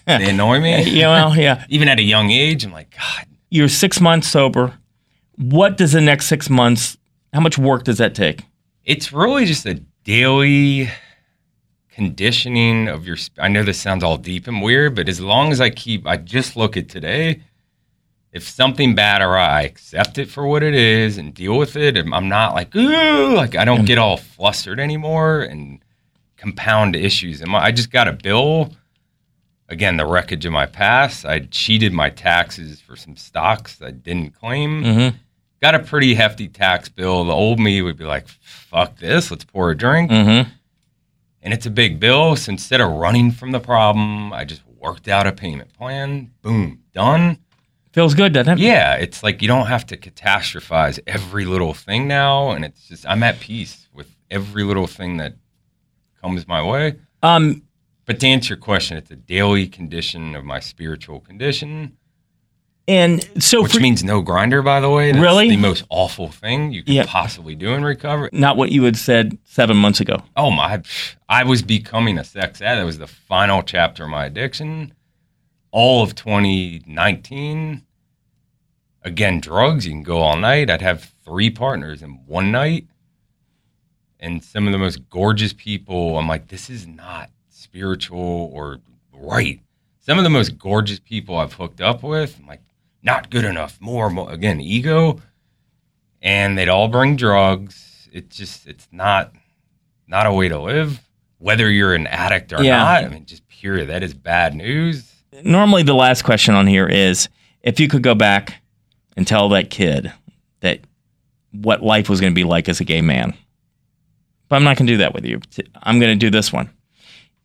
they 0.06 0.30
annoy 0.30 0.60
me. 0.60 0.82
Yeah, 0.90 1.08
well, 1.08 1.36
yeah. 1.36 1.64
Even 1.68 1.88
at 1.88 1.98
a 1.98 2.02
young 2.02 2.30
age, 2.30 2.64
I'm 2.64 2.72
like, 2.72 2.90
God, 2.96 3.26
You're 3.50 3.68
six 3.68 4.00
months 4.00 4.28
sober. 4.28 4.74
What 5.36 5.76
does 5.76 5.92
the 5.92 6.00
next 6.00 6.26
six 6.26 6.48
months? 6.50 6.96
How 7.32 7.40
much 7.40 7.58
work 7.58 7.84
does 7.84 7.98
that 7.98 8.14
take? 8.14 8.42
it's 8.84 9.12
really 9.12 9.44
just 9.44 9.66
a 9.66 9.74
daily 10.04 10.88
conditioning 11.98 12.86
of 12.86 13.04
your 13.04 13.16
i 13.38 13.48
know 13.48 13.64
this 13.64 13.80
sounds 13.80 14.04
all 14.04 14.16
deep 14.16 14.46
and 14.46 14.62
weird 14.62 14.94
but 14.94 15.08
as 15.08 15.20
long 15.20 15.50
as 15.50 15.60
i 15.60 15.68
keep 15.68 16.06
i 16.06 16.16
just 16.16 16.56
look 16.56 16.76
at 16.76 16.88
today 16.88 17.40
if 18.32 18.48
something 18.48 18.94
bad 18.94 19.20
or 19.20 19.36
i 19.36 19.62
accept 19.62 20.16
it 20.16 20.28
for 20.30 20.46
what 20.46 20.62
it 20.62 20.74
is 20.76 21.18
and 21.18 21.34
deal 21.34 21.58
with 21.58 21.74
it 21.74 21.96
and 21.96 22.14
i'm 22.14 22.28
not 22.28 22.54
like 22.54 22.72
ooh 22.76 23.34
like 23.34 23.56
i 23.56 23.64
don't 23.64 23.84
get 23.84 23.98
all 23.98 24.16
flustered 24.16 24.78
anymore 24.78 25.40
and 25.40 25.80
compound 26.36 26.94
issues 26.94 27.40
and 27.40 27.52
i 27.56 27.72
just 27.72 27.90
got 27.90 28.06
a 28.06 28.12
bill 28.12 28.72
again 29.68 29.96
the 29.96 30.06
wreckage 30.06 30.46
of 30.46 30.52
my 30.52 30.66
past 30.66 31.26
i 31.26 31.40
cheated 31.40 31.92
my 31.92 32.08
taxes 32.10 32.80
for 32.80 32.94
some 32.94 33.16
stocks 33.16 33.82
i 33.82 33.90
didn't 33.90 34.30
claim 34.30 34.84
Mm-hmm. 34.84 35.16
got 35.60 35.74
a 35.74 35.80
pretty 35.80 36.14
hefty 36.14 36.46
tax 36.46 36.88
bill. 36.88 37.24
The 37.24 37.32
old 37.32 37.58
me 37.58 37.82
would 37.82 37.96
be 37.98 38.04
like, 38.04 38.28
fuck 38.28 38.96
this, 38.98 39.32
let's 39.32 39.44
pour 39.44 39.72
a 39.72 39.76
drink. 39.76 40.08
Mm-hmm. 40.12 40.48
And 41.42 41.54
it's 41.54 41.66
a 41.66 41.70
big 41.70 42.00
bill. 42.00 42.36
So 42.36 42.50
instead 42.50 42.80
of 42.80 42.90
running 42.90 43.30
from 43.30 43.52
the 43.52 43.60
problem, 43.60 44.32
I 44.32 44.44
just 44.44 44.62
worked 44.66 45.08
out 45.08 45.26
a 45.26 45.32
payment 45.32 45.72
plan. 45.72 46.32
Boom, 46.42 46.82
done. 46.92 47.38
Feels 47.92 48.14
good, 48.14 48.32
doesn't 48.32 48.58
it? 48.58 48.60
Yeah, 48.60 48.94
it's 48.94 49.22
like 49.22 49.40
you 49.42 49.48
don't 49.48 49.66
have 49.66 49.86
to 49.86 49.96
catastrophize 49.96 50.98
every 51.06 51.44
little 51.44 51.74
thing 51.74 52.06
now. 52.08 52.50
And 52.50 52.64
it's 52.64 52.88
just, 52.88 53.06
I'm 53.06 53.22
at 53.22 53.40
peace 53.40 53.88
with 53.92 54.14
every 54.30 54.64
little 54.64 54.86
thing 54.86 55.16
that 55.18 55.34
comes 56.20 56.46
my 56.46 56.62
way. 56.62 56.96
Um, 57.22 57.62
But 58.04 58.20
to 58.20 58.26
answer 58.26 58.54
your 58.54 58.62
question, 58.62 58.96
it's 58.96 59.10
a 59.10 59.16
daily 59.16 59.66
condition 59.66 60.34
of 60.34 60.42
my 60.42 60.60
spiritual 60.60 61.20
condition, 61.20 61.97
and 62.88 63.22
so 63.42 63.62
which 63.62 63.74
for, 63.74 63.80
means 63.80 64.02
no 64.02 64.22
Grindr, 64.22 64.64
by 64.64 64.80
the 64.80 64.88
way. 64.90 65.12
That's 65.12 65.22
Really? 65.22 65.50
the 65.50 65.56
most 65.58 65.84
awful 65.90 66.28
thing 66.28 66.72
you 66.72 66.82
could 66.82 66.94
Yeah. 66.94 67.04
possibly 67.06 67.54
do 67.54 67.74
in 67.74 67.84
recovery. 67.84 68.30
not 68.32 68.56
what 68.56 68.72
you 68.72 68.82
had 68.84 68.96
said 68.96 69.38
seven 69.44 69.76
months 69.76 70.00
ago. 70.00 70.22
Oh 70.36 70.50
my! 70.50 70.82
I 71.28 71.44
was 71.44 71.62
becoming 71.62 72.18
a 72.18 72.24
sex 72.24 72.60
addict. 72.62 72.80
That 72.80 72.84
was 72.84 72.98
the 72.98 73.06
final 73.06 73.62
chapter 73.62 74.04
of 74.04 74.10
my 74.10 74.24
addiction. 74.26 74.94
All 75.70 76.02
of 76.02 76.14
2019. 76.14 77.82
Again, 79.02 79.40
drugs. 79.40 79.86
You 79.86 79.92
can 79.92 80.02
go 80.02 80.18
all 80.18 80.36
night. 80.36 80.70
I'd 80.70 80.82
have 80.82 81.12
three 81.24 81.50
partners 81.50 82.02
in 82.02 82.20
one 82.26 82.50
night, 82.50 82.86
and 84.18 84.42
some 84.42 84.66
of 84.66 84.72
the 84.72 84.78
most 84.78 85.08
gorgeous 85.08 85.52
people. 85.52 86.18
I'm 86.18 86.26
like, 86.26 86.48
this 86.48 86.68
is 86.68 86.86
not 86.86 87.30
spiritual 87.50 88.50
or 88.52 88.80
right. 89.12 89.60
Some 90.00 90.16
of 90.18 90.24
the 90.24 90.30
most 90.30 90.58
gorgeous 90.58 90.98
people 90.98 91.36
I've 91.36 91.52
hooked 91.52 91.80
up 91.82 92.02
with. 92.02 92.38
I'm 92.40 92.46
like, 92.46 92.62
not 93.08 93.30
good 93.30 93.44
enough. 93.44 93.80
More, 93.80 94.10
more. 94.10 94.30
Again, 94.30 94.60
ego. 94.60 95.20
And 96.20 96.58
they'd 96.58 96.68
all 96.68 96.88
bring 96.88 97.16
drugs. 97.16 98.08
It's 98.12 98.36
just, 98.36 98.66
it's 98.66 98.86
not 98.92 99.32
not 100.06 100.26
a 100.26 100.32
way 100.32 100.48
to 100.48 100.58
live. 100.58 101.00
Whether 101.38 101.70
you're 101.70 101.94
an 101.94 102.06
addict 102.06 102.52
or 102.52 102.62
Yeah. 102.62 102.78
not, 102.78 103.04
I 103.04 103.08
mean, 103.08 103.24
just 103.26 103.46
period. 103.48 103.88
That 103.88 104.02
is 104.02 104.14
bad 104.14 104.54
news. 104.54 105.12
Normally, 105.44 105.82
the 105.82 105.94
last 105.94 106.22
question 106.22 106.54
on 106.54 106.66
here 106.66 106.86
is 106.86 107.28
if 107.62 107.78
you 107.80 107.88
could 107.88 108.02
go 108.02 108.14
back 108.14 108.60
and 109.16 109.26
tell 109.26 109.48
that 109.50 109.70
kid 109.70 110.12
that 110.60 110.80
what 111.52 111.82
life 111.82 112.08
was 112.08 112.20
going 112.20 112.32
to 112.32 112.34
be 112.34 112.44
like 112.44 112.68
as 112.68 112.80
a 112.80 112.84
gay 112.84 113.00
man. 113.02 113.34
But 114.48 114.56
I'm 114.56 114.64
not 114.64 114.76
going 114.76 114.86
to 114.86 114.92
do 114.94 114.98
that 114.98 115.14
with 115.14 115.24
you. 115.26 115.40
I'm 115.82 115.98
going 116.00 116.18
to 116.18 116.26
do 116.26 116.30
this 116.30 116.52
one. 116.52 116.70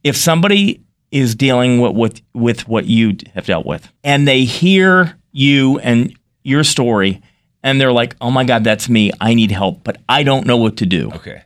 If 0.04 0.16
somebody 0.18 0.82
is 1.12 1.36
dealing 1.36 1.80
with, 1.80 1.94
with 1.96 2.22
with 2.34 2.68
what 2.68 2.86
you 2.86 3.18
have 3.36 3.46
dealt 3.46 3.66
with, 3.66 3.92
and 4.04 4.28
they 4.28 4.46
hear 4.46 5.16
you 5.34 5.80
and 5.80 6.16
your 6.44 6.64
story, 6.64 7.22
and 7.62 7.82
they're 7.82 7.92
like, 7.92 8.16
"Oh 8.22 8.32
my 8.32 8.46
God, 8.46 8.64
that's 8.64 8.88
me. 8.88 9.12
I 9.20 9.34
need 9.34 9.52
help, 9.52 9.84
but 9.84 9.98
I 10.08 10.24
don't 10.24 10.46
know 10.46 10.58
what 10.58 10.78
to 10.78 10.86
do." 10.86 11.12
Okay. 11.12 11.44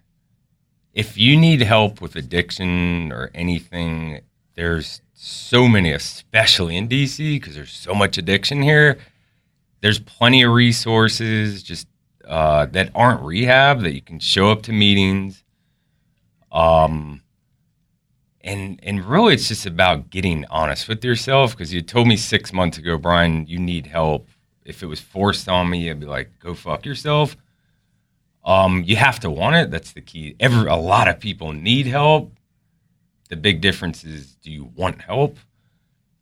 If 0.93 1.17
you 1.17 1.35
need 1.35 1.61
help 1.61 2.01
with 2.01 2.15
addiction 2.15 3.11
or 3.11 3.31
anything, 3.33 4.21
there's 4.55 5.01
so 5.13 5.67
many, 5.67 5.91
especially 5.91 6.77
in 6.77 6.88
DC, 6.88 7.39
because 7.39 7.55
there's 7.55 7.71
so 7.71 7.93
much 7.93 8.17
addiction 8.17 8.61
here. 8.61 8.99
There's 9.81 9.99
plenty 9.99 10.43
of 10.43 10.51
resources 10.51 11.63
just 11.63 11.88
uh, 12.27 12.65
that 12.67 12.91
aren't 12.93 13.21
rehab 13.21 13.81
that 13.81 13.93
you 13.93 14.01
can 14.01 14.19
show 14.19 14.51
up 14.51 14.63
to 14.63 14.71
meetings. 14.73 15.43
Um, 16.51 17.21
and 18.48 18.80
and 18.82 19.06
really, 19.06 19.34
it's 19.34 19.50
just 19.50 19.66
about 19.66 20.10
getting 20.10 20.45
honest 20.50 20.88
with 20.88 21.04
yourself. 21.04 21.52
Because 21.52 21.74
you 21.74 21.82
told 21.82 22.08
me 22.08 22.18
six 22.18 22.54
months 22.54 22.78
ago, 22.78 22.98
Brian, 22.98 23.45
you 23.45 23.60
need 23.60 23.88
help. 23.88 24.30
If 24.66 24.82
it 24.82 24.88
was 24.88 25.00
forced 25.00 25.48
on 25.50 25.70
me, 25.70 25.89
I'd 25.89 26.00
be 26.00 26.06
like, 26.06 26.32
go 26.39 26.54
fuck 26.54 26.86
yourself. 26.86 27.36
Um, 28.43 28.84
you 28.86 28.95
have 28.95 29.20
to 29.22 29.30
want 29.30 29.58
it. 29.58 29.72
That's 29.72 29.91
the 29.91 30.02
key. 30.02 30.36
Every 30.39 30.68
a 30.70 30.76
lot 30.76 31.08
of 31.08 31.20
people 31.20 31.52
need 31.52 31.86
help. 31.86 32.34
The 33.30 33.36
big 33.36 33.60
difference 33.60 34.06
is, 34.06 34.36
do 34.36 34.50
you 34.50 34.72
want 34.76 35.02
help? 35.02 35.38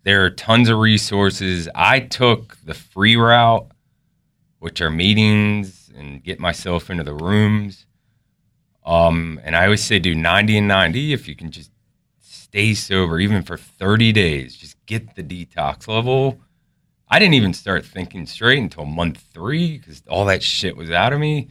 There 0.04 0.26
are 0.26 0.32
tons 0.32 0.70
of 0.70 0.80
resources. 0.80 1.70
I 1.76 2.00
took 2.00 2.58
the 2.66 2.74
free 2.74 3.16
route, 3.16 3.68
which 4.60 4.82
are 4.82 4.90
meetings 4.90 5.92
and 5.96 6.24
get 6.24 6.40
myself 6.40 6.90
into 6.90 7.04
the 7.04 7.14
rooms. 7.14 7.86
Um, 8.84 9.40
and 9.44 9.56
I 9.56 9.66
always 9.66 9.84
say 9.84 10.00
do 10.00 10.16
90 10.16 10.58
and 10.58 10.68
90 10.68 11.14
if 11.14 11.28
you 11.28 11.36
can 11.36 11.52
just 11.52 11.72
stay 12.56 12.74
sober, 12.74 13.20
even 13.20 13.43
for 13.43 13.58
30 13.58 14.14
days. 14.14 14.56
Just 14.56 14.78
get 14.86 15.16
the 15.16 15.24
detox 15.24 15.89
level. 15.89 16.39
I 17.10 17.20
didn't 17.20 17.34
even 17.34 17.53
start 17.53 17.86
thinking 17.86 18.26
straight 18.26 18.60
until 18.60 18.86
month 18.86 19.26
three 19.34 19.78
because 19.78 20.01
all 20.10 20.24
that 20.26 20.41
shit 20.41 20.78
was 20.78 20.89
out 20.89 21.12
of 21.12 21.20
me 21.20 21.49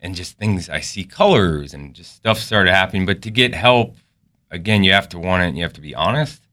and 0.00 0.16
just 0.16 0.36
things 0.36 0.68
I 0.68 0.80
see 0.80 1.04
colors 1.04 1.72
and 1.72 1.94
just 1.94 2.16
stuff 2.16 2.40
started 2.40 2.72
happening. 2.72 3.06
But 3.06 3.22
to 3.22 3.30
get 3.30 3.54
help, 3.54 3.94
again, 4.50 4.82
you 4.82 4.90
have 4.90 5.08
to 5.10 5.20
want 5.20 5.44
it 5.44 5.46
and 5.46 5.56
you 5.56 5.62
have 5.62 5.72
to 5.74 5.80
be 5.80 5.94
honest. 5.94 6.48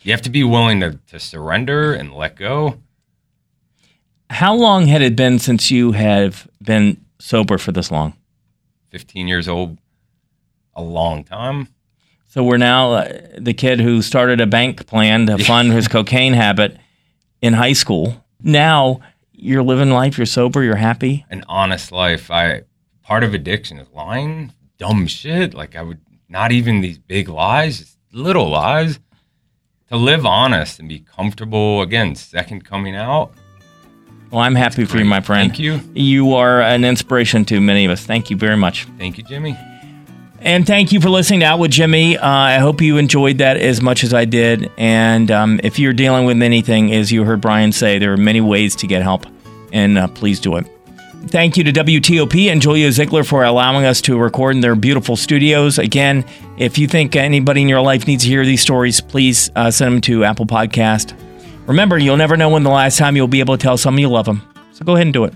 You 0.00 0.12
have 0.12 0.22
to 0.22 0.30
be 0.30 0.42
willing 0.42 0.80
to, 0.80 0.98
to 1.08 1.18
surrender 1.18 1.92
and 1.92 2.14
let 2.14 2.34
go. 2.34 2.78
How 4.30 4.54
long 4.54 4.86
had 4.86 5.02
it 5.02 5.16
been 5.16 5.38
since 5.38 5.70
you 5.70 5.92
have 5.92 6.48
been 6.62 7.04
sober 7.18 7.58
for 7.58 7.72
this 7.72 7.90
long? 7.90 8.14
15 8.88 9.28
years 9.28 9.48
old, 9.48 9.76
a 10.74 10.80
long 10.82 11.24
time. 11.24 11.68
So 12.30 12.44
we're 12.44 12.58
now 12.58 12.92
uh, 12.92 13.18
the 13.38 13.52
kid 13.52 13.80
who 13.80 14.02
started 14.02 14.40
a 14.40 14.46
bank 14.46 14.86
plan 14.86 15.26
to 15.26 15.36
fund 15.38 15.72
his 15.72 15.88
cocaine 15.96 16.32
habit 16.32 16.76
in 17.42 17.54
high 17.54 17.72
school. 17.72 18.24
Now 18.40 19.00
you're 19.32 19.64
living 19.64 19.90
life, 19.90 20.16
you're 20.16 20.26
sober, 20.26 20.62
you're 20.62 20.76
happy. 20.76 21.26
An 21.28 21.44
honest 21.48 21.90
life. 21.90 22.30
I 22.30 22.62
part 23.02 23.24
of 23.24 23.34
addiction 23.34 23.78
is 23.78 23.88
lying, 23.92 24.52
dumb 24.78 25.08
shit. 25.08 25.54
Like 25.54 25.74
I 25.74 25.82
would 25.82 25.98
not 26.28 26.52
even 26.52 26.82
these 26.82 26.98
big 26.98 27.28
lies, 27.28 27.80
just 27.80 27.98
little 28.12 28.48
lies. 28.48 29.00
To 29.88 29.96
live 29.96 30.24
honest 30.24 30.78
and 30.78 30.88
be 30.88 31.00
comfortable. 31.00 31.82
Again, 31.82 32.14
second 32.14 32.64
coming 32.64 32.94
out. 32.94 33.32
Well, 34.30 34.40
I'm 34.40 34.54
happy 34.54 34.84
for 34.84 34.98
you, 34.98 35.04
my 35.04 35.20
friend. 35.20 35.50
Thank 35.50 35.58
you. 35.58 35.80
You 35.94 36.34
are 36.34 36.62
an 36.62 36.84
inspiration 36.84 37.44
to 37.46 37.60
many 37.60 37.86
of 37.86 37.90
us. 37.90 38.06
Thank 38.06 38.30
you 38.30 38.36
very 38.36 38.56
much. 38.56 38.84
Thank 38.98 39.18
you, 39.18 39.24
Jimmy. 39.24 39.58
And 40.42 40.66
thank 40.66 40.90
you 40.90 41.00
for 41.00 41.10
listening 41.10 41.40
to 41.40 41.46
Out 41.46 41.58
with 41.58 41.70
Jimmy. 41.70 42.16
Uh, 42.16 42.26
I 42.26 42.58
hope 42.58 42.80
you 42.80 42.96
enjoyed 42.96 43.38
that 43.38 43.58
as 43.58 43.82
much 43.82 44.02
as 44.02 44.14
I 44.14 44.24
did. 44.24 44.70
And 44.78 45.30
um, 45.30 45.60
if 45.62 45.78
you're 45.78 45.92
dealing 45.92 46.24
with 46.24 46.42
anything, 46.42 46.92
as 46.94 47.12
you 47.12 47.24
heard 47.24 47.42
Brian 47.42 47.72
say, 47.72 47.98
there 47.98 48.12
are 48.12 48.16
many 48.16 48.40
ways 48.40 48.74
to 48.76 48.86
get 48.86 49.02
help, 49.02 49.26
and 49.70 49.98
uh, 49.98 50.08
please 50.08 50.40
do 50.40 50.56
it. 50.56 50.66
Thank 51.26 51.58
you 51.58 51.64
to 51.64 51.72
WTOP 51.72 52.50
and 52.50 52.62
Julia 52.62 52.90
Ziegler 52.90 53.24
for 53.24 53.44
allowing 53.44 53.84
us 53.84 54.00
to 54.02 54.18
record 54.18 54.54
in 54.54 54.62
their 54.62 54.74
beautiful 54.74 55.16
studios. 55.16 55.78
Again, 55.78 56.24
if 56.56 56.78
you 56.78 56.88
think 56.88 57.14
anybody 57.14 57.60
in 57.60 57.68
your 57.68 57.82
life 57.82 58.06
needs 58.06 58.24
to 58.24 58.30
hear 58.30 58.46
these 58.46 58.62
stories, 58.62 59.02
please 59.02 59.50
uh, 59.54 59.70
send 59.70 59.92
them 59.92 60.00
to 60.02 60.24
Apple 60.24 60.46
Podcast. 60.46 61.14
Remember, 61.66 61.98
you'll 61.98 62.16
never 62.16 62.38
know 62.38 62.48
when 62.48 62.62
the 62.62 62.70
last 62.70 62.96
time 62.96 63.14
you'll 63.14 63.28
be 63.28 63.40
able 63.40 63.58
to 63.58 63.62
tell 63.62 63.76
someone 63.76 64.00
you 64.00 64.08
love 64.08 64.24
them. 64.24 64.40
So 64.72 64.86
go 64.86 64.94
ahead 64.94 65.06
and 65.06 65.12
do 65.12 65.24
it. 65.24 65.34